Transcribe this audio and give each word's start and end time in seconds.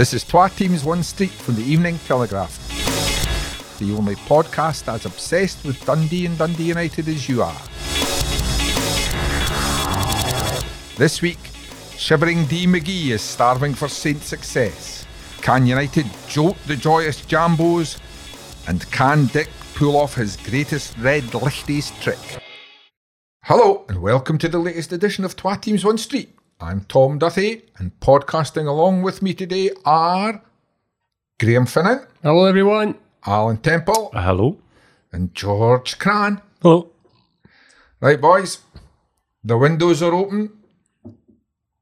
This 0.00 0.14
is 0.14 0.24
Twa 0.24 0.48
Teams 0.48 0.82
One 0.82 1.02
Street 1.02 1.28
from 1.28 1.56
the 1.56 1.62
Evening 1.62 1.98
Telegraph, 2.06 2.56
the 3.78 3.92
only 3.94 4.14
podcast 4.14 4.90
as 4.90 5.04
obsessed 5.04 5.62
with 5.62 5.84
Dundee 5.84 6.24
and 6.24 6.38
Dundee 6.38 6.68
United 6.68 7.06
as 7.06 7.28
you 7.28 7.42
are. 7.42 7.60
This 10.96 11.20
week, 11.20 11.38
Shivering 11.98 12.46
D 12.46 12.66
McGhee 12.66 13.10
is 13.10 13.20
starving 13.20 13.74
for 13.74 13.88
Saint 13.88 14.22
success. 14.22 15.04
Can 15.42 15.66
United 15.66 16.06
jolt 16.28 16.56
the 16.66 16.76
joyous 16.76 17.20
Jambos? 17.26 18.00
And 18.68 18.90
can 18.90 19.26
Dick 19.26 19.50
pull 19.74 19.98
off 19.98 20.14
his 20.14 20.38
greatest 20.38 20.96
red 20.96 21.24
lichties 21.24 21.92
trick? 22.00 22.42
Hello, 23.44 23.84
and 23.90 24.00
welcome 24.00 24.38
to 24.38 24.48
the 24.48 24.60
latest 24.60 24.94
edition 24.94 25.26
of 25.26 25.36
Twa 25.36 25.58
Teams 25.58 25.84
One 25.84 25.98
Street. 25.98 26.39
I'm 26.60 26.82
Tom 26.82 27.18
Duthie, 27.18 27.62
and 27.78 27.98
podcasting 28.00 28.66
along 28.66 29.02
with 29.02 29.22
me 29.22 29.32
today 29.34 29.70
are 29.84 30.42
Graham 31.38 31.64
Finnan, 31.66 32.06
Hello, 32.22 32.44
everyone. 32.44 32.96
Alan 33.26 33.56
Temple, 33.58 34.10
Uh, 34.14 34.22
hello. 34.22 34.58
and 35.12 35.34
George 35.34 35.98
Cran. 35.98 36.40
Hello. 36.62 36.90
Right, 38.00 38.20
boys, 38.20 38.58
the 39.42 39.56
windows 39.56 40.02
are 40.02 40.12
open, 40.14 40.50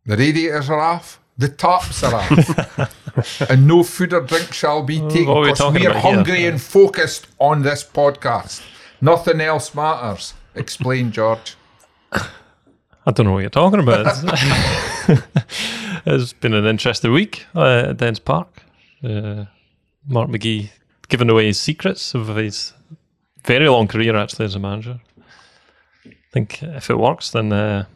the 0.07 0.17
radiators 0.17 0.71
are 0.71 0.81
off, 0.81 1.21
the 1.37 1.49
taps 1.49 2.03
are 2.05 2.15
off, 2.15 3.41
and 3.51 3.67
no 3.67 3.83
food 3.83 4.13
or 4.13 4.21
drink 4.23 4.53
shall 4.53 4.83
be 4.83 5.01
taken 5.09 5.27
what 5.27 5.61
are 5.61 5.71
we 5.73 5.79
because 5.81 5.81
we 5.81 5.87
are 5.87 5.91
about 5.91 6.03
here? 6.03 6.15
hungry 6.15 6.47
and 6.47 6.61
focused 6.63 7.27
on 7.39 7.63
this 7.63 7.83
podcast. 7.85 8.63
Nothing 9.01 9.41
else 9.41 9.75
matters. 9.75 10.35
Explain, 10.55 11.11
George. 11.13 11.57
I 13.09 13.11
don't 13.11 13.25
know 13.25 13.33
what 13.33 13.39
you're 13.41 13.49
talking 13.49 13.81
about. 13.81 14.05
It's, 14.07 15.23
it's 16.07 16.33
been 16.35 16.53
an 16.53 16.67
interesting 16.67 17.11
week 17.11 17.47
uh, 17.55 17.87
at 17.89 17.97
Dens 17.97 18.19
Park. 18.19 18.63
Uh, 19.03 19.47
Mark 20.07 20.29
McGhee 20.29 20.69
giving 21.09 21.31
away 21.31 21.47
his 21.47 21.59
secrets 21.59 22.15
of 22.15 22.29
his 22.37 22.75
very 23.45 23.67
long 23.67 23.89
career 23.89 24.15
actually 24.15 24.45
as 24.45 24.55
a 24.55 24.59
manager. 24.59 25.01
I 26.07 26.11
think 26.33 26.63
if 26.63 26.91
it 26.91 26.99
works, 26.99 27.31
then 27.31 27.51
uh, 27.51 27.87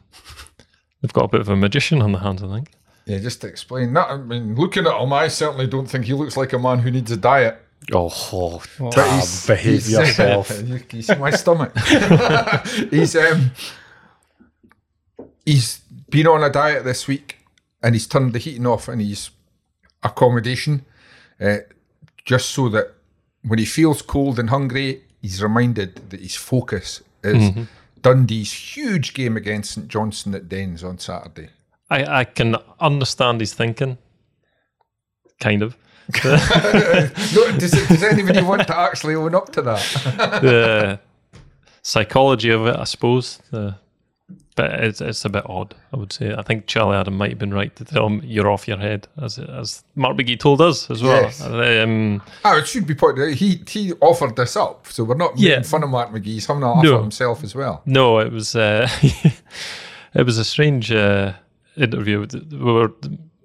they've 1.03 1.13
got 1.13 1.25
a 1.25 1.29
bit 1.29 1.43
of 1.43 1.51
a 1.51 1.57
magician 1.57 2.01
on 2.01 2.13
the 2.13 2.21
hands. 2.21 2.43
I 2.43 2.49
think. 2.49 2.73
Yeah, 3.05 3.19
just 3.19 3.43
to 3.43 3.49
explain 3.49 3.93
that. 3.93 4.09
I 4.09 4.17
mean, 4.17 4.55
looking 4.55 4.87
at 4.87 4.99
him, 4.99 5.13
I 5.13 5.29
certainly 5.29 5.67
don't 5.67 5.87
think 5.91 6.07
he 6.07 6.15
looks 6.15 6.39
like 6.39 6.55
a 6.55 6.59
man 6.59 6.79
who 6.79 6.91
needs 6.91 7.11
a 7.11 7.19
diet. 7.19 7.59
Oh, 7.93 8.63
But 8.79 8.93
Tom, 8.93 9.15
he's- 9.17 9.47
behave 9.47 9.85
he's- 9.85 9.91
yourself. 10.09 10.63
you, 10.65 10.81
you 10.91 11.03
see 11.03 11.17
my 11.17 11.33
stomach. 11.33 11.77
he's 12.91 13.15
um, 13.17 13.51
he's 15.45 15.79
been 16.11 16.27
on 16.27 16.43
a 16.43 16.51
diet 16.51 16.85
this 16.85 17.07
week, 17.07 17.39
and 17.83 17.95
he's 17.95 18.07
turned 18.07 18.33
the 18.33 18.39
heating 18.39 18.67
off 18.67 18.89
in 18.89 19.01
his 19.01 19.31
accommodation, 20.03 20.85
uh, 21.41 21.59
just 22.25 22.51
so 22.51 22.69
that 22.69 22.95
when 23.43 23.59
he 23.59 23.65
feels 23.65 24.03
cold 24.03 24.39
and 24.39 24.51
hungry, 24.51 25.03
he's 25.21 25.43
reminded 25.43 26.11
that 26.11 26.21
his 26.21 26.37
focus 26.37 27.03
is 27.25 27.67
Dundee's 28.01 28.53
huge 28.53 29.15
game 29.15 29.37
against 29.37 29.73
St 29.75 29.89
Johnstone 29.89 30.35
at 30.35 30.49
Dens 30.49 30.83
on 30.85 30.99
Saturday. 30.99 31.51
I, 31.91 32.21
I 32.21 32.25
can 32.25 32.57
understand 32.81 33.41
his 33.41 33.55
thinking, 33.55 33.99
kind 35.41 35.63
of. 35.63 35.77
No, 36.25 37.59
does, 37.59 37.71
does 37.71 38.03
anybody 38.03 38.43
want 38.43 38.67
to 38.67 38.77
actually 38.77 39.15
own 39.15 39.35
up 39.35 39.51
to 39.53 39.63
that? 39.63 39.81
the 40.43 41.01
psychology 41.83 42.51
of 42.51 42.67
it, 42.67 42.77
I 42.77 42.85
suppose. 42.85 43.39
The, 43.51 43.77
but 44.55 44.71
it's, 44.85 45.01
it's 45.01 45.25
a 45.25 45.29
bit 45.31 45.45
odd, 45.49 45.75
I 45.93 45.97
would 45.97 46.13
say. 46.13 46.35
I 46.35 46.43
think 46.43 46.67
Charlie 46.67 46.97
Adam 46.97 47.17
might 47.17 47.31
have 47.31 47.39
been 47.39 47.55
right 47.55 47.75
to 47.77 47.85
tell 47.85 48.07
him 48.07 48.21
you're 48.25 48.51
off 48.51 48.69
your 48.69 48.77
head, 48.79 49.09
as 49.21 49.39
as 49.39 49.83
Mark 49.95 50.17
McGhee 50.17 50.39
told 50.39 50.61
us 50.61 50.91
as 50.91 51.03
well. 51.03 51.23
Yes. 51.23 51.41
Um, 51.43 52.21
Oh, 52.45 52.59
it 52.59 52.67
should 52.69 52.87
be 52.87 52.95
pointed 52.95 53.29
out. 53.31 53.35
He 53.35 53.63
he 53.69 53.93
offered 54.01 54.37
this 54.37 54.55
up, 54.57 54.87
so 54.89 55.05
we're 55.05 55.15
not 55.17 55.35
making 55.37 55.51
Yeah. 55.51 55.63
fun 55.63 55.83
of 55.83 55.91
Mark 55.91 56.11
McGhee. 56.11 56.25
He's 56.27 56.47
having 56.47 56.63
a 56.63 56.73
laugh 56.73 56.85
No. 56.85 56.97
at 56.97 57.01
himself 57.03 57.43
as 57.45 57.55
well. 57.55 57.83
no, 57.87 58.19
it 58.19 58.31
was 58.31 58.55
uh, 58.55 58.89
it 60.15 60.27
was 60.27 60.39
a 60.39 60.45
strange 60.45 60.93
uh, 60.93 61.33
interview. 61.77 62.27
We 62.51 62.59
were 62.73 62.93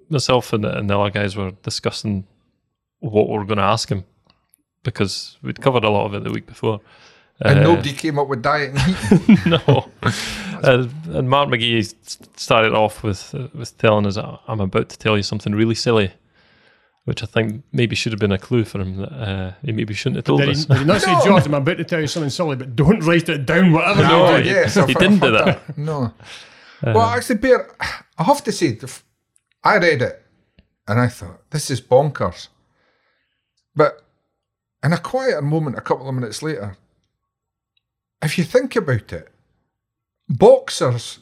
myself 0.10 0.54
and, 0.54 0.66
and 0.66 0.90
the 0.90 0.98
other 1.00 1.10
guys 1.10 1.36
were 1.36 1.52
discussing 1.64 2.26
what 3.00 3.30
we 3.30 3.38
were 3.38 3.46
going 3.46 3.58
to 3.58 3.64
ask 3.64 3.90
him 3.90 4.04
because 4.84 5.38
we'd 5.42 5.62
covered 5.62 5.84
a 5.84 5.90
lot 5.90 6.06
of 6.06 6.14
it 6.14 6.24
the 6.24 6.32
week 6.32 6.48
before. 6.48 6.80
And 7.40 7.60
Uh, 7.60 7.64
nobody 7.64 7.94
came 7.94 8.18
up 8.18 8.28
with 8.30 8.42
diet 8.42 8.72
and 8.74 9.46
no. 9.68 9.90
Uh, 10.64 10.88
and 11.18 11.30
Mark 11.30 11.50
McGhee 11.50 11.94
started 12.38 12.74
off 12.74 13.04
with 13.04 13.34
uh, 13.36 13.48
with 13.54 13.78
telling 13.78 14.06
us, 14.06 14.18
"I'm 14.18 14.60
about 14.62 14.90
to 14.90 14.98
tell 14.98 15.18
you 15.18 15.24
something 15.24 15.54
really 15.54 15.76
silly," 15.76 16.12
which 17.06 17.24
I 17.24 17.26
think 17.26 17.64
maybe 17.72 17.96
should 17.96 18.12
have 18.12 18.20
been 18.20 18.32
a 18.32 18.38
clue 18.38 18.64
for 18.66 18.80
him 18.82 18.98
that 18.98 19.12
uh, 19.12 19.52
he 19.64 19.72
maybe 19.72 19.94
shouldn't 19.94 20.18
have 20.18 20.26
told 20.26 20.42
Did 20.42 20.50
he, 20.50 20.52
us. 20.56 20.66
did 20.66 20.78
he 20.80 20.86
not 20.86 21.02
say, 21.02 21.16
George, 21.26 21.46
I'm 21.46 21.54
about 21.54 21.78
to 21.78 21.84
tell 21.84 22.02
you 22.02 22.08
something 22.08 22.30
silly, 22.30 22.56
but 22.56 22.76
don't 22.76 23.00
write 23.06 23.30
it 23.30 23.46
down, 23.46 23.72
whatever 23.72 24.04
No, 24.04 24.36
you 24.38 24.44
do. 24.44 24.50
yes, 24.50 24.76
he 24.76 24.82
I've- 24.82 24.94
didn't 24.94 25.20
do 25.20 25.32
heard 25.34 25.46
that. 25.46 25.78
No. 25.78 26.14
well, 26.84 27.02
actually, 27.10 27.38
Bear, 27.38 27.72
I 28.18 28.24
have 28.24 28.44
to 28.44 28.52
say, 28.52 28.74
the 28.74 28.88
f- 28.88 29.04
I 29.64 29.78
read 29.78 30.02
it 30.02 30.24
and 30.88 31.00
I 31.00 31.08
thought, 31.08 31.50
this 31.50 31.70
is 31.72 31.82
bonkers. 31.82 32.50
But 33.76 34.02
in 34.84 34.94
a 34.94 34.98
quieter 34.98 35.42
moment, 35.42 35.78
a 35.78 35.82
couple 35.82 36.08
of 36.08 36.14
minutes 36.16 36.42
later, 36.44 36.78
if 38.22 38.38
you 38.38 38.44
think 38.44 38.76
about 38.76 39.12
it, 39.14 39.30
boxers 40.30 41.20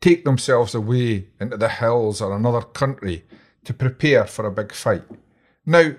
take 0.00 0.24
themselves 0.24 0.74
away 0.74 1.28
into 1.40 1.56
the 1.56 1.68
hills 1.68 2.20
or 2.20 2.34
another 2.34 2.62
country 2.62 3.24
to 3.64 3.72
prepare 3.72 4.26
for 4.26 4.46
a 4.46 4.50
big 4.50 4.72
fight. 4.72 5.04
Now, 5.64 5.92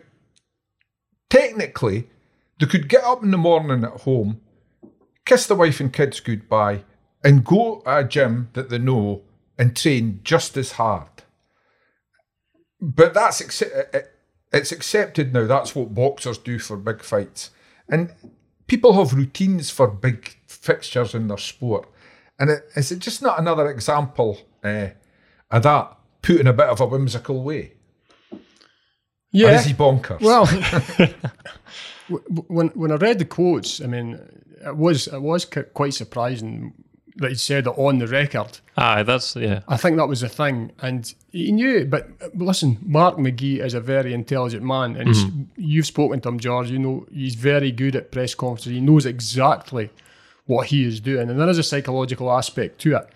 technically, 1.30 2.10
they 2.60 2.66
could 2.66 2.90
get 2.90 3.04
up 3.04 3.24
in 3.24 3.32
the 3.32 3.38
morning 3.38 3.84
at 3.84 4.02
home, 4.02 4.42
kiss 5.26 5.48
the 5.48 5.56
wife 5.56 5.80
and 5.80 5.92
kids 5.92 6.20
goodbye, 6.20 6.84
and 7.24 7.46
go 7.46 7.82
to 7.86 8.00
a 8.00 8.04
gym 8.04 8.50
that 8.54 8.70
they 8.70 8.78
know 8.78 9.22
and 9.58 9.76
train 9.76 10.20
just 10.24 10.58
as 10.58 10.74
hard. 10.74 11.08
But 12.82 13.14
that's 13.14 13.42
it's 14.52 14.72
accepted 14.72 15.34
now. 15.34 15.48
That's 15.48 15.74
what 15.74 15.96
boxers 15.96 16.38
do 16.38 16.60
for 16.60 16.76
big 16.76 17.02
fights, 17.02 17.52
and 17.90 18.14
people 18.68 18.94
have 18.94 19.14
routines 19.14 19.70
for 19.70 19.88
big 19.88 20.36
fixtures 20.48 21.16
in 21.16 21.30
their 21.30 21.38
sport. 21.38 21.88
And 22.40 22.50
it, 22.50 22.64
is 22.76 22.92
it 22.92 23.00
just 23.00 23.22
not 23.22 23.40
another 23.40 23.70
example 23.70 24.38
uh, 24.64 24.88
of 25.52 25.64
that 25.64 25.98
put 26.22 26.40
in 26.40 26.48
a 26.48 26.54
bit 26.54 26.68
of 26.68 26.82
a 26.82 26.86
whimsical 26.86 27.44
way? 27.44 27.74
Or 28.32 28.40
Yeah. 29.32 29.60
is 29.60 29.66
he 29.66 29.74
bonkers? 29.74 30.22
Well, 30.22 30.46
w- 32.10 32.24
w- 32.30 32.46
when 32.48 32.68
when 32.70 32.92
I 32.92 32.96
read 32.96 33.20
the 33.20 33.26
quotes, 33.26 33.82
I 33.82 33.88
mean, 33.88 34.20
it 34.66 34.76
was 34.78 35.08
it 35.08 35.22
was 35.22 35.46
quite 35.74 35.94
surprising 35.94 36.74
that 37.18 37.30
he 37.30 37.36
said 37.36 37.68
it 37.68 37.74
on 37.78 38.00
the 38.00 38.08
record. 38.08 38.60
Aye, 38.76 39.04
that's 39.04 39.36
yeah. 39.36 39.62
I 39.68 39.78
think 39.78 39.98
that 39.98 40.08
was 40.08 40.22
the 40.22 40.30
thing, 40.30 40.72
and 40.82 41.14
he 41.32 41.52
knew. 41.52 41.78
it, 41.78 41.90
But 41.90 42.10
uh, 42.22 42.30
listen, 42.36 42.78
Mark 42.84 43.18
McGhee 43.18 43.64
is 43.64 43.74
a 43.76 43.80
very 43.82 44.14
intelligent 44.14 44.64
man, 44.64 44.96
and 44.96 45.08
he's- 45.10 45.26
you've 45.58 45.86
spoken 45.86 46.22
to 46.22 46.30
him, 46.30 46.40
George. 46.40 46.72
You 46.72 46.80
know 46.80 47.06
he's 47.12 47.36
very 47.36 47.72
good 47.72 47.96
at 47.96 48.12
press 48.12 48.34
conferences. 48.36 48.72
He 48.74 48.82
knows 48.82 49.06
exactly 49.06 49.90
what 50.46 50.68
he 50.68 50.86
is 50.86 51.00
doing, 51.00 51.30
and 51.30 51.40
there 51.40 51.50
is 51.50 51.58
a 51.58 51.64
psychological 51.64 52.32
aspect 52.32 52.80
to 52.82 52.98
it. 52.98 53.10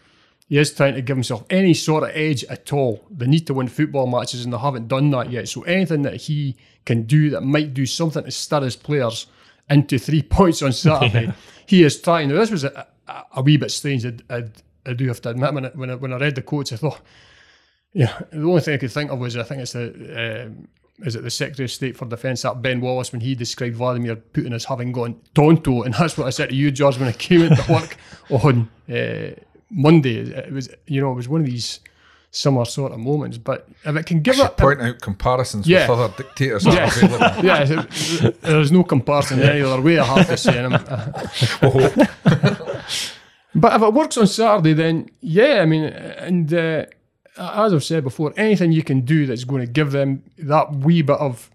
He 0.47 0.57
is 0.57 0.73
trying 0.73 0.95
to 0.95 1.01
give 1.01 1.17
himself 1.17 1.43
any 1.49 1.73
sort 1.73 2.03
of 2.03 2.11
edge 2.13 2.45
at 2.45 2.71
all. 2.71 3.05
They 3.11 3.27
need 3.27 3.45
to 3.47 3.53
win 3.53 3.67
football 3.67 4.07
matches, 4.07 4.45
and 4.45 4.53
they 4.53 4.57
haven't 4.57 4.87
done 4.87 5.09
that 5.11 5.29
yet. 5.29 5.49
So 5.49 5.63
anything 5.63 6.03
that 6.03 6.15
he 6.15 6.55
can 6.85 7.03
do 7.03 7.29
that 7.31 7.41
might 7.41 7.73
do 7.73 7.85
something 7.85 8.23
to 8.23 8.31
stir 8.31 8.61
his 8.61 8.77
players 8.77 9.27
into 9.69 9.99
three 9.99 10.21
points 10.37 10.61
on 10.61 10.71
Saturday, 10.71 11.33
he 11.65 11.83
is 11.83 12.01
trying. 12.01 12.29
Now 12.29 12.35
this 12.35 12.51
was 12.51 12.63
a, 12.63 12.87
a, 13.07 13.23
a 13.35 13.41
wee 13.41 13.57
bit 13.57 13.71
strange. 13.71 14.05
I, 14.05 14.13
I, 14.29 14.43
I 14.85 14.93
do 14.93 15.07
have 15.07 15.21
to 15.21 15.29
admit 15.29 15.53
when 15.53 15.65
I, 15.65 15.69
when 15.69 15.89
I, 15.89 15.95
when 15.95 16.13
I 16.13 16.17
read 16.17 16.35
the 16.35 16.41
quotes, 16.41 16.71
I 16.71 16.77
thought, 16.77 17.01
yeah, 17.91 18.17
the 18.31 18.43
only 18.43 18.61
thing 18.61 18.75
I 18.75 18.77
could 18.77 18.91
think 18.91 19.11
of 19.11 19.19
was 19.19 19.35
I 19.35 19.43
think 19.43 19.61
it's 19.61 19.73
the 19.73 20.45
um, 20.45 20.67
is 21.05 21.15
it 21.15 21.23
the 21.23 21.29
Secretary 21.29 21.65
of 21.65 21.71
State 21.71 21.95
for 21.95 22.05
Defence, 22.05 22.41
that 22.41 22.61
Ben 22.61 22.81
Wallace, 22.81 23.11
when 23.11 23.21
he 23.21 23.35
described 23.35 23.75
Vladimir 23.75 24.15
Putin 24.15 24.53
as 24.53 24.65
having 24.65 24.91
gone 24.91 25.19
tonto, 25.35 25.83
and 25.83 25.93
that's 25.93 26.17
what 26.17 26.27
I 26.27 26.31
said 26.31 26.49
to 26.49 26.55
you, 26.55 26.71
George, 26.71 26.97
when 26.97 27.07
I 27.07 27.11
came 27.11 27.41
into 27.43 27.63
work 27.71 27.97
on 28.43 28.69
uh, 28.89 29.31
Monday. 29.69 30.17
It 30.19 30.51
was 30.51 30.69
you 30.87 31.01
know 31.01 31.11
it 31.11 31.15
was 31.15 31.29
one 31.29 31.41
of 31.41 31.47
these 31.47 31.79
similar 32.31 32.65
sort 32.65 32.91
of 32.91 32.99
moments, 32.99 33.37
but 33.37 33.67
if 33.85 33.95
it 33.95 34.05
can 34.05 34.21
give 34.21 34.37
it. 34.39 34.57
point 34.57 34.81
out 34.81 34.99
comparisons 35.01 35.67
Yeah. 35.67 35.89
with 35.89 35.99
other 35.99 36.13
dictators 36.17 36.65
Yeah. 36.65 37.41
yeah, 37.41 37.85
there's 38.41 38.71
no 38.71 38.83
comparison 38.83 39.39
any 39.41 39.61
other 39.61 39.81
way. 39.81 39.97
I 39.99 40.03
have 40.05 40.27
to 40.27 40.37
say. 40.37 40.57
And 40.63 40.73
I'm- 40.75 41.13
but 43.55 43.73
if 43.75 43.81
it 43.81 43.93
works 43.93 44.17
on 44.17 44.27
Saturday, 44.27 44.73
then 44.73 45.09
yeah, 45.21 45.61
I 45.61 45.65
mean, 45.65 45.83
and 45.83 46.53
uh, 46.53 46.85
as 47.37 47.73
I've 47.73 47.83
said 47.83 48.03
before, 48.03 48.33
anything 48.37 48.71
you 48.71 48.83
can 48.83 49.01
do 49.01 49.25
that's 49.25 49.43
going 49.43 49.65
to 49.65 49.71
give 49.71 49.91
them 49.91 50.23
that 50.39 50.71
wee 50.73 51.01
bit 51.01 51.17
of 51.17 51.49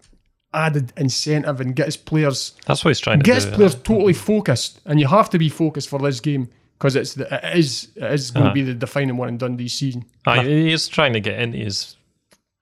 added 0.53 0.93
incentive 0.97 1.59
and 1.61 1.75
get 1.75 1.87
his 1.87 1.97
players 1.97 2.53
That's 2.67 2.85
what 2.85 2.89
he's 2.89 2.99
trying 2.99 3.19
to 3.19 3.23
get 3.23 3.35
his 3.35 3.45
do. 3.45 3.51
players 3.51 3.75
totally 3.75 4.13
focused, 4.13 4.81
and 4.85 4.99
you 4.99 5.07
have 5.07 5.29
to 5.31 5.39
be 5.39 5.49
focused 5.49 5.89
for 5.89 5.99
this 5.99 6.19
game 6.19 6.49
because 6.77 6.95
it's 6.95 7.13
the, 7.13 7.33
it 7.33 7.57
is 7.57 7.89
it 7.95 8.11
is 8.11 8.31
going 8.31 8.47
to 8.47 8.51
be 8.53 8.61
the 8.61 8.73
defining 8.73 9.17
one 9.17 9.29
in 9.29 9.37
Dundee 9.37 9.67
season. 9.67 10.05
Aye, 10.25 10.43
he 10.43 10.71
is 10.71 10.87
trying 10.87 11.13
to 11.13 11.19
get 11.19 11.39
into 11.39 11.57
his 11.57 11.95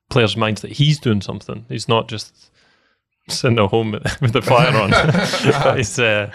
players' 0.10 0.38
minds 0.38 0.62
that 0.62 0.72
he's 0.74 1.00
doing 1.00 1.22
something. 1.22 1.66
He's 1.70 1.88
not 1.88 2.08
just 2.08 2.52
sitting 3.28 3.58
at 3.60 3.70
home 3.70 3.94
with 4.22 4.34
the 4.34 4.42
fire 4.42 4.76
on. 4.78 4.92
he's, 5.78 5.98
uh, 5.98 6.32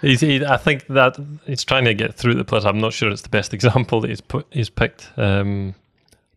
he's 0.00 0.20
he, 0.20 0.44
I 0.44 0.56
think 0.56 0.86
that 0.88 1.16
he's 1.46 1.64
trying 1.64 1.84
to 1.84 1.94
get 1.94 2.14
through 2.14 2.34
the 2.34 2.44
players. 2.44 2.64
I'm 2.64 2.78
not 2.78 2.92
sure 2.92 3.10
it's 3.10 3.22
the 3.22 3.28
best 3.28 3.54
example 3.54 4.00
that 4.00 4.08
he's 4.08 4.20
put 4.20 4.46
he's 4.50 4.70
picked, 4.70 5.08
um, 5.16 5.74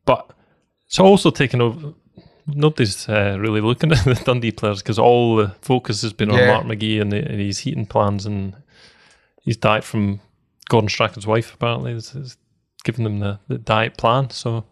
but 0.06 0.32
it's 0.88 1.00
also 1.00 1.32
taken 1.32 1.62
over. 1.62 1.94
Nobody's 2.48 3.08
uh, 3.08 3.38
really 3.40 3.62
looking 3.62 3.92
at 3.94 4.04
the 4.04 4.16
Dundee 4.16 4.52
players 4.52 4.82
because 4.82 5.00
all 5.00 5.36
the 5.36 5.50
focus 5.62 6.02
has 6.02 6.12
been 6.14 6.32
on 6.32 6.48
Mark 6.48 6.66
McGhee 6.66 7.00
and, 7.00 7.12
the, 7.12 7.18
and 7.18 7.40
his 7.40 7.60
heating 7.60 7.86
plans 7.86 8.26
and 8.26 8.56
his 9.44 9.58
diet 9.58 9.84
from 9.84 10.20
Gordon 10.70 10.90
Strachan's 10.90 11.28
wife. 11.28 11.54
Apparently, 11.54 11.94
is, 11.94 12.38
giving 12.84 13.04
them 13.04 13.20
the, 13.20 13.40
the 13.48 13.58
diet 13.58 13.96
plan. 13.98 14.30
So 14.32 14.66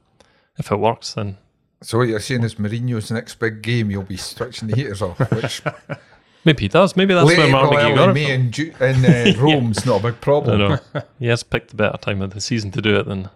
if 0.58 0.72
it 0.72 0.78
works, 0.78 1.14
then 1.14 1.38
So 1.82 2.00
what 2.00 2.08
you're 2.08 2.20
saying 2.20 2.44
is 2.44 2.56
Mourinho's 2.56 3.12
next 3.12 3.36
big 3.36 3.62
game, 3.62 3.92
you'll 3.92 4.04
be 4.04 4.18
switching 4.18 4.68
the 4.68 4.76
heaters 4.76 5.02
off, 5.02 5.20
which 5.32 5.62
maybe 6.46 6.64
he 6.64 6.68
does. 6.68 6.96
Maybe 6.96 7.14
that's 7.14 7.28
late 7.28 7.38
where 7.38 7.52
Mark 7.52 7.72
McGhee 7.72 7.96
got 7.96 8.10
it 8.10 8.14
May 8.14 8.34
in, 8.34 8.52
Ju- 8.52 8.74
in 8.82 9.06
uh, 9.06 9.34
Rome's 9.40 9.86
not 9.86 10.00
a 10.00 10.04
big 10.04 10.14
I 10.16 10.18
problem. 10.18 10.60
know. 10.60 10.80
he 11.20 11.28
has 11.28 11.44
picked 11.44 11.74
a 11.74 11.76
better 11.76 11.98
time 11.98 12.22
of 12.22 12.32
the 12.32 12.42
season 12.42 12.72
to 12.72 12.82
do 12.82 12.98
it 12.98 13.06
than 13.06 13.30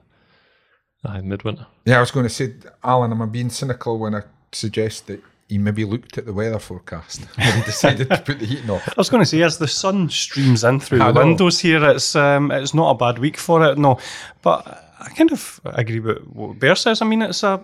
uh, 1.03 1.21
midwinter. 1.21 1.67
Yeah, 1.85 1.97
I 1.97 1.99
was 1.99 2.11
going 2.11 2.25
to 2.25 2.29
say, 2.29 2.53
Alan, 2.83 3.11
am 3.11 3.21
I 3.21 3.25
being 3.25 3.49
cynical 3.49 3.99
when 3.99 4.15
I 4.15 4.21
suggest 4.51 5.07
that 5.07 5.21
he 5.49 5.57
maybe 5.57 5.83
looked 5.85 6.17
at 6.17 6.25
the 6.25 6.33
weather 6.33 6.59
forecast 6.59 7.21
when 7.35 7.53
he 7.57 7.61
decided 7.63 8.09
to 8.09 8.17
put 8.19 8.39
the 8.39 8.45
heating 8.45 8.69
off? 8.69 8.87
I 8.87 8.93
was 8.97 9.09
going 9.09 9.23
to 9.23 9.29
say, 9.29 9.41
as 9.41 9.57
the 9.57 9.67
sun 9.67 10.09
streams 10.09 10.63
in 10.63 10.79
through 10.79 11.01
I 11.01 11.11
the 11.11 11.19
know. 11.19 11.27
windows 11.27 11.59
here, 11.59 11.83
it's 11.89 12.15
um, 12.15 12.51
it's 12.51 12.73
not 12.73 12.91
a 12.91 12.95
bad 12.95 13.19
week 13.19 13.37
for 13.37 13.63
it. 13.65 13.77
No, 13.77 13.99
but 14.41 14.91
I 14.99 15.09
kind 15.09 15.31
of 15.31 15.59
agree 15.65 15.99
with 15.99 16.23
what 16.27 16.59
Bear 16.59 16.75
says. 16.75 17.01
I 17.01 17.05
mean, 17.05 17.21
it's 17.21 17.43
a 17.43 17.61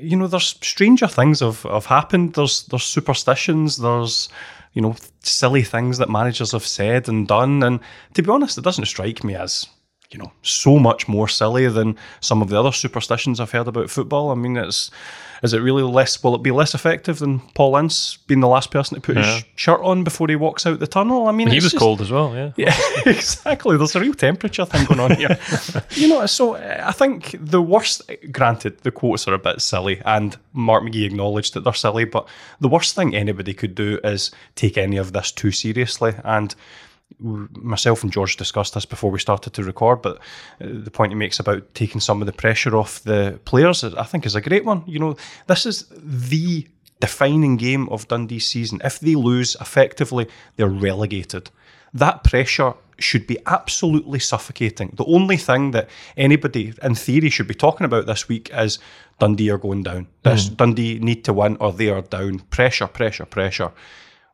you 0.00 0.16
know, 0.16 0.26
there's 0.26 0.56
stranger 0.62 1.06
things 1.06 1.40
have, 1.40 1.62
have 1.64 1.86
happened. 1.86 2.34
There's 2.34 2.64
there's 2.64 2.84
superstitions. 2.84 3.76
There's 3.76 4.28
you 4.72 4.82
know 4.82 4.94
silly 5.20 5.62
things 5.62 5.98
that 5.98 6.08
managers 6.08 6.52
have 6.52 6.66
said 6.66 7.08
and 7.08 7.26
done. 7.28 7.62
And 7.62 7.80
to 8.14 8.22
be 8.22 8.30
honest, 8.30 8.58
it 8.58 8.64
doesn't 8.64 8.86
strike 8.86 9.22
me 9.24 9.34
as 9.34 9.66
you 10.10 10.18
know 10.18 10.32
so 10.42 10.78
much 10.78 11.06
more 11.08 11.28
silly 11.28 11.68
than 11.68 11.96
some 12.20 12.42
of 12.42 12.48
the 12.48 12.58
other 12.58 12.72
superstitions 12.72 13.38
I've 13.40 13.52
heard 13.52 13.68
about 13.68 13.90
football. 13.90 14.30
I 14.30 14.34
mean, 14.34 14.56
it's 14.56 14.90
is 15.42 15.54
it 15.54 15.60
really 15.60 15.82
less? 15.82 16.22
Will 16.22 16.34
it 16.34 16.42
be 16.42 16.50
less 16.50 16.74
effective 16.74 17.18
than 17.20 17.38
Paul 17.54 17.76
Ince 17.78 18.18
being 18.26 18.40
the 18.40 18.48
last 18.48 18.70
person 18.70 18.96
to 18.96 19.00
put 19.00 19.16
Yeah. 19.16 19.36
his 19.36 19.44
shirt 19.54 19.80
on 19.82 20.04
before 20.04 20.28
he 20.28 20.36
walks 20.36 20.66
out 20.66 20.80
the 20.80 20.86
tunnel? 20.86 21.28
I 21.28 21.32
mean, 21.32 21.48
He 21.48 21.54
was 21.56 21.64
just- 21.64 21.78
cold 21.78 22.02
as 22.02 22.10
well, 22.10 22.34
yeah. 22.34 22.52
yeah, 22.58 22.76
exactly. 23.06 23.78
There's 23.78 23.96
a 23.96 24.00
real 24.00 24.12
temperature 24.12 24.66
thing 24.66 24.84
going 24.84 25.00
on 25.00 25.16
here. 25.16 25.38
you 25.92 26.08
know, 26.08 26.26
so 26.26 26.56
uh, 26.56 26.84
I 26.86 26.92
think 26.92 27.36
the 27.40 27.62
worst, 27.62 28.02
granted, 28.30 28.80
the 28.82 28.90
quotes 28.90 29.26
are 29.28 29.34
a 29.34 29.38
bit 29.38 29.62
silly, 29.62 30.02
and 30.04 30.36
Mark 30.52 30.82
McGhee 30.84 31.06
acknowledged 31.06 31.54
that 31.54 31.64
they're 31.64 31.72
silly, 31.72 32.04
but 32.04 32.28
the 32.60 32.68
worst 32.68 32.94
thing 32.94 33.14
anybody 33.14 33.54
could 33.54 33.74
do 33.74 33.98
is 34.04 34.30
take 34.56 34.76
any 34.76 34.98
of 34.98 35.12
this 35.12 35.32
too 35.32 35.52
seriously. 35.52 36.14
And 36.22 36.54
myself 37.18 38.02
and 38.02 38.12
George 38.12 38.36
discussed 38.36 38.74
this 38.74 38.86
before 38.86 39.10
we 39.10 39.18
started 39.18 39.52
to 39.54 39.64
record, 39.64 40.02
but 40.02 40.16
uh, 40.16 40.20
the 40.60 40.90
point 40.90 41.12
he 41.12 41.16
makes 41.16 41.38
about 41.38 41.74
taking 41.74 42.00
some 42.00 42.22
of 42.22 42.26
the 42.26 42.32
pressure 42.32 42.76
off 42.76 43.02
the 43.02 43.38
players, 43.44 43.84
I 43.84 44.04
think, 44.04 44.26
is 44.26 44.34
a 44.34 44.40
great 44.40 44.64
one. 44.64 44.82
You 44.86 44.98
know, 44.98 45.16
this 45.46 45.66
is 45.66 45.86
the 45.96 46.66
defining 47.00 47.56
game 47.56 47.88
of 47.88 48.08
Dundee's 48.08 48.46
season. 48.46 48.80
If 48.84 49.00
they 49.00 49.14
lose, 49.14 49.56
effectively, 49.60 50.28
they're 50.56 50.68
relegated. 50.68 51.50
That 51.92 52.24
pressure 52.24 52.74
should 52.98 53.26
be 53.26 53.38
absolutely 53.46 54.18
suffocating. 54.18 54.92
The 54.94 55.06
only 55.06 55.38
thing 55.38 55.70
that 55.72 55.88
anybody, 56.16 56.74
in 56.82 56.94
theory, 56.94 57.30
should 57.30 57.48
be 57.48 57.54
talking 57.54 57.86
about 57.86 58.06
this 58.06 58.28
week 58.28 58.50
is 58.52 58.78
Dundee 59.18 59.50
are 59.50 59.58
going 59.58 59.82
down. 59.82 60.06
This 60.22 60.48
Dundee 60.48 60.98
need 60.98 61.24
to 61.24 61.32
win 61.32 61.56
or 61.56 61.72
they 61.72 61.88
are 61.88 62.02
down. 62.02 62.40
Pressure, 62.50 62.86
pressure, 62.86 63.24
pressure. 63.24 63.72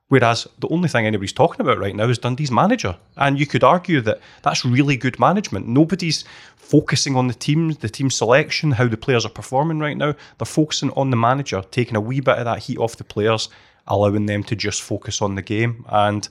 Whereas 0.08 0.46
the 0.60 0.68
only 0.68 0.88
thing 0.88 1.04
anybody's 1.04 1.32
talking 1.32 1.60
about 1.60 1.78
right 1.78 1.96
now 1.96 2.08
is 2.08 2.18
Dundee's 2.18 2.50
manager. 2.50 2.96
And 3.16 3.40
you 3.40 3.46
could 3.46 3.64
argue 3.64 4.00
that 4.02 4.20
that's 4.42 4.64
really 4.64 4.96
good 4.96 5.18
management. 5.18 5.66
Nobody's 5.66 6.24
focusing 6.54 7.16
on 7.16 7.26
the 7.26 7.34
team, 7.34 7.72
the 7.72 7.88
team 7.88 8.10
selection, 8.10 8.70
how 8.72 8.86
the 8.86 8.96
players 8.96 9.26
are 9.26 9.30
performing 9.30 9.80
right 9.80 9.96
now. 9.96 10.14
They're 10.38 10.46
focusing 10.46 10.90
on 10.92 11.10
the 11.10 11.16
manager, 11.16 11.62
taking 11.72 11.96
a 11.96 12.00
wee 12.00 12.20
bit 12.20 12.38
of 12.38 12.44
that 12.44 12.60
heat 12.60 12.78
off 12.78 12.96
the 12.96 13.04
players, 13.04 13.48
allowing 13.88 14.26
them 14.26 14.44
to 14.44 14.54
just 14.54 14.80
focus 14.80 15.20
on 15.20 15.34
the 15.34 15.42
game. 15.42 15.84
And, 15.88 16.28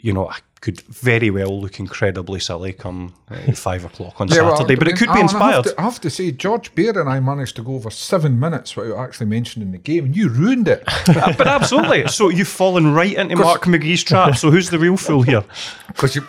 you 0.00 0.12
know, 0.12 0.28
I 0.28 0.38
could 0.60 0.80
very 0.82 1.30
well 1.30 1.60
look 1.60 1.78
incredibly 1.78 2.40
silly 2.40 2.72
come 2.72 3.14
uh, 3.30 3.52
five 3.54 3.84
o'clock 3.84 4.20
on 4.20 4.28
Yeah, 4.28 4.42
well, 4.42 4.56
Saturday, 4.56 4.74
but 4.74 4.88
it 4.88 4.96
could 4.96 5.08
be 5.08 5.10
Alan, 5.10 5.18
I 5.18 5.22
inspired. 5.22 5.54
have, 5.54 5.64
to, 5.64 5.80
I 5.80 5.82
have 5.84 6.00
to 6.00 6.10
say, 6.10 6.32
George 6.32 6.74
Bear 6.74 6.98
and 6.98 7.08
I 7.08 7.20
managed 7.20 7.56
to 7.56 7.62
go 7.62 7.74
over 7.74 7.90
seven 7.90 8.40
minutes 8.40 8.74
without 8.76 8.98
actually 8.98 9.26
mentioning 9.26 9.72
the 9.72 9.78
game, 9.78 10.06
and 10.06 10.16
you 10.16 10.28
ruined 10.28 10.66
it. 10.68 10.82
but 11.06 11.46
absolutely. 11.46 12.08
So 12.08 12.30
you've 12.30 12.48
fallen 12.48 12.94
right 12.94 13.14
into 13.14 13.36
Mark 13.36 13.64
McGhee's 13.64 14.02
trap. 14.02 14.36
So 14.36 14.50
who's 14.50 14.70
the 14.70 14.78
real 14.78 14.96
fool 14.96 15.22
here? 15.22 15.44
Because 15.88 16.14
you, 16.14 16.22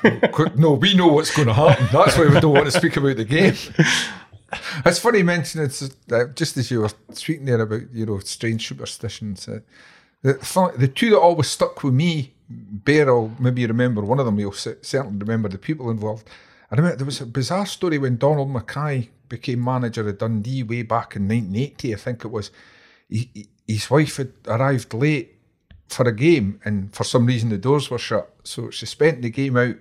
no, 0.56 0.74
we 0.74 0.94
know 0.94 1.08
what's 1.08 1.36
going 1.36 1.50
to 1.50 1.54
happen. 1.54 1.88
That's 1.92 2.18
why 2.18 2.28
we 2.30 2.40
don't 2.40 2.54
want 2.54 2.68
to 2.68 2.72
speak 2.72 2.96
about 2.96 3.18
the 3.18 3.26
game. 3.26 3.54
It's 4.86 5.00
funny 5.00 5.18
you 5.18 5.26
mention 5.26 5.62
it's 5.62 5.82
uh, 6.10 6.26
just 6.36 6.56
as 6.56 6.72
you 6.72 6.80
were 6.82 6.92
speaking 7.12 7.44
there 7.46 7.60
about 7.60 7.92
you 7.92 8.06
know 8.06 8.20
strange 8.20 8.66
superstitions. 8.66 9.46
Uh, 9.46 9.60
the 10.22 10.72
the 10.78 10.88
two 10.88 11.10
that 11.10 11.20
always 11.20 11.48
stuck 11.50 11.84
with 11.84 11.94
me, 11.94 12.34
Bear, 12.50 13.08
will 13.14 13.32
maybe 13.40 13.66
remember 13.66 14.02
one 14.02 14.20
of 14.20 14.26
them. 14.26 14.40
You'll 14.40 14.54
certainly 14.54 15.18
remember 15.18 15.50
the 15.50 15.58
people 15.58 15.90
involved. 15.92 16.30
I 16.72 16.76
remember 16.76 16.98
there 16.98 17.06
was 17.06 17.22
a 17.22 17.26
bizarre 17.26 17.66
story 17.66 17.98
when 17.98 18.18
Donald 18.18 18.50
Mackay 18.50 19.10
became 19.30 19.64
manager 19.64 20.08
of 20.08 20.18
Dundee 20.18 20.64
way 20.64 20.84
back 20.84 21.16
in 21.16 21.24
1980. 21.28 21.94
I 21.94 21.98
think 21.98 22.24
it 22.26 22.32
was. 22.32 22.52
He, 23.10 23.30
he- 23.34 23.50
his 23.68 23.90
wife 23.90 24.16
had 24.16 24.32
arrived 24.48 24.94
late 24.94 25.36
for 25.90 26.08
a 26.08 26.14
game, 26.16 26.62
and 26.64 26.94
for 26.96 27.04
some 27.04 27.26
reason 27.26 27.50
the 27.50 27.58
doors 27.58 27.90
were 27.90 27.98
shut, 27.98 28.34
so 28.46 28.70
she 28.70 28.86
spent 28.86 29.22
the 29.22 29.30
game 29.30 29.58
out 29.58 29.76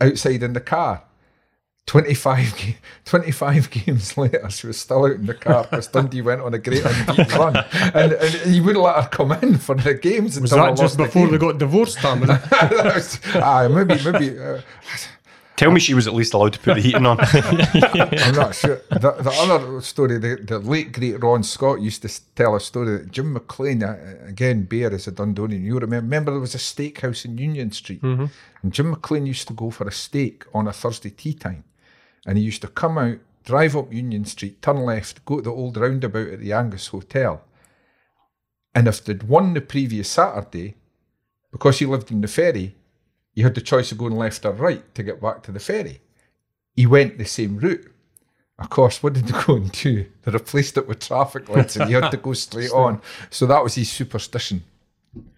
outside 0.00 0.44
in 0.44 0.52
the 0.52 0.60
car. 0.60 1.02
25, 1.88 2.54
ga- 2.56 2.76
25 3.06 3.70
games 3.86 4.16
later, 4.16 4.48
she 4.50 4.66
was 4.68 4.78
still 4.78 5.04
out 5.06 5.12
in 5.12 5.26
the 5.26 5.34
car 5.34 5.64
because 5.64 5.88
Dundee 5.88 6.20
went 6.22 6.40
on 6.42 6.54
a 6.54 6.58
great 6.58 6.84
unbeaten 6.84 7.26
run. 7.38 7.56
And, 7.94 8.12
and 8.12 8.34
he 8.52 8.60
wouldn't 8.60 8.84
let 8.84 9.02
her 9.02 9.08
come 9.10 9.32
in 9.32 9.58
for 9.58 9.74
the 9.74 9.94
games 9.94 10.38
Was 10.40 10.52
until 10.52 10.66
that 10.66 10.70
just 10.76 10.82
lost 10.82 10.96
the 10.98 11.04
before 11.04 11.26
they 11.28 11.38
got 11.38 11.58
divorced, 11.58 11.98
Tam? 11.98 12.20
Was 12.20 12.30
it? 12.30 12.40
That 12.50 12.94
was- 12.94 13.18
aye, 13.34 13.68
maybe, 13.68 13.96
maybe. 14.04 14.38
Uh, 14.38 14.60
Tell 15.56 15.72
me 15.72 15.80
she 15.80 15.92
was 15.94 16.06
at 16.06 16.14
least 16.14 16.34
allowed 16.34 16.52
to 16.52 16.60
put 16.60 16.74
the 16.76 16.80
heating 16.80 17.04
on. 17.04 17.18
I'm 17.20 18.34
not 18.36 18.54
sure. 18.54 18.80
The, 18.90 19.10
the 19.20 19.34
other 19.40 19.80
story, 19.80 20.16
the, 20.18 20.36
the 20.36 20.60
late 20.60 20.92
great 20.92 21.20
Ron 21.20 21.42
Scott 21.42 21.80
used 21.80 22.02
to 22.02 22.20
tell 22.36 22.54
a 22.54 22.60
story 22.60 22.98
that 22.98 23.10
Jim 23.10 23.32
McLean, 23.32 23.82
uh, 23.82 23.96
again, 24.24 24.62
Bear 24.62 24.94
is 24.94 25.08
a 25.08 25.12
Dundonian. 25.12 25.62
You 25.64 25.74
remember, 25.80 26.04
remember 26.04 26.30
there 26.30 26.38
was 26.40 26.54
a 26.54 26.58
steakhouse 26.58 27.24
in 27.24 27.38
Union 27.38 27.72
Street, 27.72 28.00
and 28.04 28.30
Jim 28.68 28.90
McLean 28.90 29.26
used 29.26 29.48
to 29.48 29.52
go 29.54 29.70
for 29.70 29.88
a 29.88 29.90
steak 29.90 30.44
on 30.54 30.68
a 30.68 30.72
Thursday 30.72 31.10
tea 31.10 31.34
time, 31.34 31.64
and 32.28 32.36
he 32.36 32.44
used 32.44 32.60
to 32.60 32.68
come 32.68 32.98
out, 32.98 33.16
drive 33.42 33.74
up 33.74 33.90
Union 33.90 34.26
Street, 34.26 34.60
turn 34.60 34.84
left, 34.84 35.24
go 35.24 35.36
to 35.36 35.42
the 35.42 35.50
old 35.50 35.78
roundabout 35.78 36.28
at 36.28 36.40
the 36.40 36.52
Angus 36.52 36.88
Hotel, 36.88 37.42
and 38.74 38.86
if 38.86 39.02
they'd 39.02 39.22
won 39.22 39.54
the 39.54 39.62
previous 39.62 40.10
Saturday, 40.10 40.74
because 41.50 41.78
he 41.78 41.86
lived 41.86 42.10
in 42.10 42.20
the 42.20 42.28
ferry, 42.28 42.76
you 43.34 43.44
had 43.44 43.54
the 43.54 43.62
choice 43.62 43.90
of 43.90 43.98
going 43.98 44.14
left 44.14 44.44
or 44.44 44.52
right 44.52 44.94
to 44.94 45.02
get 45.02 45.22
back 45.22 45.42
to 45.44 45.52
the 45.52 45.58
ferry. 45.58 46.02
He 46.76 46.84
went 46.86 47.16
the 47.16 47.24
same 47.24 47.56
route. 47.56 47.90
Of 48.58 48.68
course, 48.68 49.02
what 49.02 49.14
did 49.14 49.26
they 49.26 49.42
go 49.46 49.56
and 49.56 49.72
do? 49.72 50.04
They 50.22 50.30
replaced 50.30 50.76
it 50.76 50.86
with 50.86 51.00
traffic 51.00 51.48
lights 51.48 51.76
and 51.76 51.90
you 51.90 52.00
had 52.00 52.10
to 52.10 52.18
go 52.18 52.32
straight 52.34 52.72
on. 52.72 53.00
So 53.30 53.46
that 53.46 53.64
was 53.64 53.76
his 53.76 53.90
superstition. 53.90 54.64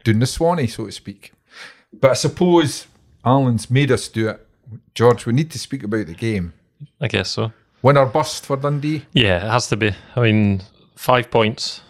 Doing 0.03 0.19
the 0.19 0.27
Swanee, 0.27 0.67
so 0.67 0.87
to 0.87 0.93
speak. 0.93 1.33
But 1.93 2.11
I 2.11 2.15
suppose 2.15 2.89
Alan's 3.25 3.71
made 3.71 3.93
us 3.93 4.09
do 4.09 4.31
it. 4.31 4.47
George, 4.95 5.25
we 5.27 5.33
need 5.33 5.51
to 5.53 5.59
speak 5.59 5.85
about 5.85 6.07
the 6.07 6.15
game. 6.15 6.55
I 7.01 7.09
guess 7.09 7.31
so. 7.31 7.53
Win 7.83 7.97
or 7.97 8.07
bust 8.07 8.45
for 8.47 8.57
Dundee? 8.57 9.07
Yeah, 9.13 9.45
it 9.47 9.51
has 9.51 9.69
to 9.69 9.77
be. 9.77 9.93
I 10.17 10.21
mean, 10.21 10.63
five 10.97 11.31
points 11.31 11.81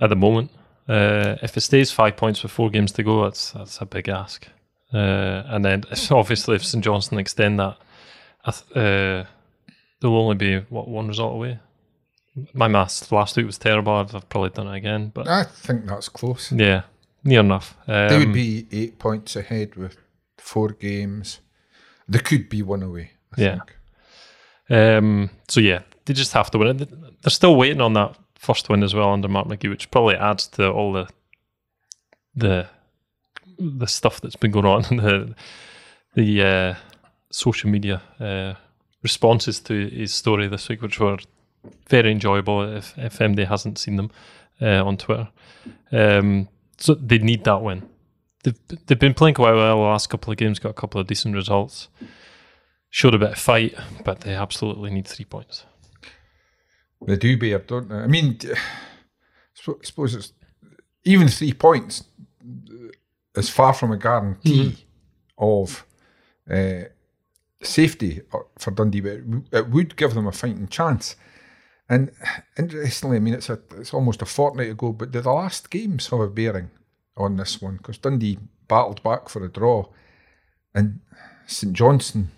at 0.00 0.10
the 0.10 0.16
moment. 0.16 0.50
Uh, 0.88 1.36
if 1.42 1.56
it 1.56 1.62
stays 1.62 1.90
five 1.90 2.16
points 2.16 2.42
with 2.42 2.52
four 2.52 2.68
games 2.70 2.92
to 2.92 3.02
go, 3.02 3.24
that's 3.24 3.52
that's 3.52 3.80
a 3.80 3.86
big 3.86 4.08
ask. 4.08 4.46
Uh, 4.92 5.42
and 5.46 5.64
then 5.64 5.82
obviously 6.10 6.56
if 6.56 6.64
St 6.64 6.84
Johnstone 6.84 7.18
extend 7.18 7.58
that, 7.58 7.76
uh, 8.46 9.24
they'll 10.00 10.16
only 10.16 10.34
be 10.36 10.58
what 10.68 10.88
one 10.88 11.08
result 11.08 11.34
away. 11.34 11.58
My 12.52 12.68
maths 12.68 13.10
last 13.12 13.36
week 13.36 13.46
was 13.46 13.58
terrible. 13.58 13.92
I've, 13.94 14.14
I've 14.14 14.28
probably 14.28 14.50
done 14.50 14.66
it 14.68 14.76
again, 14.76 15.10
but 15.14 15.26
I 15.28 15.44
think 15.44 15.86
that's 15.86 16.08
close. 16.08 16.52
yeah, 16.52 16.82
near 17.22 17.40
enough. 17.40 17.76
Um, 17.86 18.08
They 18.08 18.18
would 18.18 18.32
be 18.34 18.66
eight 18.72 18.98
points 18.98 19.36
ahead 19.36 19.76
with 19.76 19.96
four 20.38 20.68
games. 20.70 21.40
They 22.08 22.18
could 22.18 22.48
be 22.50 22.60
one 22.62 22.82
away, 22.82 23.12
I 23.36 23.40
Yeah. 23.40 23.50
think. 23.56 23.76
Um, 24.70 25.30
so 25.48 25.60
yeah, 25.60 25.82
they 26.04 26.14
just 26.14 26.32
have 26.32 26.50
to 26.52 26.58
win 26.58 26.80
it. 26.80 27.22
They're 27.22 27.30
still 27.30 27.56
waiting 27.56 27.80
on 27.80 27.92
that 27.94 28.16
first 28.38 28.68
win 28.68 28.82
as 28.82 28.94
well 28.94 29.12
under 29.12 29.28
Mark 29.28 29.48
McGhee, 29.48 29.70
which 29.70 29.90
probably 29.90 30.16
adds 30.16 30.46
to 30.48 30.70
all 30.70 30.92
the 30.92 31.08
the 32.34 32.68
the 33.58 33.86
stuff 33.86 34.20
that's 34.20 34.36
been 34.36 34.50
going 34.50 34.66
on 34.66 34.82
the 34.96 35.34
the 36.14 36.42
uh, 36.42 36.74
social 37.30 37.70
media 37.70 38.02
uh, 38.20 38.54
responses 39.02 39.60
to 39.60 39.88
his 39.88 40.12
story 40.14 40.48
this 40.48 40.68
week, 40.68 40.82
which 40.82 41.00
were 41.00 41.18
very 41.88 42.10
enjoyable 42.10 42.62
if, 42.62 42.96
if 42.96 43.18
MD 43.18 43.46
hasn't 43.46 43.78
seen 43.78 43.96
them 43.96 44.10
uh, 44.60 44.84
on 44.84 44.96
Twitter. 44.96 45.28
Um, 45.92 46.48
so 46.78 46.94
they 46.94 47.18
need 47.18 47.44
that 47.44 47.62
win. 47.62 47.88
They've, 48.42 48.58
they've 48.86 48.98
been 48.98 49.14
playing 49.14 49.34
quite 49.34 49.54
well 49.54 49.76
the 49.78 49.82
last 49.82 50.08
couple 50.08 50.30
of 50.30 50.36
games, 50.36 50.58
got 50.58 50.70
a 50.70 50.74
couple 50.74 51.00
of 51.00 51.06
decent 51.06 51.34
results, 51.34 51.88
showed 52.94 53.12
a 53.12 53.18
bit 53.18 53.32
of 53.32 53.38
fight, 53.38 53.74
but 54.04 54.20
they 54.20 54.34
absolutely 54.34 54.88
need 54.88 55.08
three 55.08 55.24
points. 55.24 55.64
They 57.04 57.16
do 57.16 57.36
bear, 57.36 57.58
don't 57.58 57.88
they? 57.88 57.96
I 57.96 58.06
mean, 58.06 58.38
I 58.44 59.72
suppose 59.82 60.14
it's 60.14 60.32
even 61.02 61.26
three 61.26 61.52
points 61.54 62.04
is 63.34 63.50
far 63.50 63.74
from 63.74 63.90
a 63.90 63.96
guarantee 63.96 64.76
mm-hmm. 65.36 65.44
of 65.44 65.84
uh, 66.48 66.84
safety 67.64 68.20
for 68.60 68.70
Dundee, 68.70 69.00
but 69.00 69.18
it 69.50 69.70
would 69.70 69.96
give 69.96 70.14
them 70.14 70.28
a 70.28 70.32
fighting 70.32 70.68
chance. 70.68 71.16
And 71.88 72.12
interestingly, 72.56 73.16
I 73.16 73.20
mean, 73.20 73.34
it's 73.34 73.50
a, 73.50 73.58
it's 73.76 73.92
almost 73.92 74.22
a 74.22 74.26
fortnight 74.26 74.70
ago, 74.70 74.92
but 74.92 75.10
the 75.10 75.20
last 75.20 75.68
games 75.68 76.06
have 76.10 76.20
a 76.20 76.28
bearing 76.28 76.70
on 77.16 77.38
this 77.38 77.60
one 77.60 77.78
because 77.78 77.98
Dundee 77.98 78.38
battled 78.68 79.02
back 79.02 79.28
for 79.28 79.44
a 79.44 79.48
draw, 79.50 79.86
and 80.72 81.00
St 81.48 81.72
Johnstone, 81.72 82.28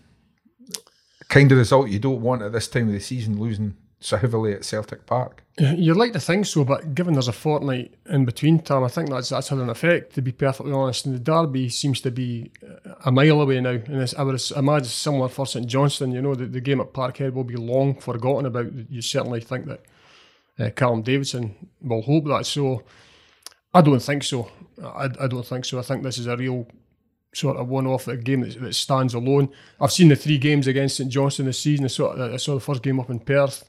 kind 1.28 1.50
of 1.52 1.58
result 1.58 1.88
you 1.88 1.98
don't 1.98 2.20
want 2.20 2.42
at 2.42 2.52
this 2.52 2.68
time 2.68 2.88
of 2.88 2.92
the 2.92 3.00
season, 3.00 3.38
losing 3.38 3.76
so 3.98 4.16
heavily 4.16 4.52
at 4.52 4.64
Celtic 4.64 5.06
Park. 5.06 5.42
You'd 5.58 5.96
like 5.96 6.12
to 6.12 6.20
think 6.20 6.44
so, 6.44 6.64
but 6.64 6.94
given 6.94 7.14
there's 7.14 7.28
a 7.28 7.32
fortnight 7.32 7.94
in 8.10 8.26
between 8.26 8.58
time, 8.58 8.84
I 8.84 8.88
think 8.88 9.08
that's 9.08 9.30
that's 9.30 9.48
had 9.48 9.58
an 9.58 9.70
effect. 9.70 10.14
To 10.14 10.22
be 10.22 10.32
perfectly 10.32 10.72
honest, 10.72 11.06
and 11.06 11.14
the 11.14 11.18
derby 11.18 11.70
seems 11.70 12.00
to 12.02 12.10
be 12.10 12.52
a 13.04 13.10
mile 13.10 13.40
away 13.40 13.60
now. 13.60 13.70
And 13.70 14.14
I 14.16 14.22
would 14.22 14.40
imagine 14.54 14.88
similar 14.88 15.28
for 15.28 15.46
St 15.46 15.66
Johnstone. 15.66 16.12
You 16.12 16.20
know, 16.20 16.34
the, 16.34 16.46
the 16.46 16.60
game 16.60 16.80
at 16.80 16.92
Parkhead 16.92 17.32
will 17.32 17.44
be 17.44 17.56
long 17.56 17.98
forgotten 17.98 18.44
about. 18.44 18.72
You 18.90 19.00
certainly 19.00 19.40
think 19.40 19.66
that 19.66 19.80
uh, 20.58 20.70
Callum 20.70 21.02
Davidson 21.02 21.54
will 21.80 22.02
hope 22.02 22.26
that. 22.26 22.44
So, 22.44 22.82
I 23.72 23.80
don't 23.80 24.00
think 24.00 24.24
so. 24.24 24.50
I, 24.82 25.08
I 25.18 25.26
don't 25.26 25.46
think 25.46 25.64
so. 25.64 25.78
I 25.78 25.82
think 25.82 26.02
this 26.02 26.18
is 26.18 26.26
a 26.26 26.36
real 26.36 26.66
sort 27.34 27.56
of 27.56 27.68
one-off 27.68 28.08
a 28.08 28.16
game 28.16 28.40
that, 28.40 28.60
that, 28.60 28.74
stands 28.74 29.14
alone. 29.14 29.50
I've 29.80 29.92
seen 29.92 30.08
the 30.08 30.16
three 30.16 30.38
games 30.38 30.66
against 30.66 30.96
St 30.96 31.10
Johnstone 31.10 31.46
this 31.46 31.58
season. 31.58 31.84
I 31.84 31.88
saw, 31.88 32.32
I 32.32 32.36
saw 32.36 32.54
the 32.54 32.60
first 32.60 32.82
game 32.82 32.98
up 32.98 33.10
in 33.10 33.20
Perth 33.20 33.68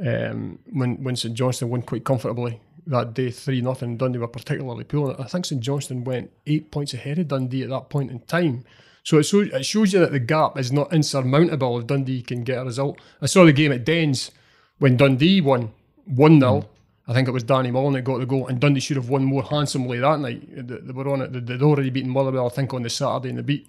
um, 0.00 0.58
when 0.72 1.02
when 1.02 1.16
St 1.16 1.34
Johnstone 1.34 1.70
won 1.70 1.82
quite 1.82 2.04
comfortably 2.04 2.60
that 2.86 3.14
day, 3.14 3.30
three 3.30 3.60
nothing. 3.60 3.96
Dundee 3.96 4.18
were 4.18 4.28
particularly 4.28 4.84
poor. 4.84 5.14
I 5.18 5.24
think 5.24 5.44
St 5.44 5.60
Johnstone 5.60 6.04
went 6.04 6.30
eight 6.46 6.70
points 6.70 6.94
ahead 6.94 7.18
of 7.18 7.28
Dundee 7.28 7.62
at 7.62 7.70
that 7.70 7.88
point 7.88 8.10
in 8.10 8.20
time. 8.20 8.64
So 9.04 9.18
it 9.18 9.24
shows, 9.24 9.48
it 9.48 9.64
shows 9.64 9.92
you 9.92 10.00
that 10.00 10.12
the 10.12 10.20
gap 10.20 10.58
is 10.58 10.72
not 10.72 10.92
insurmountable 10.92 11.78
if 11.78 11.86
Dundee 11.86 12.22
can 12.22 12.44
get 12.44 12.58
a 12.58 12.64
result. 12.64 13.00
I 13.20 13.26
saw 13.26 13.44
the 13.44 13.52
game 13.52 13.72
at 13.72 13.84
Dens 13.84 14.30
when 14.78 14.96
Dundee 14.96 15.40
won 15.40 15.72
1 16.04 16.40
0. 16.40 16.52
Mm. 16.52 16.66
I 17.08 17.14
think 17.14 17.26
it 17.26 17.32
was 17.32 17.42
Danny 17.42 17.70
Mullen 17.70 17.94
that 17.94 18.02
got 18.02 18.18
the 18.18 18.26
goal, 18.26 18.46
and 18.46 18.60
Dundee 18.60 18.80
should 18.80 18.96
have 18.96 19.08
won 19.08 19.24
more 19.24 19.42
handsomely 19.42 19.98
that 19.98 20.20
night. 20.20 20.42
They 20.68 20.92
were 20.92 21.08
on 21.08 21.22
it. 21.22 21.46
They'd 21.46 21.62
already 21.62 21.90
beaten 21.90 22.10
Motherwell, 22.10 22.46
I 22.46 22.50
think, 22.50 22.72
on 22.74 22.82
the 22.82 22.90
Saturday, 22.90 23.30
and 23.30 23.38
they 23.38 23.42
beat 23.42 23.68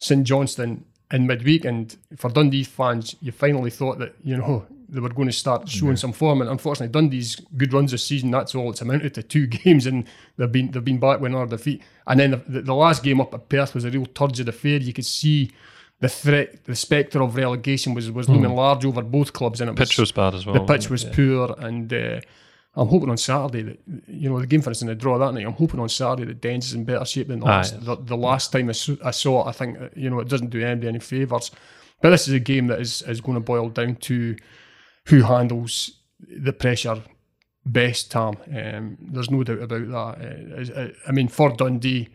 St 0.00 0.26
Johnstone 0.26 0.84
in 1.12 1.26
midweek. 1.26 1.64
And 1.64 1.96
for 2.16 2.30
Dundee 2.30 2.64
fans, 2.64 3.14
you 3.20 3.30
finally 3.30 3.70
thought 3.70 3.98
that, 4.00 4.16
you 4.24 4.36
know, 4.36 4.66
they 4.88 5.00
were 5.00 5.08
going 5.08 5.28
to 5.28 5.32
start 5.32 5.68
showing 5.68 5.92
yeah. 5.92 5.96
some 5.96 6.12
form. 6.12 6.40
And 6.40 6.50
unfortunately, 6.50 6.92
Dundee's 6.92 7.36
good 7.56 7.72
runs 7.72 7.92
this 7.92 8.04
season, 8.04 8.30
that's 8.30 8.54
all 8.54 8.70
it's 8.70 8.80
amounted 8.80 9.14
to 9.14 9.22
two 9.22 9.46
games, 9.46 9.86
and 9.86 10.04
they've 10.36 10.50
been 10.50 10.70
they've 10.70 10.84
been 10.84 10.98
back 11.00 11.20
with 11.20 11.32
another 11.32 11.56
defeat. 11.56 11.82
And 12.06 12.20
then 12.20 12.42
the, 12.48 12.62
the, 12.62 12.74
last 12.74 13.02
game 13.02 13.20
up 13.20 13.34
at 13.34 13.48
Perth 13.48 13.74
was 13.74 13.84
a 13.84 13.90
real 13.90 14.06
turgid 14.06 14.48
affair. 14.48 14.78
You 14.78 14.92
could 14.92 15.06
see 15.06 15.50
the 16.00 16.08
threat, 16.08 16.64
the 16.64 16.76
spectre 16.76 17.22
of 17.22 17.36
relegation 17.36 17.94
was 17.94 18.10
was 18.10 18.28
looming 18.28 18.50
mm. 18.50 18.56
large 18.56 18.84
over 18.84 19.02
both 19.02 19.32
clubs. 19.32 19.60
And 19.60 19.70
it 19.70 19.76
pitch 19.76 19.98
was, 19.98 20.10
was 20.10 20.12
bad 20.12 20.34
as 20.34 20.46
well. 20.46 20.54
The 20.54 20.72
pitch 20.72 20.90
was 20.90 21.04
yeah. 21.04 21.12
poor, 21.14 21.54
and 21.58 21.92
uh, 21.92 22.20
I'm 22.76 22.88
hoping 22.88 23.08
on 23.08 23.16
Saturday 23.16 23.62
that 23.62 23.80
you 24.06 24.28
know 24.28 24.38
the 24.38 24.46
game 24.46 24.60
for 24.60 24.70
us 24.70 24.82
in 24.82 24.88
the 24.88 24.94
draw 24.94 25.18
that 25.18 25.32
night. 25.32 25.46
I'm 25.46 25.52
hoping 25.52 25.80
on 25.80 25.88
Saturday 25.88 26.24
that 26.26 26.40
Dens 26.42 26.66
is 26.66 26.74
in 26.74 26.84
better 26.84 27.04
shape 27.04 27.28
than 27.28 27.40
the 27.40 27.46
last, 27.46 27.84
the, 27.84 27.96
the, 27.96 28.16
last 28.16 28.52
time 28.52 28.68
I, 28.68 28.74
I 29.04 29.10
saw 29.10 29.44
it. 29.44 29.48
I 29.48 29.52
think 29.52 29.78
you 29.96 30.10
know 30.10 30.20
it 30.20 30.28
doesn't 30.28 30.50
do 30.50 30.62
anybody 30.62 30.88
any 30.88 30.98
favours. 30.98 31.50
But 32.02 32.10
this 32.10 32.28
is 32.28 32.34
a 32.34 32.40
game 32.40 32.66
that 32.66 32.80
is, 32.80 33.00
is 33.02 33.22
going 33.22 33.36
to 33.36 33.40
boil 33.40 33.70
down 33.70 33.96
to 33.96 34.36
who 35.06 35.22
handles 35.22 35.98
the 36.20 36.52
pressure 36.52 37.02
best, 37.64 38.10
Tom. 38.10 38.36
Um, 38.54 38.98
there's 39.00 39.30
no 39.30 39.42
doubt 39.42 39.62
about 39.62 40.18
that. 40.18 40.72
Uh, 40.76 40.88
I 41.08 41.12
mean, 41.12 41.28
for 41.28 41.50
Dundee, 41.50 42.08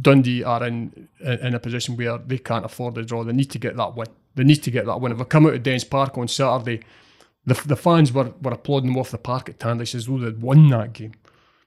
Dundee 0.00 0.44
are 0.44 0.64
in 0.66 1.08
in 1.20 1.54
a 1.54 1.60
position 1.60 1.96
where 1.96 2.18
they 2.18 2.38
can't 2.38 2.64
afford 2.64 2.94
the 2.94 3.02
draw. 3.02 3.24
They 3.24 3.32
need 3.32 3.50
to 3.50 3.58
get 3.58 3.76
that 3.76 3.96
win. 3.96 4.08
They 4.34 4.44
need 4.44 4.62
to 4.62 4.70
get 4.70 4.86
that 4.86 5.00
win. 5.00 5.12
If 5.12 5.18
they 5.18 5.24
come 5.24 5.46
out 5.46 5.54
of 5.54 5.62
Dens 5.62 5.84
Park 5.84 6.16
on 6.18 6.28
Saturday, 6.28 6.82
the, 7.46 7.54
the 7.66 7.76
fans 7.76 8.12
were, 8.12 8.32
were 8.40 8.52
applauding 8.52 8.90
them 8.90 8.98
off 8.98 9.10
the 9.10 9.18
park 9.18 9.48
at 9.48 9.58
Tannadice 9.58 9.94
as 9.94 10.06
though 10.06 10.18
they'd 10.18 10.40
won 10.40 10.68
that 10.70 10.92
game. 10.92 11.12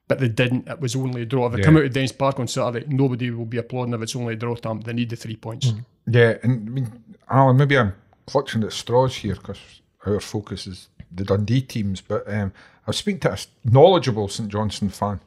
But 0.07 0.19
they 0.19 0.29
didn't. 0.29 0.67
It 0.69 0.79
was 0.79 0.95
only 0.95 1.23
a 1.23 1.25
draw. 1.25 1.47
If 1.47 1.53
they 1.53 1.59
yeah. 1.59 1.65
come 1.65 1.77
out 1.77 1.83
of 1.83 1.93
Dens 1.93 2.13
Park 2.13 2.39
on 2.39 2.47
Saturday, 2.47 2.85
nobody 2.87 3.29
will 3.29 3.45
be 3.45 3.57
applauding 3.57 3.93
if 3.93 4.01
it's 4.01 4.15
only 4.15 4.33
a 4.33 4.37
draw 4.37 4.55
time. 4.55 4.79
They 4.79 4.93
need 4.93 5.09
the 5.09 5.17
three 5.17 5.35
points. 5.35 5.67
Mm. 5.67 5.85
Yeah, 6.07 6.37
and 6.43 6.67
I 6.67 6.71
mean, 6.71 7.03
Alan, 7.29 7.57
maybe 7.57 7.77
I'm 7.77 7.93
clutching 8.25 8.63
at 8.63 8.71
straws 8.71 9.15
here 9.15 9.35
because 9.35 9.59
our 10.05 10.21
focus 10.21 10.65
is 10.65 10.87
the 11.11 11.25
Dundee 11.25 11.61
teams. 11.61 11.99
But 11.99 12.23
um, 12.33 12.53
I 12.85 12.91
was 12.91 12.97
speaking 12.97 13.19
to 13.21 13.33
a 13.33 13.37
knowledgeable 13.65 14.29
St 14.29 14.47
Johnstone 14.47 14.89
fan 14.89 15.19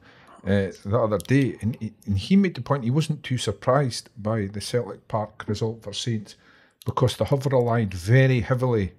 uh, 0.43 0.71
the 0.83 0.99
other 0.99 1.19
day, 1.19 1.57
and 1.61 1.77
he, 1.79 1.93
and 2.07 2.17
he 2.17 2.35
made 2.35 2.55
the 2.55 2.61
point 2.61 2.83
he 2.83 2.89
wasn't 2.89 3.21
too 3.21 3.37
surprised 3.37 4.09
by 4.17 4.47
the 4.47 4.61
Celtic 4.61 5.07
Park 5.07 5.45
result 5.47 5.83
for 5.83 5.93
Saints 5.93 6.35
because 6.85 7.17
they 7.17 7.25
have 7.25 7.45
relied 7.45 7.93
very 7.93 8.39
heavily 8.39 8.93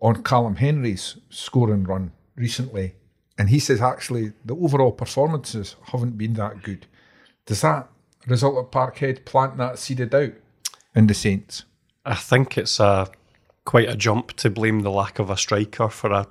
on 0.00 0.22
Callum 0.22 0.56
Hendry's 0.56 1.16
scoring 1.30 1.84
run 1.84 2.12
recently. 2.36 2.94
And 3.36 3.50
he 3.50 3.58
says 3.58 3.80
actually 3.80 4.32
the 4.44 4.56
overall 4.56 4.92
performances 4.92 5.76
haven't 5.86 6.18
been 6.18 6.34
that 6.34 6.62
good. 6.62 6.86
Does 7.46 7.60
that 7.62 7.88
result 8.26 8.58
at 8.58 8.72
Parkhead 8.72 9.24
plant 9.24 9.56
that 9.58 9.78
seeded 9.78 10.14
out 10.14 10.32
in 10.94 11.06
the 11.06 11.14
Saints? 11.14 11.64
I 12.04 12.14
think 12.14 12.58
it's 12.58 12.80
a 12.80 13.10
quite 13.64 13.88
a 13.88 13.96
jump 13.96 14.32
to 14.32 14.50
blame 14.50 14.80
the 14.80 14.90
lack 14.90 15.18
of 15.18 15.30
a 15.30 15.36
striker 15.36 15.88
for 15.88 16.10
a 16.10 16.26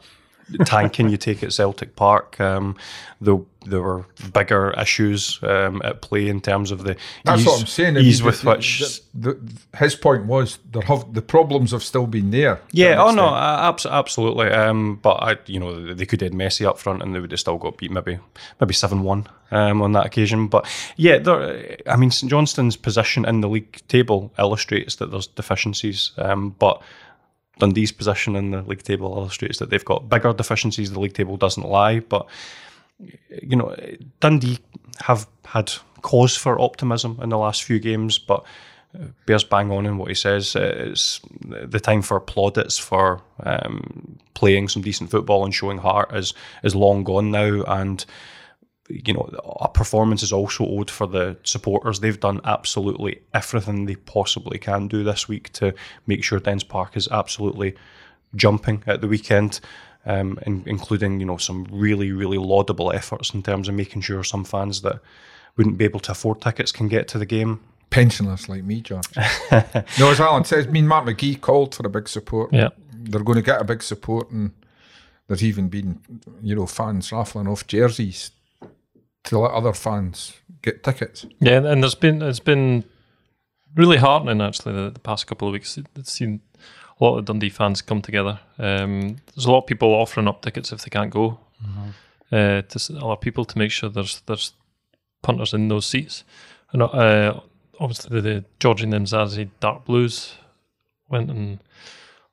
tanking 0.65 1.09
you 1.09 1.17
take 1.17 1.43
at 1.43 1.53
Celtic 1.53 1.95
Park. 1.95 2.39
Um, 2.39 2.75
the, 3.19 3.37
there 3.65 3.81
were 3.81 4.05
bigger 4.31 4.73
issues 4.79 5.39
um, 5.43 5.81
at 5.83 6.01
play 6.01 6.27
in 6.27 6.39
terms 6.39 6.71
of 6.71 6.83
the 6.83 6.95
That's 7.23 7.41
ease, 7.41 7.47
what 7.47 7.59
I'm 7.59 7.67
saying. 7.67 7.97
ease 7.97 8.23
with 8.23 8.41
the, 8.41 8.49
which 8.49 9.01
the, 9.13 9.39
his 9.77 9.95
point 9.95 10.25
was 10.25 10.59
there 10.71 10.83
have 10.83 11.13
the 11.13 11.21
problems 11.21 11.71
have 11.71 11.83
still 11.83 12.07
been 12.07 12.31
there. 12.31 12.61
Yeah, 12.71 13.03
oh 13.03 13.11
no, 13.11 13.27
absolutely. 13.27 14.49
Um, 14.49 14.99
but 15.01 15.15
I, 15.15 15.37
you 15.47 15.59
know, 15.59 15.93
they 15.93 16.05
could 16.05 16.21
have 16.21 16.31
Messi 16.31 16.65
up 16.65 16.77
front 16.77 17.01
and 17.01 17.13
they 17.13 17.19
would 17.19 17.31
have 17.31 17.39
still 17.39 17.57
got 17.57 17.77
beat 17.77 17.91
maybe 17.91 18.19
maybe 18.61 18.73
seven 18.73 19.01
one 19.03 19.27
um, 19.51 19.81
on 19.81 19.93
that 19.93 20.05
occasion. 20.05 20.47
But 20.47 20.67
yeah, 20.95 21.17
there, 21.17 21.77
I 21.87 21.95
mean, 21.97 22.11
St 22.11 22.29
Johnstone's 22.29 22.77
position 22.77 23.25
in 23.25 23.41
the 23.41 23.49
league 23.49 23.81
table 23.87 24.31
illustrates 24.37 24.97
that 24.97 25.11
there's 25.11 25.27
deficiencies, 25.27 26.11
um, 26.17 26.55
but 26.59 26.81
Dundee's 27.59 27.91
position 27.91 28.35
in 28.35 28.51
the 28.51 28.61
league 28.61 28.83
table 28.83 29.15
illustrates 29.17 29.59
that 29.59 29.69
they've 29.69 29.83
got 29.83 30.09
bigger 30.09 30.33
deficiencies. 30.33 30.91
The 30.91 30.99
league 30.99 31.13
table 31.13 31.37
doesn't 31.37 31.67
lie, 31.67 31.99
but 31.99 32.27
you 33.41 33.55
know 33.55 33.75
Dundee 34.19 34.59
have 34.99 35.27
had 35.45 35.71
cause 36.01 36.35
for 36.35 36.59
optimism 36.59 37.19
in 37.21 37.29
the 37.29 37.37
last 37.37 37.63
few 37.63 37.79
games, 37.79 38.17
but 38.17 38.43
uh, 38.95 39.05
bears 39.25 39.43
bang 39.43 39.71
on 39.71 39.85
in 39.85 39.97
what 39.97 40.09
he 40.09 40.15
says. 40.15 40.55
It's 40.55 41.21
the 41.41 41.79
time 41.79 42.01
for 42.01 42.19
plaudits 42.19 42.77
for 42.77 43.21
um, 43.43 44.17
playing 44.33 44.69
some 44.69 44.81
decent 44.81 45.11
football 45.11 45.43
and 45.43 45.53
showing 45.53 45.77
heart 45.77 46.15
is 46.15 46.33
is 46.63 46.75
long 46.75 47.03
gone 47.03 47.31
now, 47.31 47.63
and 47.63 48.05
you 48.89 49.13
know, 49.13 49.29
a 49.59 49.67
performance 49.67 50.23
is 50.23 50.31
also 50.31 50.65
owed 50.65 50.89
for 50.89 51.07
the 51.07 51.37
supporters. 51.43 51.99
They've 51.99 52.19
done 52.19 52.39
absolutely 52.45 53.21
everything 53.33 53.85
they 53.85 53.95
possibly 53.95 54.57
can 54.57 54.87
do 54.87 55.03
this 55.03 55.27
week 55.27 55.51
to 55.53 55.73
make 56.05 56.23
sure 56.23 56.39
Dens 56.39 56.63
Park 56.63 56.95
is 56.95 57.07
absolutely 57.09 57.75
jumping 58.35 58.83
at 58.87 59.01
the 59.01 59.07
weekend, 59.07 59.59
um, 60.05 60.39
in, 60.45 60.63
including 60.65 61.19
you 61.19 61.25
know 61.25 61.37
some 61.37 61.67
really 61.69 62.11
really 62.11 62.37
laudable 62.37 62.91
efforts 62.93 63.33
in 63.33 63.43
terms 63.43 63.67
of 63.67 63.75
making 63.75 64.01
sure 64.01 64.23
some 64.23 64.45
fans 64.45 64.81
that 64.81 64.99
wouldn't 65.57 65.77
be 65.77 65.85
able 65.85 65.99
to 66.01 66.11
afford 66.11 66.41
tickets 66.41 66.71
can 66.71 66.87
get 66.87 67.07
to 67.09 67.17
the 67.17 67.25
game. 67.25 67.59
Pensioners 67.89 68.47
like 68.47 68.63
me, 68.63 68.81
George. 68.81 69.05
no, 69.51 70.11
as 70.11 70.19
Alan 70.19 70.43
says, 70.43 70.67
I 70.67 70.69
mean 70.69 70.87
Matt 70.87 71.05
McGee 71.05 71.39
called 71.39 71.75
for 71.75 71.85
a 71.85 71.89
big 71.89 72.07
support. 72.07 72.53
Yeah, 72.53 72.69
they're 72.93 73.23
going 73.23 73.37
to 73.37 73.41
get 73.41 73.61
a 73.61 73.65
big 73.65 73.83
support 73.83 74.31
and. 74.31 74.51
There's 75.27 75.43
even 75.43 75.67
been, 75.67 75.99
you 76.41 76.55
know, 76.55 76.65
fans 76.65 77.11
raffling 77.11 77.49
off 77.49 77.67
jerseys 77.67 78.31
to 79.29 79.39
let 79.39 79.51
other 79.51 79.73
fans 79.73 80.33
get 80.61 80.83
tickets. 80.83 81.25
Yeah, 81.39 81.57
and 81.57 81.81
there's 81.83 81.95
been 81.95 82.21
it's 82.21 82.39
been 82.39 82.83
really 83.75 83.97
heartening 83.97 84.41
actually 84.41 84.73
the, 84.73 84.89
the 84.89 84.99
past 84.99 85.27
couple 85.27 85.47
of 85.47 85.53
weeks. 85.53 85.77
It's 85.95 86.11
seen 86.11 86.41
a 86.99 87.03
lot 87.03 87.17
of 87.17 87.25
Dundee 87.25 87.49
fans 87.49 87.81
come 87.81 88.01
together. 88.01 88.39
Um, 88.57 89.17
there's 89.35 89.45
a 89.45 89.51
lot 89.51 89.59
of 89.59 89.67
people 89.67 89.89
offering 89.89 90.27
up 90.27 90.41
tickets 90.41 90.71
if 90.71 90.81
they 90.81 90.89
can't 90.89 91.11
go. 91.11 91.39
Mm-hmm. 91.63 91.89
Uh, 92.29 92.61
to 92.61 92.97
of 92.99 93.21
people 93.21 93.45
to 93.45 93.57
make 93.57 93.71
sure 93.71 93.89
there's 93.89 94.21
there's 94.25 94.53
punters 95.21 95.53
in 95.53 95.67
those 95.67 95.85
seats. 95.85 96.23
And 96.71 96.81
uh, 96.81 97.39
obviously 97.79 98.21
the 98.21 98.45
Georgie 98.59 98.85
Nimzazi 98.85 99.49
Dark 99.59 99.85
Blues 99.85 100.35
went 101.09 101.29
and 101.29 101.59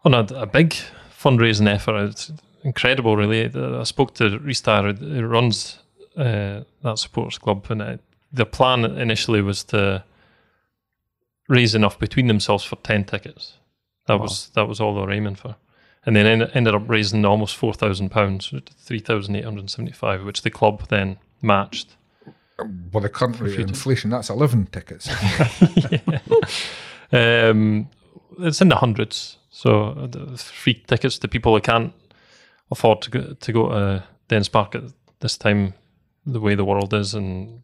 on 0.04 0.14
a, 0.14 0.26
a 0.34 0.46
big 0.46 0.74
fundraising 1.16 1.68
effort. 1.68 1.96
It's 2.10 2.32
incredible, 2.62 3.16
really. 3.16 3.44
I 3.54 3.84
spoke 3.84 4.14
to 4.14 4.38
Dyer, 4.60 4.92
who 4.92 5.26
runs 5.26 5.78
uh, 6.16 6.62
that 6.82 6.98
supporters 6.98 7.38
club, 7.38 7.66
and 7.70 7.82
uh, 7.82 7.96
the 8.32 8.46
plan 8.46 8.84
initially 8.84 9.42
was 9.42 9.64
to 9.64 10.04
raise 11.48 11.74
enough 11.74 11.98
between 11.98 12.26
themselves 12.26 12.64
for 12.64 12.76
ten 12.76 13.04
tickets. 13.04 13.54
That 14.06 14.20
was 14.20 14.50
that 14.50 14.68
was 14.68 14.80
all 14.80 14.94
they 14.94 15.00
were 15.00 15.12
aiming 15.12 15.36
for, 15.36 15.56
and 16.04 16.16
then 16.16 16.26
en- 16.26 16.50
ended 16.50 16.74
up 16.74 16.88
raising 16.88 17.24
almost 17.24 17.56
four 17.56 17.74
thousand 17.74 18.10
pounds, 18.10 18.52
three 18.78 19.00
thousand 19.00 19.36
eight 19.36 19.44
hundred 19.44 19.70
seventy-five, 19.70 20.24
which 20.24 20.42
the 20.42 20.50
club 20.50 20.88
then 20.88 21.18
matched. 21.40 21.96
Well, 22.92 23.02
the 23.02 23.08
current 23.08 23.40
rate 23.40 23.54
of 23.58 23.68
inflation, 23.68 24.10
that's 24.10 24.30
11 24.30 24.66
tickets. 24.66 25.10
Um, 27.12 27.88
it's 28.40 28.60
in 28.60 28.68
the 28.68 28.76
hundreds, 28.76 29.38
so 29.48 29.90
uh, 29.90 30.36
free 30.36 30.74
tickets 30.74 31.16
to 31.18 31.28
people 31.28 31.54
who 31.54 31.60
can't 31.60 31.92
afford 32.72 33.02
to 33.02 33.10
go 33.10 33.34
to 33.34 33.52
go 33.52 33.68
to 33.68 34.04
Dens 34.26 34.48
Park 34.48 34.74
at 34.74 34.82
this 35.20 35.38
time, 35.38 35.74
the 36.26 36.40
way 36.40 36.54
the 36.54 36.64
world 36.64 36.94
is 36.94 37.14
and 37.14 37.62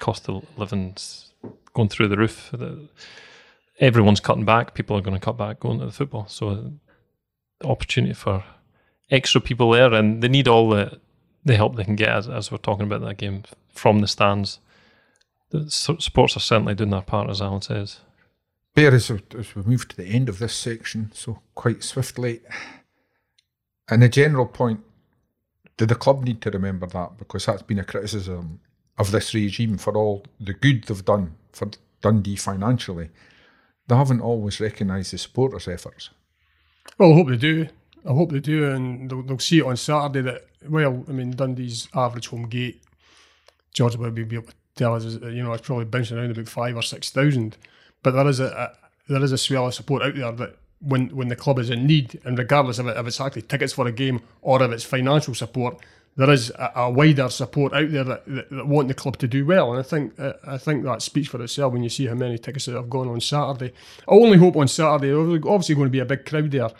cost 0.00 0.28
of 0.28 0.44
living's 0.56 1.32
going 1.74 1.88
through 1.88 2.08
the 2.08 2.16
roof. 2.16 2.54
Everyone's 3.78 4.20
cutting 4.20 4.44
back. 4.44 4.74
People 4.74 4.96
are 4.96 5.02
going 5.02 5.18
to 5.18 5.24
cut 5.24 5.36
back 5.36 5.60
going 5.60 5.78
to 5.78 5.86
the 5.86 5.92
football. 5.92 6.26
So 6.28 6.72
the 7.60 7.68
opportunity 7.68 8.14
for 8.14 8.44
extra 9.10 9.40
people 9.40 9.70
there, 9.70 9.92
and 9.92 10.22
they 10.22 10.28
need 10.28 10.48
all 10.48 10.70
the 10.70 11.00
the 11.44 11.56
help 11.56 11.76
they 11.76 11.84
can 11.84 11.96
get 11.96 12.10
as, 12.10 12.28
as 12.28 12.52
we're 12.52 12.58
talking 12.58 12.84
about 12.84 13.00
that 13.00 13.16
game 13.16 13.44
from 13.72 14.00
the 14.00 14.06
stands. 14.06 14.58
The 15.50 15.70
sports 15.70 16.36
are 16.36 16.40
certainly 16.40 16.74
doing 16.74 16.90
their 16.90 17.00
part, 17.00 17.30
as 17.30 17.40
Alan 17.40 17.62
says. 17.62 18.00
Bear, 18.74 18.94
as, 18.94 19.10
as 19.10 19.56
we 19.56 19.62
move 19.62 19.88
to 19.88 19.96
the 19.96 20.06
end 20.06 20.28
of 20.28 20.38
this 20.38 20.54
section, 20.54 21.10
so 21.12 21.40
quite 21.54 21.82
swiftly, 21.82 22.40
and 23.88 24.04
a 24.04 24.08
general 24.08 24.46
point, 24.46 24.80
do 25.80 25.86
the 25.86 25.94
club 25.94 26.22
need 26.24 26.42
to 26.42 26.50
remember 26.50 26.86
that? 26.86 27.16
Because 27.16 27.46
that's 27.46 27.62
been 27.62 27.78
a 27.78 27.84
criticism 27.84 28.60
of 28.98 29.12
this 29.12 29.32
regime 29.32 29.78
for 29.78 29.96
all 29.96 30.22
the 30.38 30.52
good 30.52 30.84
they've 30.84 31.04
done 31.06 31.34
for 31.52 31.70
Dundee 32.02 32.36
financially. 32.36 33.08
They 33.88 33.96
haven't 33.96 34.20
always 34.20 34.60
recognised 34.60 35.14
the 35.14 35.16
supporters' 35.16 35.68
efforts. 35.68 36.10
Well, 36.98 37.12
I 37.12 37.14
hope 37.14 37.28
they 37.28 37.38
do. 37.38 37.66
I 38.06 38.12
hope 38.12 38.30
they 38.30 38.40
do, 38.40 38.70
and 38.70 39.10
they'll, 39.10 39.22
they'll 39.22 39.38
see 39.38 39.60
it 39.60 39.64
on 39.64 39.78
Saturday. 39.78 40.20
That 40.20 40.44
well, 40.68 41.02
I 41.08 41.12
mean, 41.12 41.30
Dundee's 41.30 41.88
average 41.94 42.28
home 42.28 42.50
gate, 42.50 42.82
George 43.72 43.96
will 43.96 44.10
be 44.10 44.20
able 44.20 44.48
to 44.48 44.54
tell 44.76 44.94
us, 44.94 45.04
you 45.06 45.42
know, 45.42 45.54
it's 45.54 45.66
probably 45.66 45.86
bouncing 45.86 46.18
around 46.18 46.32
about 46.32 46.48
five 46.48 46.76
or 46.76 46.82
six 46.82 47.08
thousand. 47.08 47.56
But 48.02 48.10
there 48.10 48.28
is 48.28 48.38
a, 48.38 48.48
a 48.48 48.76
there 49.10 49.24
is 49.24 49.32
a 49.32 49.38
swell 49.38 49.68
of 49.68 49.72
support 49.72 50.02
out 50.02 50.14
there 50.14 50.32
that 50.32 50.56
when 50.80 51.08
when 51.08 51.28
the 51.28 51.36
club 51.36 51.58
is 51.58 51.70
in 51.70 51.86
need, 51.86 52.20
and 52.24 52.38
regardless 52.38 52.78
of 52.78 52.86
it, 52.86 52.96
if 52.96 53.06
it's 53.06 53.20
actually 53.20 53.42
tickets 53.42 53.72
for 53.72 53.86
a 53.86 53.92
game 53.92 54.22
or 54.42 54.62
if 54.62 54.70
it's 54.70 54.84
financial 54.84 55.34
support, 55.34 55.78
there 56.16 56.30
is 56.30 56.50
a, 56.50 56.72
a 56.76 56.90
wider 56.90 57.28
support 57.28 57.72
out 57.72 57.90
there 57.90 58.04
that, 58.04 58.26
that, 58.26 58.50
that 58.50 58.66
want 58.66 58.88
the 58.88 58.94
club 58.94 59.16
to 59.18 59.28
do 59.28 59.44
well. 59.44 59.70
And 59.70 59.80
I 59.80 59.82
think 59.82 60.18
uh, 60.18 60.34
I 60.46 60.58
think 60.58 60.84
that 60.84 61.02
speaks 61.02 61.28
for 61.28 61.42
itself 61.42 61.72
when 61.72 61.82
you 61.82 61.88
see 61.88 62.06
how 62.06 62.14
many 62.14 62.38
tickets 62.38 62.66
that 62.66 62.74
have 62.74 62.90
gone 62.90 63.08
on 63.08 63.20
Saturday. 63.20 63.72
I 64.08 64.12
only 64.12 64.38
hope 64.38 64.56
on 64.56 64.68
Saturday, 64.68 65.08
there's 65.08 65.42
obviously 65.46 65.74
going 65.74 65.86
to 65.86 65.90
be 65.90 66.00
a 66.00 66.04
big 66.04 66.24
crowd 66.24 66.50
there. 66.50 66.70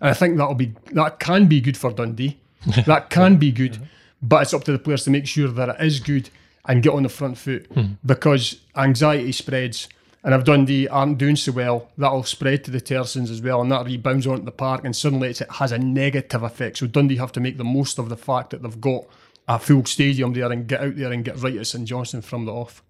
And 0.00 0.10
I 0.10 0.14
think 0.14 0.38
that'll 0.38 0.54
be 0.54 0.74
that 0.92 1.18
can 1.18 1.46
be 1.46 1.60
good 1.60 1.76
for 1.76 1.92
Dundee. 1.92 2.38
that 2.86 3.08
can 3.08 3.36
be 3.36 3.52
good, 3.52 3.78
but 4.20 4.42
it's 4.42 4.52
up 4.52 4.64
to 4.64 4.72
the 4.72 4.78
players 4.78 5.04
to 5.04 5.10
make 5.10 5.26
sure 5.26 5.48
that 5.48 5.68
it 5.70 5.76
is 5.84 5.98
good 6.00 6.28
and 6.66 6.82
get 6.82 6.92
on 6.92 7.02
the 7.04 7.08
front 7.08 7.38
foot 7.38 7.70
because 8.04 8.60
anxiety 8.76 9.32
spreads. 9.32 9.88
And 10.22 10.34
if 10.34 10.44
Dundee 10.44 10.86
aren't 10.86 11.16
doing 11.18 11.36
so 11.36 11.52
well, 11.52 11.88
that'll 11.96 12.24
spread 12.24 12.64
to 12.64 12.70
the 12.70 12.80
Tersons 12.80 13.30
as 13.30 13.40
well, 13.40 13.62
and 13.62 13.72
that 13.72 13.86
rebounds 13.86 14.26
onto 14.26 14.44
the 14.44 14.52
park, 14.52 14.84
and 14.84 14.94
suddenly 14.94 15.30
it 15.30 15.40
has 15.52 15.72
a 15.72 15.78
negative 15.78 16.42
effect. 16.42 16.78
So 16.78 16.86
Dundee 16.86 17.16
have 17.16 17.32
to 17.32 17.40
make 17.40 17.56
the 17.56 17.64
most 17.64 17.98
of 17.98 18.10
the 18.10 18.18
fact 18.18 18.50
that 18.50 18.62
they've 18.62 18.80
got 18.80 19.06
a 19.48 19.58
full 19.58 19.84
stadium 19.86 20.34
there 20.34 20.52
and 20.52 20.66
get 20.66 20.82
out 20.82 20.96
there 20.96 21.10
and 21.10 21.24
get 21.24 21.40
right 21.42 21.56
at 21.56 21.66
St 21.66 21.86
Johnstone 21.86 22.20
from 22.20 22.44
the 22.44 22.52
off. 22.52 22.82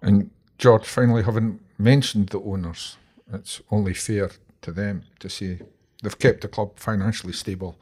And 0.00 0.30
George, 0.58 0.86
finally, 0.86 1.22
having 1.22 1.60
mentioned 1.78 2.30
the 2.30 2.40
owners, 2.40 2.96
it's 3.32 3.60
only 3.70 3.94
fair 3.94 4.30
to 4.62 4.72
them 4.72 5.04
to 5.20 5.28
say 5.28 5.60
they've 6.02 6.18
kept 6.18 6.40
the 6.40 6.48
club 6.48 6.78
financially 6.78 7.34
stable. 7.34 7.76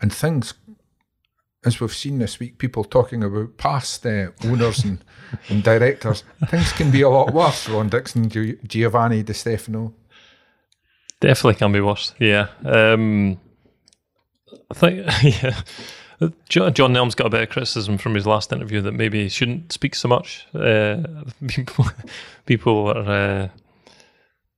And 0.00 0.12
things, 0.12 0.54
as 1.64 1.80
we've 1.80 1.94
seen 1.94 2.18
this 2.18 2.40
week, 2.40 2.58
people 2.58 2.84
talking 2.84 3.22
about 3.22 3.56
past 3.56 4.04
uh, 4.04 4.28
owners 4.44 4.84
and, 4.84 5.04
and 5.48 5.62
directors, 5.62 6.24
things 6.48 6.72
can 6.72 6.90
be 6.90 7.02
a 7.02 7.08
lot 7.08 7.32
worse. 7.32 7.68
Ron 7.68 7.88
Dixon, 7.88 8.28
Gi- 8.28 8.58
Giovanni 8.66 9.22
Di 9.22 9.32
Stefano. 9.32 9.94
Definitely 11.20 11.54
can 11.54 11.72
be 11.72 11.80
worse. 11.80 12.14
Yeah. 12.18 12.48
Um, 12.64 13.38
I 14.70 14.74
think, 14.74 15.06
yeah. 15.42 15.60
John, 16.48 16.74
John 16.74 16.92
Nelms 16.92 17.16
got 17.16 17.28
a 17.28 17.30
bit 17.30 17.42
of 17.42 17.50
criticism 17.50 17.98
from 17.98 18.14
his 18.14 18.26
last 18.26 18.52
interview 18.52 18.80
that 18.80 18.92
maybe 18.92 19.22
he 19.22 19.28
shouldn't 19.28 19.72
speak 19.72 19.94
so 19.94 20.08
much. 20.08 20.46
Uh, 20.54 20.98
people, 21.46 21.86
people 22.46 22.88
are, 22.88 22.98
uh, 23.44 23.48